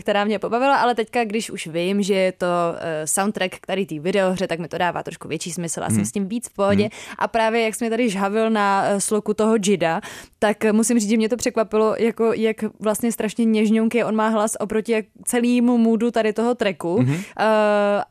která 0.00 0.24
mě 0.24 0.38
pobavila, 0.38 0.76
ale 0.76 0.94
teďka, 0.94 1.24
když 1.24 1.50
už 1.50 1.66
vím, 1.66 2.02
že 2.02 2.14
je 2.14 2.32
to 2.32 2.57
uh, 2.72 2.76
soundtrack 3.04 3.54
který 3.60 3.86
té 3.86 3.98
videohře, 3.98 4.46
tak 4.46 4.58
mi 4.58 4.68
to 4.68 4.78
dává 4.78 5.02
trošku 5.02 5.28
větší 5.28 5.52
smysl 5.52 5.82
a 5.82 5.86
hmm. 5.86 5.96
jsem 5.96 6.04
s 6.04 6.12
tím 6.12 6.28
víc 6.28 6.48
v 6.48 6.54
pohodě. 6.54 6.82
Hmm. 6.82 6.90
A 7.18 7.28
právě 7.28 7.62
jak 7.62 7.74
jsme 7.74 7.90
tady 7.90 8.10
žhavil 8.10 8.50
na 8.50 8.84
uh, 8.92 8.98
sloku 8.98 9.34
toho 9.34 9.54
Jida, 9.64 10.00
tak 10.38 10.56
uh, 10.64 10.72
musím 10.72 10.98
říct, 10.98 11.10
že 11.10 11.16
mě 11.16 11.28
to 11.28 11.36
překvapilo, 11.36 11.94
jako 11.98 12.32
jak 12.32 12.56
vlastně 12.80 13.12
strašně 13.12 13.44
něžňonký 13.44 14.04
on 14.04 14.16
má 14.16 14.28
hlas 14.28 14.56
oproti 14.60 15.04
celému 15.24 15.78
moodu 15.78 16.10
tady 16.10 16.32
toho 16.32 16.54
tracku. 16.54 16.96
Hmm. 16.96 17.14
Uh, 17.14 17.20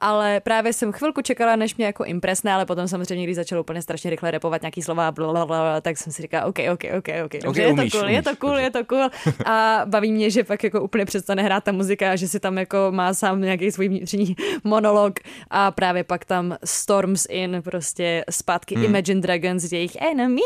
ale 0.01 0.39
právě 0.39 0.73
jsem 0.73 0.91
chvilku 0.91 1.21
čekala, 1.21 1.55
než 1.55 1.75
mě 1.75 1.85
jako 1.85 2.03
impresné, 2.03 2.53
ale 2.53 2.65
potom 2.65 2.87
samozřejmě, 2.87 3.23
když 3.23 3.35
začal 3.35 3.59
úplně 3.59 3.81
strašně 3.81 4.09
rychle 4.09 4.31
repovat 4.31 4.61
nějaký 4.61 4.81
slova, 4.81 5.11
blablabla, 5.11 5.81
tak 5.81 5.97
jsem 5.97 6.13
si 6.13 6.21
říkala, 6.21 6.45
OK, 6.45 6.59
OK, 6.73 6.83
OK, 6.97 7.07
OK, 7.25 7.43
okay 7.47 7.63
je, 7.63 7.71
umíš, 7.71 7.91
to 7.91 7.97
cool, 7.97 8.05
umíš, 8.05 8.15
je 8.15 8.21
to 8.21 8.35
cool, 8.35 8.57
je 8.57 8.71
to 8.71 8.85
cool. 8.85 9.09
A 9.45 9.81
baví 9.85 10.11
mě, 10.11 10.29
že 10.29 10.43
pak 10.43 10.63
jako 10.63 10.81
úplně 10.81 11.05
přestane 11.05 11.43
hrát 11.43 11.63
ta 11.63 11.71
muzika, 11.71 12.15
že 12.15 12.27
si 12.27 12.39
tam 12.39 12.57
jako 12.57 12.77
má 12.91 13.13
sám 13.13 13.41
nějaký 13.41 13.71
svůj 13.71 13.87
vnitřní 13.87 14.35
monolog 14.63 15.19
a 15.49 15.71
právě 15.71 16.03
pak 16.03 16.25
tam 16.25 16.57
Storms 16.65 17.25
in 17.29 17.61
prostě 17.63 18.25
zpátky 18.29 18.75
hmm. 18.75 18.83
Imagine 18.83 19.21
Dragons, 19.21 19.71
jejich 19.71 19.95
enemy. 19.95 20.41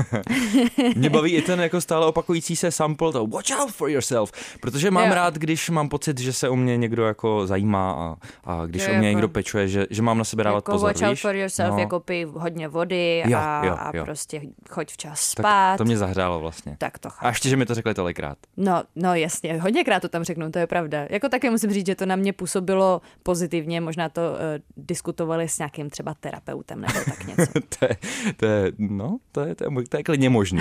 Mě 0.96 1.10
baví 1.10 1.32
i 1.32 1.42
ten 1.42 1.60
jako 1.60 1.80
stále 1.80 2.06
opakující 2.06 2.56
se 2.56 2.70
sample, 2.70 3.12
to 3.12 3.26
watch 3.26 3.50
out 3.60 3.70
for 3.70 3.90
yourself, 3.90 4.32
protože 4.60 4.90
mám 4.90 5.08
jo. 5.08 5.14
rád, 5.14 5.34
když 5.34 5.70
mám 5.70 5.88
pocit, 5.88 6.20
že 6.20 6.32
se 6.32 6.48
o 6.48 6.56
mě 6.56 6.76
někdo 6.76 7.04
jako 7.04 7.46
zajímá 7.46 7.92
a, 7.92 8.16
a 8.44 8.66
když 8.66 8.82
jo, 8.82 8.88
o 8.92 8.94
mě 8.94 9.08
jako, 9.08 9.16
někdo 9.16 9.28
pečuje, 9.28 9.68
že, 9.68 9.86
že 9.90 10.02
mám 10.02 10.18
na 10.18 10.24
sebe 10.24 10.44
dávat 10.44 10.56
jako 10.56 10.72
pozor, 10.72 10.88
watch 10.88 11.02
out 11.02 11.10
víš? 11.10 11.20
for 11.20 11.36
yourself, 11.36 11.70
no. 11.70 11.78
jako 11.78 12.00
pij 12.00 12.24
hodně 12.24 12.68
vody 12.68 13.22
jo, 13.26 13.38
a, 13.38 13.64
jo, 13.64 13.70
jo. 13.70 13.76
a 13.80 14.04
prostě 14.04 14.40
choď 14.70 14.92
včas 14.92 15.20
spát. 15.20 15.70
Tak 15.70 15.78
to 15.78 15.84
mě 15.84 15.98
zahrálo 15.98 16.40
vlastně. 16.40 16.76
Tak 16.78 16.98
to 16.98 17.10
chápu. 17.10 17.26
A 17.26 17.28
ještě, 17.28 17.48
že 17.48 17.56
mi 17.56 17.66
to 17.66 17.74
řekli 17.74 17.94
tolikrát. 17.94 18.38
No, 18.56 18.82
no 18.96 19.14
jasně, 19.14 19.60
hodněkrát 19.60 20.02
to 20.02 20.08
tam 20.08 20.24
řeknu, 20.24 20.50
to 20.50 20.58
je 20.58 20.66
pravda. 20.66 21.06
Jako 21.10 21.28
také 21.28 21.50
musím 21.50 21.70
říct, 21.70 21.86
že 21.86 21.94
to 21.94 22.06
na 22.06 22.16
mě 22.16 22.32
působilo 22.32 22.89
pozitivně, 23.22 23.80
možná 23.80 24.08
to 24.08 24.20
uh, 24.20 24.36
diskutovali 24.76 25.48
s 25.48 25.58
nějakým 25.58 25.90
třeba 25.90 26.14
terapeutem 26.14 26.80
nebo 26.80 26.98
tak 27.04 27.26
něco. 27.26 27.52
to, 27.78 27.84
je, 27.84 27.96
to 28.36 28.46
je, 28.46 28.72
no, 28.78 29.18
to 29.32 29.40
je, 29.40 29.54
to 29.54 29.64
je 29.64 29.70
to 29.88 29.96
je 29.96 30.02
klidně 30.02 30.30
možný. 30.30 30.60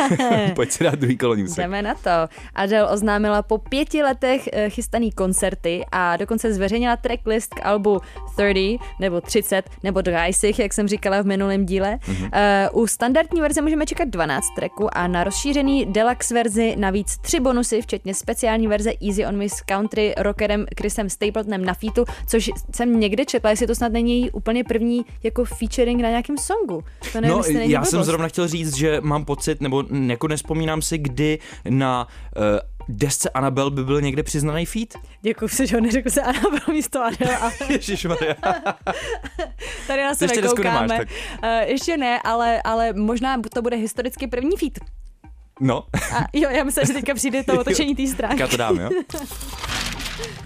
Pojď 0.54 0.70
si 0.70 0.84
dát 0.84 0.94
druhý 0.94 1.16
kolo. 1.16 1.34
Jdeme 1.34 1.82
na 1.82 1.94
to. 1.94 2.10
Adele 2.54 2.90
oznámila 2.90 3.42
po 3.42 3.58
pěti 3.58 4.02
letech 4.02 4.48
eh, 4.52 4.70
chystaný 4.70 5.12
koncerty 5.12 5.84
a 5.92 6.16
dokonce 6.16 6.54
zveřejnila 6.54 6.96
tracklist 6.96 7.54
k 7.54 7.66
albu 7.66 8.00
30 8.36 8.78
nebo 9.00 9.20
30 9.20 9.70
nebo 9.82 10.02
30, 10.02 10.58
jak 10.58 10.72
jsem 10.72 10.88
říkala 10.88 11.22
v 11.22 11.26
minulém 11.26 11.66
díle. 11.66 11.98
Mm-hmm. 12.02 12.30
Uh, 12.72 12.82
u 12.82 12.86
standardní 12.86 13.40
verze 13.40 13.62
můžeme 13.62 13.86
čekat 13.86 14.08
12 14.08 14.46
tracků 14.56 14.98
a 14.98 15.06
na 15.06 15.24
rozšířený 15.24 15.86
deluxe 15.86 16.34
verzi 16.34 16.76
navíc 16.76 17.18
tři 17.18 17.40
bonusy, 17.40 17.82
včetně 17.82 18.14
speciální 18.14 18.68
verze 18.68 18.92
Easy 19.08 19.26
on 19.26 19.36
Me 19.36 19.48
s 19.48 19.60
country 19.60 20.14
rockerem 20.16 20.66
Chrisem 20.80 21.10
Stapletonem 21.10 21.63
na 21.64 21.74
featu, 21.74 22.04
což 22.26 22.50
jsem 22.74 23.00
někde 23.00 23.24
četla, 23.24 23.50
jestli 23.50 23.66
to 23.66 23.74
snad 23.74 23.92
není 23.92 24.20
její 24.20 24.30
úplně 24.30 24.64
první 24.64 25.04
jako 25.22 25.44
featuring 25.44 26.02
na 26.02 26.08
nějakém 26.08 26.38
songu. 26.38 26.84
To 27.12 27.20
nevím, 27.20 27.36
no, 27.36 27.44
já 27.60 27.78
blbost. 27.78 27.90
jsem 27.90 28.04
zrovna 28.04 28.28
chtěl 28.28 28.48
říct, 28.48 28.76
že 28.76 29.00
mám 29.00 29.24
pocit, 29.24 29.60
nebo 29.60 29.84
jako 30.06 30.28
nespomínám 30.28 30.82
si, 30.82 30.98
kdy 30.98 31.38
na 31.68 32.08
uh, 32.36 32.42
desce 32.88 33.30
Anabel 33.30 33.70
by 33.70 33.84
byl 33.84 34.00
někde 34.00 34.22
přiznaný 34.22 34.66
feat? 34.66 34.88
Děkuji 35.22 35.48
si, 35.48 35.66
že 35.66 35.76
ho 35.76 35.82
neřekl 35.82 36.10
se 36.10 36.22
Anabel 36.22 36.60
místo 36.68 37.02
Adele. 37.02 37.36
Ale... 37.36 37.52
Ježišmarja. 37.68 38.34
Tady 39.86 40.02
sebe 40.14 40.34
ještě. 40.34 40.62
Nemáš, 40.62 40.88
tak. 40.88 41.08
Uh, 41.42 41.48
ještě 41.70 41.96
ne, 41.96 42.20
ale, 42.24 42.62
ale 42.62 42.92
možná 42.92 43.40
to 43.54 43.62
bude 43.62 43.76
historicky 43.76 44.26
první 44.26 44.56
feat. 44.56 44.72
No. 45.60 45.84
A 46.16 46.24
jo, 46.32 46.50
já 46.50 46.64
myslím, 46.64 46.86
že 46.86 46.92
teďka 46.92 47.14
přijde 47.14 47.44
to 47.44 47.52
otočení 47.60 47.94
té 47.94 48.06
stránky. 48.06 48.40
Já 48.40 48.48
to 48.48 48.56
dám, 48.56 48.78
jo? 48.80 48.90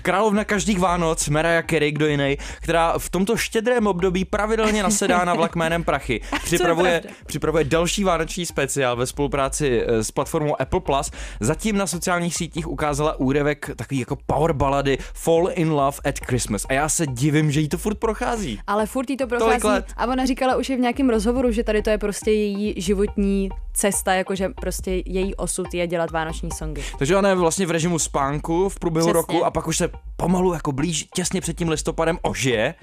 Královna 0.02 0.44
každých 0.44 0.78
Vánoc, 0.78 1.28
Mariah 1.28 1.66
Carey, 1.66 1.92
kdo 1.92 2.06
jiný, 2.06 2.38
která 2.60 2.98
v 2.98 3.10
tomto 3.10 3.36
štědrém 3.36 3.86
období 3.86 4.24
pravidelně 4.24 4.82
nasedá 4.82 5.24
na 5.24 5.34
vlak 5.34 5.56
jménem 5.56 5.84
Prachy. 5.84 6.20
Připravuje, 6.44 7.02
připravuje 7.26 7.64
další 7.64 8.04
vánoční 8.04 8.46
speciál 8.46 8.96
ve 8.96 9.06
spolupráci 9.06 9.82
eh, 9.86 10.04
s 10.04 10.10
platformou 10.10 10.60
Apple 10.60 10.80
Plus. 10.80 11.10
Zatím 11.40 11.76
na 11.76 11.86
sociálních 11.86 12.34
sítích 12.34 12.68
ukázala 12.68 13.20
úryvek 13.20 13.70
takový 13.76 14.00
jako 14.00 14.16
power 14.26 14.52
balady 14.52 14.98
Fall 15.14 15.50
in 15.54 15.70
Love 15.70 15.98
at 16.04 16.18
Christmas. 16.26 16.66
A 16.68 16.72
já 16.72 16.88
se 16.88 17.06
divím, 17.06 17.50
že 17.50 17.60
jí 17.60 17.68
to 17.68 17.78
furt 17.78 17.98
prochází. 17.98 18.60
Ale 18.66 18.86
furt 18.86 19.10
jí 19.10 19.16
to 19.16 19.26
prochází. 19.26 19.84
A 19.96 20.06
ona 20.06 20.26
říkala 20.26 20.56
už 20.56 20.68
i 20.68 20.76
v 20.76 20.80
nějakém 20.80 21.10
rozhovoru, 21.10 21.52
že 21.52 21.64
tady 21.64 21.82
to 21.82 21.90
je 21.90 21.98
prostě 21.98 22.30
její 22.30 22.74
životní 22.76 23.48
cesta, 23.78 24.14
jakože 24.14 24.48
prostě 24.60 25.02
její 25.06 25.34
osud 25.34 25.74
je 25.74 25.86
dělat 25.86 26.10
vánoční 26.10 26.50
songy. 26.50 26.82
Takže 26.98 27.16
ona 27.16 27.28
je 27.28 27.34
vlastně 27.34 27.66
v 27.66 27.70
režimu 27.70 27.98
spánku 27.98 28.68
v 28.68 28.78
průběhu 28.78 29.06
Přesně. 29.06 29.18
roku 29.18 29.44
a 29.44 29.50
pak 29.58 29.68
už 29.68 29.76
se 29.76 29.90
pomalu 30.16 30.52
jako 30.52 30.72
blíž 30.72 31.08
těsně 31.14 31.40
před 31.40 31.56
tím 31.56 31.68
listopadem 31.68 32.18
ožije 32.22 32.74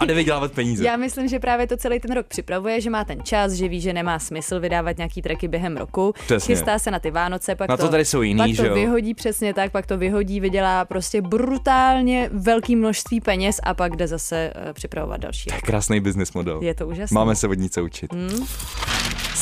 a 0.00 0.04
jde 0.04 0.14
vydělávat 0.14 0.52
peníze. 0.52 0.84
Já 0.86 0.96
myslím, 0.96 1.28
že 1.28 1.38
právě 1.38 1.66
to 1.66 1.76
celý 1.76 2.00
ten 2.00 2.12
rok 2.12 2.26
připravuje, 2.26 2.80
že 2.80 2.90
má 2.90 3.04
ten 3.04 3.22
čas, 3.22 3.52
že 3.52 3.68
ví, 3.68 3.80
že 3.80 3.92
nemá 3.92 4.18
smysl 4.18 4.60
vydávat 4.60 4.96
nějaký 4.96 5.22
tracky 5.22 5.48
během 5.48 5.76
roku. 5.76 6.14
Přesně. 6.24 6.54
Chystá 6.54 6.78
se 6.78 6.90
na 6.90 6.98
ty 6.98 7.10
Vánoce, 7.10 7.54
pak 7.54 7.68
na 7.68 7.76
to, 7.76 7.82
to 7.82 7.88
tady 7.88 8.04
jsou 8.04 8.22
jiný, 8.22 8.38
pak 8.38 8.50
že 8.50 8.68
to 8.68 8.74
vyhodí 8.74 9.14
přesně 9.14 9.54
tak, 9.54 9.72
pak 9.72 9.86
to 9.86 9.98
vyhodí, 9.98 10.40
vydělá 10.40 10.84
prostě 10.84 11.22
brutálně 11.22 12.30
velký 12.32 12.76
množství 12.76 13.20
peněz 13.20 13.60
a 13.62 13.74
pak 13.74 13.96
jde 13.96 14.06
zase 14.06 14.52
uh, 14.66 14.72
připravovat 14.72 15.20
další. 15.20 15.50
To 15.50 15.54
je 15.54 15.60
krásný 15.60 16.00
business 16.00 16.32
model. 16.32 16.62
Je 16.62 16.74
to 16.74 16.86
úžasné. 16.86 17.14
Máme 17.14 17.36
se 17.36 17.48
od 17.48 17.58
ní 17.58 17.70
co 17.70 17.84
učit. 17.84 18.12
Hmm. 18.12 18.46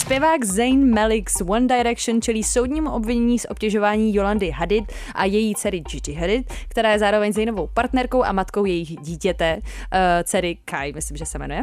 Zpěvák 0.07 0.45
Zayn 0.45 0.95
Malik 0.95 1.31
z 1.31 1.41
One 1.41 1.67
Direction 1.67 2.23
čelí 2.23 2.45
soudnímu 2.45 2.91
obvinění 2.91 3.39
z 3.39 3.47
obtěžování 3.51 4.15
Jolandy 4.15 4.51
Hadid 4.51 4.93
a 5.15 5.25
její 5.25 5.55
dcery 5.55 5.81
Gigi 5.81 6.13
Hadid, 6.13 6.53
která 6.69 6.93
je 6.93 6.99
zároveň 6.99 7.33
Zaynovou 7.33 7.67
partnerkou 7.75 8.23
a 8.23 8.33
matkou 8.33 8.65
jejich 8.65 8.97
dítěte, 8.97 9.57
uh, 9.57 9.63
dcery 10.25 10.59
Kai, 10.65 10.93
myslím, 10.93 11.17
že 11.17 11.27
se 11.27 11.39
jmenuje. 11.39 11.63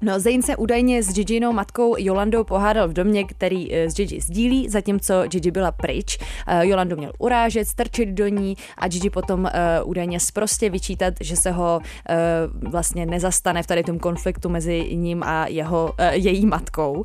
No, 0.00 0.20
Zayn 0.20 0.42
se 0.42 0.56
údajně 0.56 1.02
s 1.02 1.12
Giginou 1.14 1.52
matkou 1.52 1.94
Jolandou 1.98 2.44
pohádal 2.44 2.88
v 2.88 2.92
domě, 2.92 3.24
který 3.24 3.74
eh, 3.74 3.90
s 3.90 3.94
Gigi 3.94 4.20
sdílí, 4.20 4.68
zatímco 4.68 5.14
Gigi 5.26 5.50
byla 5.50 5.72
pryč. 5.72 6.18
Eh, 6.46 6.66
Jolandu 6.66 6.96
měl 6.96 7.12
urážet, 7.18 7.68
strčit 7.68 8.08
do 8.08 8.28
ní 8.28 8.56
a 8.78 8.88
Gigi 8.88 9.10
potom 9.10 9.40
uh, 9.40 9.50
údajně 9.84 10.20
sprostě 10.20 10.70
vyčítat, 10.70 11.14
že 11.20 11.36
se 11.36 11.50
ho 11.50 11.80
vlastně 12.52 13.06
nezastane 13.06 13.62
v 13.62 13.66
tady 13.66 13.82
tom 13.82 13.98
konfliktu 13.98 14.48
mezi 14.48 14.96
ním 14.96 15.22
a 15.22 15.46
jeho, 15.46 15.94
její 16.10 16.46
matkou. 16.46 17.04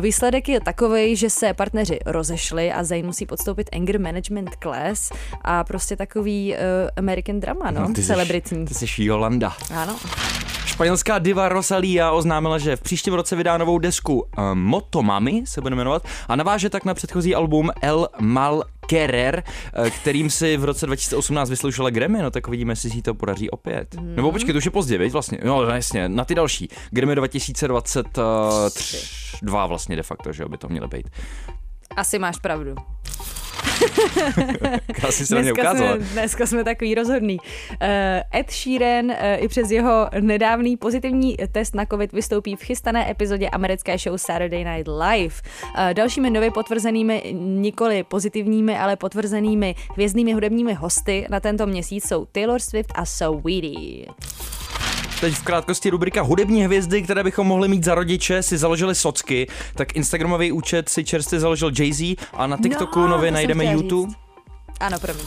Výsledek 0.00 0.48
je 0.48 0.60
takový, 0.60 1.16
že 1.16 1.30
se 1.30 1.54
partneři 1.54 1.98
rozešli 2.06 2.72
a 2.72 2.84
Zayn 2.84 3.06
musí 3.06 3.26
podstoupit 3.26 3.70
anger 3.72 4.00
management 4.00 4.50
class 4.62 5.12
a 5.42 5.64
prostě 5.64 5.96
takový 5.96 6.54
American 6.96 7.40
drama, 7.40 7.70
no, 7.70 7.80
no 7.80 7.94
ty 7.94 8.02
celebritní. 8.02 8.66
Jsi, 8.66 8.74
ty 8.74 8.86
jsi 8.86 9.04
Jolanda. 9.04 9.52
Ano. 9.74 9.96
Španělská 10.76 11.18
diva 11.18 11.48
Rosalia 11.48 12.10
oznámila, 12.10 12.58
že 12.58 12.76
v 12.76 12.80
příštím 12.80 13.14
roce 13.14 13.36
vydá 13.36 13.58
novou 13.58 13.78
desku 13.78 14.20
uh, 14.20 14.26
Motomami, 14.54 15.42
se 15.46 15.60
bude 15.60 15.74
jmenovat, 15.74 16.06
a 16.28 16.36
naváže 16.36 16.70
tak 16.70 16.84
na 16.84 16.94
předchozí 16.94 17.34
album 17.34 17.70
El 17.82 18.08
Mal 18.20 18.64
Kerer, 18.86 19.42
eh, 19.74 19.90
kterým 19.90 20.30
si 20.30 20.56
v 20.56 20.64
roce 20.64 20.86
2018 20.86 21.50
vysloužila 21.50 21.90
Grammy, 21.90 22.22
no 22.22 22.30
tak 22.30 22.48
uvidíme, 22.48 22.72
jestli 22.72 22.90
si 22.90 23.02
to 23.02 23.14
podaří 23.14 23.50
opět. 23.50 23.94
Mm. 23.94 24.16
Nebo 24.16 24.32
počkej, 24.32 24.52
to 24.52 24.58
už 24.58 24.64
je 24.64 24.70
pozdě, 24.70 24.98
veď 24.98 25.12
vlastně, 25.12 25.38
no 25.44 25.62
jasně, 25.62 26.08
na 26.08 26.24
ty 26.24 26.34
další. 26.34 26.68
Grammy 26.90 27.14
2022 27.14 29.66
vlastně 29.66 29.96
de 29.96 30.02
facto, 30.02 30.32
že 30.32 30.44
by 30.44 30.58
to 30.58 30.68
mělo 30.68 30.88
být. 30.88 31.10
Asi 31.96 32.18
máš 32.18 32.38
pravdu. 32.38 32.74
Asi 35.08 35.26
se 35.26 35.34
dneska, 35.34 35.74
jsme, 35.74 35.96
dneska 35.98 36.46
jsme 36.46 36.64
takový 36.64 36.94
rozhodný. 36.94 37.36
Uh, 37.36 37.78
Ed 38.40 38.50
Sheeran 38.50 39.04
uh, 39.06 39.14
i 39.36 39.48
přes 39.48 39.70
jeho 39.70 40.08
nedávný 40.20 40.76
pozitivní 40.76 41.36
test 41.52 41.74
na 41.74 41.86
COVID 41.86 42.12
vystoupí 42.12 42.56
v 42.56 42.62
chystané 42.62 43.10
epizodě 43.10 43.48
americké 43.48 43.98
show 43.98 44.18
Saturday 44.18 44.64
Night 44.64 44.88
Live. 44.88 45.34
Uh, 45.34 45.94
dalšími 45.94 46.30
nově 46.30 46.50
potvrzenými, 46.50 47.34
nikoli 47.36 48.04
pozitivními, 48.04 48.78
ale 48.78 48.96
potvrzenými 48.96 49.74
hvězdnými 49.94 50.32
hudebními 50.32 50.74
hosty 50.74 51.26
na 51.30 51.40
tento 51.40 51.66
měsíc 51.66 52.08
jsou 52.08 52.24
Taylor 52.24 52.60
Swift 52.60 52.92
a 52.94 53.04
Saweetie. 53.04 54.06
Teď 55.20 55.34
v 55.34 55.42
krátkosti 55.42 55.90
rubrika 55.90 56.22
hudební 56.22 56.64
hvězdy, 56.64 57.02
které 57.02 57.24
bychom 57.24 57.46
mohli 57.46 57.68
mít 57.68 57.84
za 57.84 57.94
rodiče, 57.94 58.42
si 58.42 58.58
založili 58.58 58.94
socky, 58.94 59.46
tak 59.74 59.96
Instagramový 59.96 60.52
účet 60.52 60.88
si 60.88 61.04
čerstvě 61.04 61.40
založil 61.40 61.70
Jay-Z 61.70 62.16
a 62.32 62.46
na 62.46 62.56
TikToku 62.56 63.00
no, 63.00 63.08
nově 63.08 63.30
najdeme 63.30 63.64
YouTube. 63.64 64.08
Říct. 64.08 64.18
Ano, 64.80 64.98
promiň. 64.98 65.26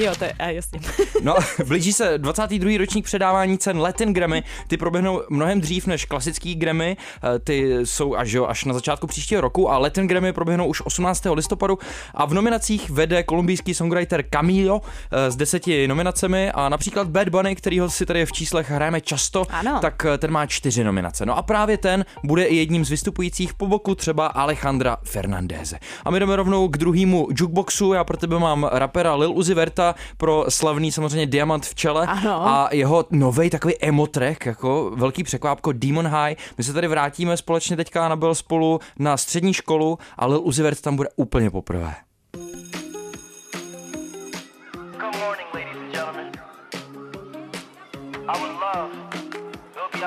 Jo, 0.00 0.12
to 0.18 0.24
je, 0.24 0.32
a 0.32 0.48
jasně. 0.48 0.80
no, 1.22 1.34
blíží 1.66 1.92
se 1.92 2.18
22. 2.18 2.78
ročník 2.78 3.04
předávání 3.04 3.58
cen 3.58 3.78
Latin 3.78 4.12
Grammy. 4.12 4.42
Ty 4.68 4.76
proběhnou 4.76 5.22
mnohem 5.30 5.60
dřív 5.60 5.86
než 5.86 6.04
klasický 6.04 6.54
Grammy. 6.54 6.96
Eh, 6.96 7.38
ty 7.38 7.86
jsou 7.86 8.14
až, 8.14 8.32
jo, 8.32 8.46
až 8.46 8.64
na 8.64 8.74
začátku 8.74 9.06
příštího 9.06 9.40
roku 9.40 9.70
a 9.70 9.78
Latin 9.78 10.06
Grammy 10.06 10.32
proběhnou 10.32 10.66
už 10.66 10.80
18. 10.80 11.34
listopadu. 11.34 11.78
A 12.14 12.26
v 12.26 12.34
nominacích 12.34 12.90
vede 12.90 13.22
kolumbijský 13.22 13.74
songwriter 13.74 14.24
Camilo 14.30 14.82
eh, 15.10 15.30
s 15.30 15.36
deseti 15.36 15.88
nominacemi 15.88 16.50
a 16.52 16.68
například 16.68 17.08
Bad 17.08 17.28
Bunny, 17.28 17.56
kterýho 17.56 17.90
si 17.90 18.06
tady 18.06 18.26
v 18.26 18.32
číslech 18.32 18.70
hrajeme 18.70 19.00
často, 19.00 19.46
ano. 19.50 19.78
tak 19.82 20.06
eh, 20.14 20.18
ten 20.18 20.30
má 20.30 20.46
čtyři 20.46 20.84
nominace. 20.84 21.26
No 21.26 21.38
a 21.38 21.42
právě 21.42 21.78
ten 21.78 22.04
bude 22.24 22.44
i 22.44 22.56
jedním 22.56 22.84
z 22.84 22.90
vystupujících 22.90 23.54
po 23.54 23.66
boku 23.66 23.94
třeba 23.94 24.26
Alejandra 24.26 24.96
Fernandéze. 25.04 25.78
A 26.04 26.10
my 26.10 26.20
jdeme 26.20 26.36
rovnou 26.36 26.68
k 26.68 26.78
druhému 26.78 27.28
jukeboxu. 27.38 27.92
Já 27.92 28.04
pro 28.04 28.16
tebe 28.16 28.38
mám 28.38 28.68
rapera 28.72 29.14
Lil 29.14 29.32
Uzi 29.32 29.54
Verta 29.54 29.87
pro 30.16 30.44
slavný 30.48 30.92
samozřejmě 30.92 31.26
Diamant 31.26 31.66
v 31.66 31.74
čele 31.74 32.06
ano. 32.06 32.48
a 32.48 32.68
jeho 32.72 33.04
nový 33.10 33.50
takový 33.50 33.74
emotrek, 33.80 34.46
jako 34.46 34.92
velký 34.94 35.24
překvápko 35.24 35.72
Demon 35.72 36.06
High. 36.06 36.34
My 36.58 36.64
se 36.64 36.72
tady 36.72 36.88
vrátíme 36.88 37.36
společně 37.36 37.76
teďka 37.76 38.08
nabil 38.08 38.34
spolu 38.34 38.80
na 38.98 39.16
střední 39.16 39.54
školu 39.54 39.98
a 40.16 40.26
Lil 40.26 40.40
Uzi 40.42 40.62
Vert 40.62 40.80
tam 40.80 40.96
bude 40.96 41.08
úplně 41.16 41.50
poprvé. 41.50 41.94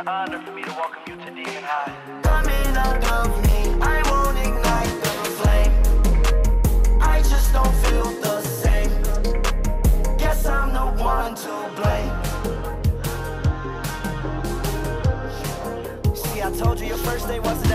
honor 0.05 0.43
for 0.45 0.53
me 0.53 0.61
to 0.63 0.71
welcome 0.71 1.03
you 1.07 1.15
to 1.15 1.25
Demon 1.25 1.63
High. 1.63 2.21
Coming 2.23 2.77
out 2.77 3.03
of 3.11 3.45
me. 3.45 3.51
they 17.31 17.39
wasn't 17.39 17.70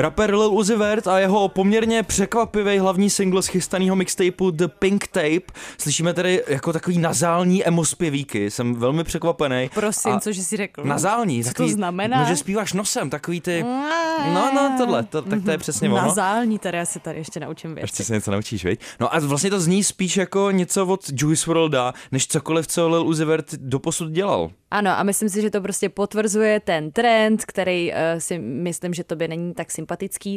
Rapper 0.00 0.34
Lil 0.34 0.52
Uzi 0.52 0.76
Vert 0.76 1.06
a 1.06 1.18
jeho 1.18 1.48
poměrně 1.48 2.02
překvapivý 2.02 2.78
hlavní 2.78 3.10
single 3.10 3.42
z 3.42 3.46
chystaného 3.46 3.96
mixtapeu 3.96 4.50
The 4.50 4.68
Pink 4.68 5.06
Tape. 5.06 5.60
Slyšíme 5.78 6.14
tedy 6.14 6.42
jako 6.48 6.72
takový 6.72 6.98
nazální 6.98 7.66
emo 7.66 7.84
zpěvíky. 7.84 8.50
Jsem 8.50 8.74
velmi 8.74 9.04
překvapený. 9.04 9.70
Prosím, 9.74 10.12
a 10.12 10.20
cože 10.20 10.42
si 10.42 10.56
řekl? 10.56 10.84
Nazální. 10.84 11.44
Co 11.44 11.50
takový, 11.50 11.68
to 11.68 11.74
znamená? 11.74 12.20
No, 12.20 12.24
že 12.28 12.36
zpíváš 12.36 12.72
nosem, 12.72 13.10
takový 13.10 13.40
ty... 13.40 13.64
No, 14.34 14.50
no, 14.54 14.74
tohle, 14.78 15.02
to, 15.02 15.22
tak 15.22 15.44
to 15.44 15.50
je 15.50 15.58
přesně 15.58 15.88
ono. 15.88 16.02
Nazální, 16.02 16.58
tady 16.58 16.78
já 16.78 16.84
se 16.84 17.00
tady 17.00 17.18
ještě 17.18 17.40
naučím 17.40 17.74
věci. 17.74 17.84
Ještě 17.84 18.04
se 18.04 18.12
něco 18.12 18.30
naučíš, 18.30 18.64
veď? 18.64 18.80
No 19.00 19.14
a 19.14 19.18
vlastně 19.18 19.50
to 19.50 19.60
zní 19.60 19.84
spíš 19.84 20.16
jako 20.16 20.50
něco 20.50 20.86
od 20.86 21.00
Juice 21.16 21.50
WRLDa, 21.50 21.94
než 22.12 22.26
cokoliv, 22.26 22.66
co 22.66 22.88
Lil 22.88 23.06
Uzi 23.06 23.24
Vert 23.24 23.54
doposud 23.54 24.10
dělal. 24.10 24.50
Ano, 24.70 24.90
a 24.90 25.02
myslím 25.02 25.28
si, 25.28 25.42
že 25.42 25.50
to 25.50 25.60
prostě 25.60 25.88
potvrzuje 25.88 26.60
ten 26.60 26.90
trend, 26.90 27.44
který 27.44 27.92
uh, 27.92 27.96
si 28.18 28.38
myslím, 28.38 28.94
že 28.94 29.04
to 29.04 29.16
by 29.16 29.28
není 29.28 29.54
tak 29.54 29.70
sympatický. 29.70 29.89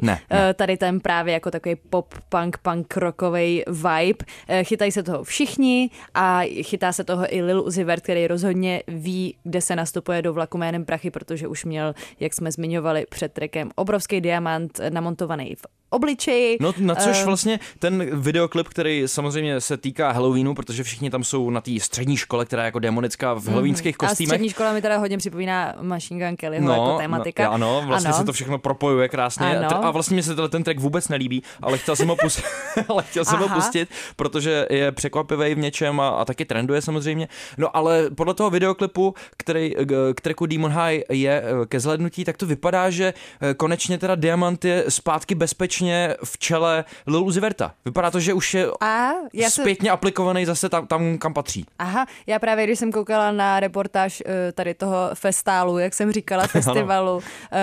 Ne, 0.03 0.19
ne. 0.29 0.47
Uh, 0.47 0.53
tady 0.53 0.77
ten 0.77 0.99
právě 0.99 1.33
jako 1.33 1.51
takový 1.51 1.75
pop, 1.75 2.13
punk, 2.29 2.57
punk 2.57 2.97
rockový 2.97 3.63
vibe. 3.67 4.25
Uh, 4.49 4.63
chytají 4.63 4.91
se 4.91 5.03
toho 5.03 5.23
všichni 5.23 5.89
a 6.13 6.41
chytá 6.61 6.91
se 6.91 7.03
toho 7.03 7.35
i 7.35 7.41
Lil 7.41 7.61
Uzi 7.61 7.83
Vert, 7.83 8.03
který 8.03 8.27
rozhodně 8.27 8.83
ví, 8.87 9.37
kde 9.43 9.61
se 9.61 9.75
nastupuje 9.75 10.21
do 10.21 10.33
vlaku 10.33 10.57
jménem 10.57 10.85
prachy, 10.85 11.11
protože 11.11 11.47
už 11.47 11.65
měl, 11.65 11.93
jak 12.19 12.33
jsme 12.33 12.51
zmiňovali 12.51 13.05
před 13.09 13.33
trekem, 13.33 13.71
obrovský 13.75 14.21
diamant 14.21 14.79
namontovaný 14.89 15.55
v 15.55 15.65
obličeji. 15.93 16.57
No 16.61 16.73
na 16.77 16.95
což 16.95 17.19
uh, 17.19 17.25
vlastně 17.25 17.59
ten 17.79 18.21
videoklip, 18.21 18.67
který 18.67 19.03
samozřejmě 19.05 19.61
se 19.61 19.77
týká 19.77 20.11
Halloweenu, 20.11 20.55
protože 20.55 20.83
všichni 20.83 21.09
tam 21.09 21.23
jsou 21.23 21.49
na 21.49 21.61
té 21.61 21.71
střední 21.79 22.17
škole, 22.17 22.45
která 22.45 22.63
je 22.63 22.65
jako 22.65 22.79
demonická 22.79 23.33
v 23.33 23.47
halloweenských 23.47 23.95
mm, 23.95 24.07
kostýmech. 24.07 24.29
A 24.29 24.33
střední 24.33 24.49
škola 24.49 24.73
mi 24.73 24.81
teda 24.81 24.97
hodně 24.97 25.17
připomíná 25.17 25.75
Machine 25.81 26.27
Gun 26.27 26.35
Kellyho 26.35 26.67
no, 26.67 26.73
jako 26.73 26.97
tématika. 26.97 27.43
No, 27.43 27.51
ano, 27.51 27.83
vlastně 27.87 28.09
ano. 28.09 28.17
se 28.17 28.25
to 28.25 28.33
všechno 28.33 28.57
propojuje 28.57 29.09
krásně. 29.09 29.57
Ano. 29.57 29.85
A 29.85 29.91
vlastně 29.91 30.15
mi 30.15 30.23
se 30.23 30.35
ten 30.49 30.63
track 30.63 30.79
vůbec 30.79 31.09
nelíbí, 31.09 31.43
ale 31.61 31.77
chtěl 31.77 31.95
jsem 31.95 32.07
ho 32.07 32.15
pustit, 32.15 32.45
ale 32.87 33.03
chtěl 33.03 33.25
jsem 33.25 33.39
ho 33.39 33.49
pustit, 33.49 33.89
protože 34.15 34.67
je 34.69 34.91
překvapivý 34.91 35.55
v 35.55 35.57
něčem 35.57 35.99
a, 35.99 36.09
a 36.09 36.25
taky 36.25 36.45
trenduje 36.45 36.81
samozřejmě. 36.81 37.27
No 37.57 37.77
ale 37.77 38.09
podle 38.15 38.33
toho 38.33 38.49
videoklipu, 38.49 39.13
který 39.37 39.73
k 40.13 40.21
tracku 40.21 40.45
Demon 40.45 40.71
High 40.71 41.01
je 41.09 41.43
eh, 41.43 41.65
ke 41.65 41.79
zhlednutí, 41.79 42.25
tak 42.25 42.37
to 42.37 42.45
vypadá, 42.45 42.89
že 42.89 43.13
eh, 43.41 43.53
konečně 43.53 43.97
teda 43.97 44.15
Diamant 44.15 44.65
je 44.65 44.85
zpátky 44.89 45.35
bezpečný 45.35 45.82
skutečně 45.83 46.15
v 46.23 46.37
čele 46.37 46.85
Lil 47.07 47.23
Uzi 47.23 47.39
Verta. 47.39 47.73
Vypadá 47.85 48.11
to, 48.11 48.19
že 48.19 48.33
už 48.33 48.53
je 48.53 48.67
A, 48.81 49.09
já 49.33 49.49
zpětně 49.49 49.89
to... 49.89 49.93
aplikovaný 49.93 50.45
zase 50.45 50.69
tam, 50.69 50.87
tam, 50.87 51.17
kam 51.17 51.33
patří. 51.33 51.65
Aha, 51.79 52.05
já 52.27 52.39
právě, 52.39 52.65
když 52.65 52.79
jsem 52.79 52.91
koukala 52.91 53.31
na 53.31 53.59
reportáž 53.59 54.23
eh, 54.25 54.51
tady 54.51 54.73
toho 54.73 55.09
festálu, 55.13 55.77
jak 55.77 55.93
jsem 55.93 56.11
říkala, 56.11 56.47
festivalu 56.47 57.15
uh, 57.15 57.21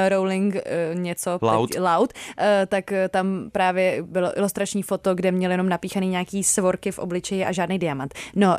Rolling 0.09 0.55
uh, 0.55 1.01
něco, 1.01 1.39
Loud, 1.43 1.71
loud 1.79 2.13
uh, 2.13 2.45
tak 2.67 2.93
tam 3.11 3.51
právě 3.53 4.03
bylo 4.03 4.39
ilustrační 4.39 4.83
foto, 4.83 5.15
kde 5.15 5.33
měl 5.33 5.51
jenom 5.51 5.69
napíchaný 5.69 6.09
nějaký 6.09 6.45
svorky 6.45 6.93
v 6.93 6.99
obličeji 6.99 7.45
a 7.45 7.53
žádný 7.53 7.79
diamant. 7.79 8.15
No, 8.35 8.49
uh, 8.49 8.57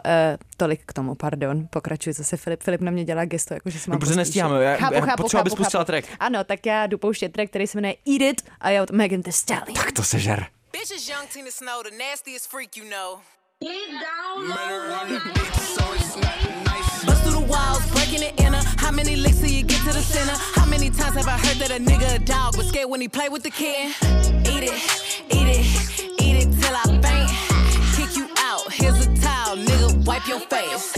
tolik 0.58 0.82
k 0.86 0.94
tomu, 0.94 1.16
pardon. 1.16 1.68
Pokračuji 1.70 2.14
zase 2.14 2.38
Filip. 2.38 2.64
Filip 2.64 2.82
na 2.82 2.92
mě 2.92 3.04
dělá 3.04 3.26
gesto, 3.26 3.54
jakože 3.54 3.80
se 3.80 3.90
mám 3.90 4.00
No, 4.10 4.16
nestíháme, 4.16 4.64
já, 4.64 4.76
chápu, 4.76 4.94
já 4.94 5.02
chápu, 5.02 5.24
potřeba, 5.24 5.44
chápu, 5.44 5.56
pustila 5.56 5.86
track. 5.86 6.08
Ano, 6.20 6.44
tak 6.44 6.66
já 6.66 6.88
jdu 6.88 6.98
pouštět 6.98 7.30
track, 7.30 7.50
který 7.50 7.68
se 7.68 7.78
jmenuje 7.78 7.96
Eat 8.08 8.22
It 8.22 8.42
a 8.62 8.70
je 8.70 8.82
od 8.82 8.92
Megan 8.92 9.22
Thee 9.22 9.34
Stallion. 9.52 9.76
Tak 9.76 9.92
to 9.96 10.04
sežer. 10.04 10.48
Bitches 10.72 11.10
young 11.10 11.28
Tina 11.28 11.52
Snow, 11.52 11.84
the 11.84 11.92
nastiest 11.92 12.50
freak 12.50 12.78
you 12.78 12.86
know. 12.86 13.20
Bust 17.06 17.24
through 17.24 17.34
the 17.34 17.46
walls, 17.48 17.86
breaking 17.92 18.24
it 18.24 18.40
inner. 18.40 18.62
How 18.78 18.92
many 18.92 19.16
licks 19.16 19.40
till 19.40 19.50
you 19.50 19.64
get 19.64 19.82
to 19.82 19.94
the 19.94 20.02
center? 20.02 20.38
How 20.56 20.66
many 20.66 20.90
times 20.90 21.16
have 21.16 21.28
I 21.28 21.38
heard 21.38 21.58
that 21.58 21.72
a 21.72 21.80
nigga 21.80 22.16
a 22.16 22.20
dog 22.20 22.58
was 22.58 22.70
scared 22.70 22.90
when 22.90 23.02
he 23.02 23.08
played 23.08 23.32
with 23.32 23.44
the 23.44 23.52
kid? 23.52 23.94
Eat 24.48 24.64
it, 24.64 24.78
eat 25.30 25.48
it, 25.58 25.66
eat 26.22 26.36
it 26.42 26.50
till 26.62 26.76
I 26.76 26.84
faint. 27.04 27.30
Kick 27.96 28.16
you 28.18 28.28
out, 28.38 28.72
here's 28.72 29.06
a 29.06 29.10
towel, 29.22 29.58
nigga, 29.58 30.06
wipe 30.06 30.28
your 30.28 30.40
face. 30.40 30.96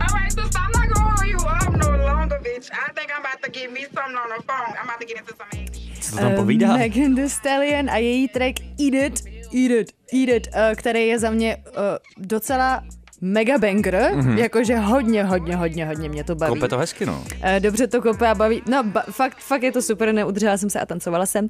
Alright, 0.00 0.32
so 0.32 0.42
I'm 0.56 0.72
not 0.72 0.88
gonna 0.88 1.10
hold 1.10 1.28
you 1.28 1.38
up 1.46 1.72
no 1.74 1.90
longer, 2.06 2.40
bitch. 2.42 2.70
I 2.72 2.90
think 2.92 3.12
I'm 3.14 3.20
about 3.20 3.42
to 3.42 3.50
get 3.50 3.70
me 3.70 3.86
something 3.94 4.16
on 4.16 4.30
the 4.30 4.42
phone. 4.42 4.74
I'm 4.78 4.86
about 4.86 5.00
to 5.00 5.06
get 5.06 5.18
into 5.18 5.36
some 5.36 5.48
Co 6.10 6.16
tam 6.16 6.34
povídá? 6.34 6.68
Uh, 6.68 6.78
Megan 6.78 7.14
Thee 7.14 7.28
Stallion 7.28 7.90
a 7.90 7.96
její 7.96 8.28
track 8.28 8.60
Eat 8.60 8.94
It, 8.94 9.26
Eat 9.54 9.80
It, 9.80 9.92
Eat 10.12 10.28
It, 10.28 10.46
uh, 10.46 10.74
který 10.76 11.06
je 11.06 11.18
za 11.18 11.30
mě 11.30 11.56
uh, 11.56 11.72
docela 12.18 12.84
mega 13.20 13.58
banger, 13.58 13.94
mm-hmm. 13.94 14.38
jakože 14.38 14.76
hodně, 14.76 15.24
hodně, 15.24 15.56
hodně, 15.56 15.86
hodně 15.86 16.08
mě 16.08 16.24
to 16.24 16.34
baví. 16.34 16.54
Kope 16.54 16.68
to 16.68 16.78
hezky, 16.78 17.06
no. 17.06 17.24
Dobře 17.58 17.86
to 17.86 18.02
kope 18.02 18.28
a 18.28 18.34
baví, 18.34 18.62
no 18.68 18.82
ba, 18.82 19.02
fakt, 19.10 19.38
fakt 19.38 19.62
je 19.62 19.72
to 19.72 19.82
super, 19.82 20.14
neudržela 20.14 20.56
jsem 20.56 20.70
se 20.70 20.80
a 20.80 20.86
tancovala 20.86 21.26
jsem. 21.26 21.48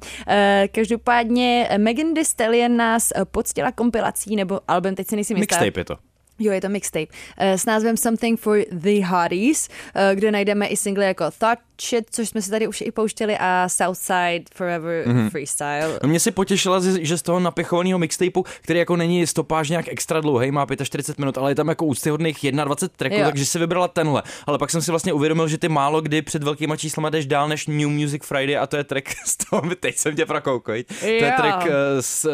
Každopádně 0.71 1.69
Megan 1.77 2.13
Thee 2.13 2.25
Stallion 2.25 2.77
nás 2.77 3.09
poctila 3.31 3.71
kompilací 3.71 4.35
nebo 4.35 4.59
album, 4.67 4.95
teď 4.95 5.07
si 5.07 5.15
nejsem 5.15 5.37
jistá. 5.37 5.55
Mixtape 5.55 5.79
je 5.79 5.85
to. 5.85 5.97
Jo, 6.39 6.51
je 6.51 6.61
to 6.61 6.69
mixtape 6.69 7.13
s 7.37 7.65
názvem 7.65 7.97
Something 7.97 8.39
for 8.39 8.57
the 8.71 9.05
Hotties, 9.05 9.69
kde 10.13 10.31
najdeme 10.31 10.67
i 10.67 10.77
single 10.77 11.05
jako 11.05 11.31
Thought 11.31 11.59
Shit, 11.83 12.05
což 12.11 12.29
jsme 12.29 12.41
si 12.41 12.49
tady 12.49 12.67
už 12.67 12.81
i 12.81 12.91
pouštěli 12.91 13.37
a 13.39 13.69
Southside 13.69 14.43
Forever 14.55 15.07
mm-hmm. 15.07 15.29
Freestyle. 15.29 15.99
No 16.03 16.09
mě 16.09 16.19
si 16.19 16.31
potěšila, 16.31 16.79
že 17.01 17.17
z 17.17 17.21
toho 17.21 17.39
napichovaného 17.39 17.99
mixtapeu, 17.99 18.43
který 18.61 18.79
jako 18.79 18.95
není 18.95 19.27
stopáž 19.27 19.69
nějak 19.69 19.87
extra 19.87 20.21
dlouhý, 20.21 20.51
má 20.51 20.67
45 20.83 21.19
minut, 21.19 21.37
ale 21.37 21.51
je 21.51 21.55
tam 21.55 21.67
jako 21.67 21.85
úctyhodných 21.85 22.37
21 22.51 22.87
tracků, 22.97 23.15
jo. 23.15 23.25
takže 23.25 23.45
si 23.45 23.59
vybrala 23.59 23.87
tenhle. 23.87 24.23
Ale 24.47 24.57
pak 24.57 24.71
jsem 24.71 24.81
si 24.81 24.91
vlastně 24.91 25.13
uvědomil, 25.13 25.47
že 25.47 25.57
ty 25.57 25.69
málo 25.69 26.01
kdy 26.01 26.21
před 26.21 26.43
velkýma 26.43 26.77
číslama 26.77 27.09
jdeš 27.09 27.25
dál 27.25 27.47
než 27.47 27.67
New 27.67 27.89
Music 27.89 28.25
Friday 28.25 28.57
a 28.57 28.67
to 28.67 28.77
je 28.77 28.83
track 28.83 29.09
z 29.25 29.37
toho, 29.37 29.61
teď 29.79 29.97
jsem 29.97 30.15
tě 30.15 30.25
prokoukoj. 30.25 30.83
To 30.99 31.05
je 31.05 31.33
track, 31.37 31.67
z, 31.99 32.25
uh, 32.25 32.31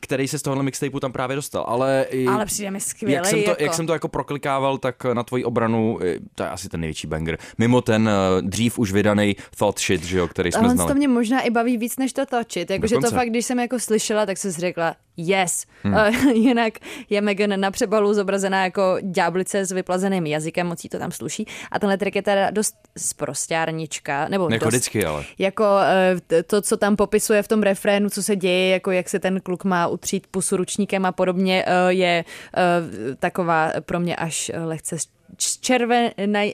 který 0.00 0.28
se 0.28 0.38
z 0.38 0.42
tohohle 0.42 0.64
mixtapeu 0.64 1.00
tam 1.00 1.12
právě 1.12 1.36
dostal. 1.36 1.64
Ale, 1.68 2.06
ale 2.28 2.46
přijde 2.46 2.70
mi 2.70 2.80
skvělý. 2.80 3.14
Jak 3.14 3.26
jsem, 3.26 3.42
to, 3.42 3.50
jako... 3.50 3.62
jak 3.62 3.74
jsem 3.74 3.86
to 3.86 3.92
jako 3.92 4.08
proklikával, 4.08 4.78
tak 4.78 5.04
na 5.04 5.22
tvoji 5.22 5.44
obranu, 5.44 5.98
to 6.34 6.42
je 6.42 6.48
asi 6.48 6.68
ten 6.68 6.80
největší 6.80 7.06
banger. 7.06 7.38
Mimo 7.58 7.80
ten 7.80 8.02
uh, 8.02 8.48
dřív 8.62 8.78
už 8.78 8.92
vydaný 8.92 9.36
thought 9.58 9.80
shit, 9.80 10.04
že 10.04 10.18
jo, 10.18 10.28
který 10.28 10.52
jsme 10.52 10.68
znali. 10.68 10.88
to 10.88 10.94
mě 10.94 11.08
možná 11.08 11.40
i 11.40 11.50
baví 11.50 11.76
víc 11.76 11.96
než 11.96 12.12
to 12.12 12.22
shit. 12.52 12.70
Jakože 12.70 12.96
to 12.96 13.10
fakt, 13.10 13.28
když 13.28 13.46
jsem 13.46 13.58
jako 13.58 13.78
slyšela, 13.78 14.26
tak 14.26 14.38
jsem 14.38 14.52
si 14.52 14.60
řekla, 14.60 14.96
yes. 15.16 15.64
Hmm. 15.82 15.94
Uh, 15.94 16.30
jinak 16.34 16.74
je 17.10 17.20
Megan 17.20 17.60
na 17.60 17.70
přebalu 17.70 18.14
zobrazená 18.14 18.64
jako 18.64 18.96
ďáblice 19.00 19.64
s 19.64 19.72
vyplazeným 19.72 20.26
jazykem, 20.26 20.66
moc 20.66 20.82
to 20.90 20.98
tam 20.98 21.12
sluší. 21.12 21.46
A 21.70 21.78
tenhle 21.78 21.98
trik 21.98 22.16
je 22.16 22.22
teda 22.22 22.50
dost 22.50 22.74
sprostárnička. 22.98 24.28
Nebo 24.28 24.48
jako 24.50 24.64
dost, 24.64 24.74
vždycky, 24.74 25.04
ale. 25.04 25.24
Jako 25.38 25.64
uh, 25.64 26.40
to, 26.46 26.62
co 26.62 26.76
tam 26.76 26.96
popisuje 26.96 27.42
v 27.42 27.48
tom 27.48 27.62
refrénu, 27.62 28.10
co 28.10 28.22
se 28.22 28.36
děje, 28.36 28.68
jako 28.68 28.90
jak 28.90 29.08
se 29.08 29.18
ten 29.18 29.40
kluk 29.40 29.64
má 29.64 29.86
utřít 29.86 30.26
pusu 30.26 30.56
ručníkem 30.56 31.06
a 31.06 31.12
podobně, 31.12 31.64
uh, 31.66 31.88
je 31.88 32.24
uh, 32.24 33.14
taková 33.14 33.72
pro 33.80 34.00
mě 34.00 34.16
až 34.16 34.50
lehce 34.64 34.96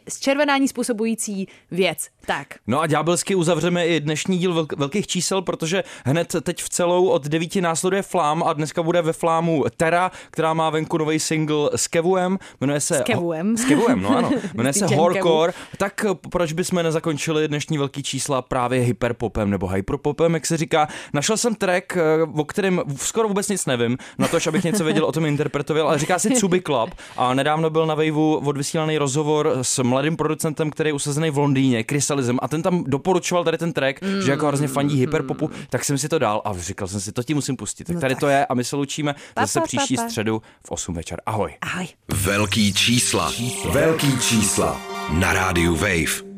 zčervenání 0.09 0.68
způsobující 0.68 1.49
věc. 1.70 2.09
Tak. 2.26 2.47
No 2.66 2.80
a 2.80 2.86
ďábelsky 2.86 3.34
uzavřeme 3.34 3.86
i 3.86 4.01
dnešní 4.01 4.39
díl 4.39 4.66
velkých 4.76 5.07
čísel, 5.07 5.43
protože 5.43 5.84
hned 6.05 6.36
teď 6.43 6.62
v 6.62 6.68
celou 6.68 7.07
od 7.07 7.26
devíti 7.26 7.61
následuje 7.61 8.03
Flám 8.03 8.43
a 8.43 8.53
dneska 8.53 8.82
bude 8.82 9.03
ve 9.03 9.12
Flámu 9.12 9.64
Tera, 9.76 10.11
která 10.30 10.55
má 10.55 10.70
venku 10.70 10.99
nový 10.99 11.18
single 11.20 11.70
s 11.76 11.86
Kevuem. 11.86 12.39
Jmenuje 12.61 12.80
se... 12.80 12.99
S 12.99 13.03
Kevuem. 13.03 13.57
S 13.57 13.64
Kevuem, 13.64 14.03
no 14.03 14.16
ano. 14.16 14.30
Jmenuje 14.55 14.72
se 14.72 14.86
Horror. 14.86 15.53
Tak 15.76 16.05
proč 16.30 16.53
bychom 16.53 16.82
nezakončili 16.82 17.49
dnešní 17.49 17.78
velký 17.78 18.03
čísla 18.03 18.43
právě 18.43 18.80
hyperpopem 18.80 19.51
nebo 19.51 19.68
hyperpopem, 19.68 20.34
jak 20.34 20.47
se 20.47 20.57
říká. 20.57 20.89
Našel 21.12 21.36
jsem 21.36 21.55
track, 21.55 21.97
eh, 21.97 22.03
o 22.36 22.45
kterém 22.45 22.82
skoro 22.97 23.28
vůbec 23.28 23.49
nic 23.49 23.66
nevím, 23.66 23.99
na 24.18 24.28
to, 24.28 24.39
abych 24.49 24.64
něco 24.64 24.84
věděl 24.84 25.05
o 25.05 25.12
tom 25.12 25.26
interpretoval, 25.26 25.89
ale 25.89 25.99
říká 25.99 26.18
si 26.18 26.30
Cuby 26.30 26.61
Club 26.61 26.95
a 27.16 27.34
nedávno 27.34 27.70
byl 27.70 27.86
na 27.86 27.95
Waveu 27.95 28.41
odvysílaný 28.79 28.99
rozhovor 28.99 29.59
s 29.62 29.83
mladým 29.83 30.16
producentem, 30.16 30.70
který 30.70 30.89
je 30.89 30.95
usazený 30.95 31.31
v 31.31 31.39
Londýně, 31.39 31.85
Krysalizem 31.85 32.39
a 32.43 32.49
ten 32.49 32.62
tam 32.62 32.85
doporučoval 32.87 33.45
tady 33.45 33.59
ten 33.59 33.72
track, 33.72 34.03
mm, 34.03 34.22
že 34.22 34.31
jako 34.31 34.47
hrozně 34.47 34.68
fandí 34.68 34.95
mm, 34.95 35.01
hyperpopu, 35.01 35.51
tak 35.70 35.85
jsem 35.85 35.99
si 35.99 36.09
to 36.09 36.18
dal 36.18 36.43
a 36.45 36.53
říkal 36.59 36.89
jsem 36.89 37.01
si, 37.01 37.12
to 37.12 37.22
ti 37.22 37.35
musím 37.35 37.57
pustit. 37.57 37.85
Tak 37.85 37.95
no 37.95 38.01
tady 38.01 38.14
tak. 38.14 38.20
to 38.20 38.29
je 38.29 38.47
a 38.47 38.55
my 38.55 38.64
se 38.64 38.76
loučíme 38.76 39.14
zase 39.41 39.61
příští 39.61 39.97
středu 39.97 40.43
v 40.66 40.70
8 40.70 40.95
večer. 40.95 41.20
Ahoj. 41.26 41.55
Ahoj. 41.61 41.87
Velký 42.09 42.72
čísla. 42.72 43.33
Velký 43.70 44.18
čísla. 44.20 44.81
Na 45.11 45.33
rádiu 45.33 45.74
Wave. 45.76 46.29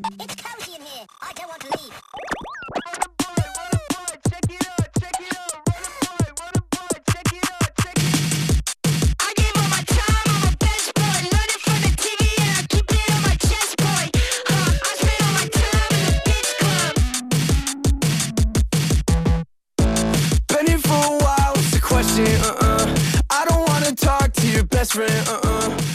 Best 24.81 24.93
friend, 24.93 25.27
uh-uh. 25.27 25.90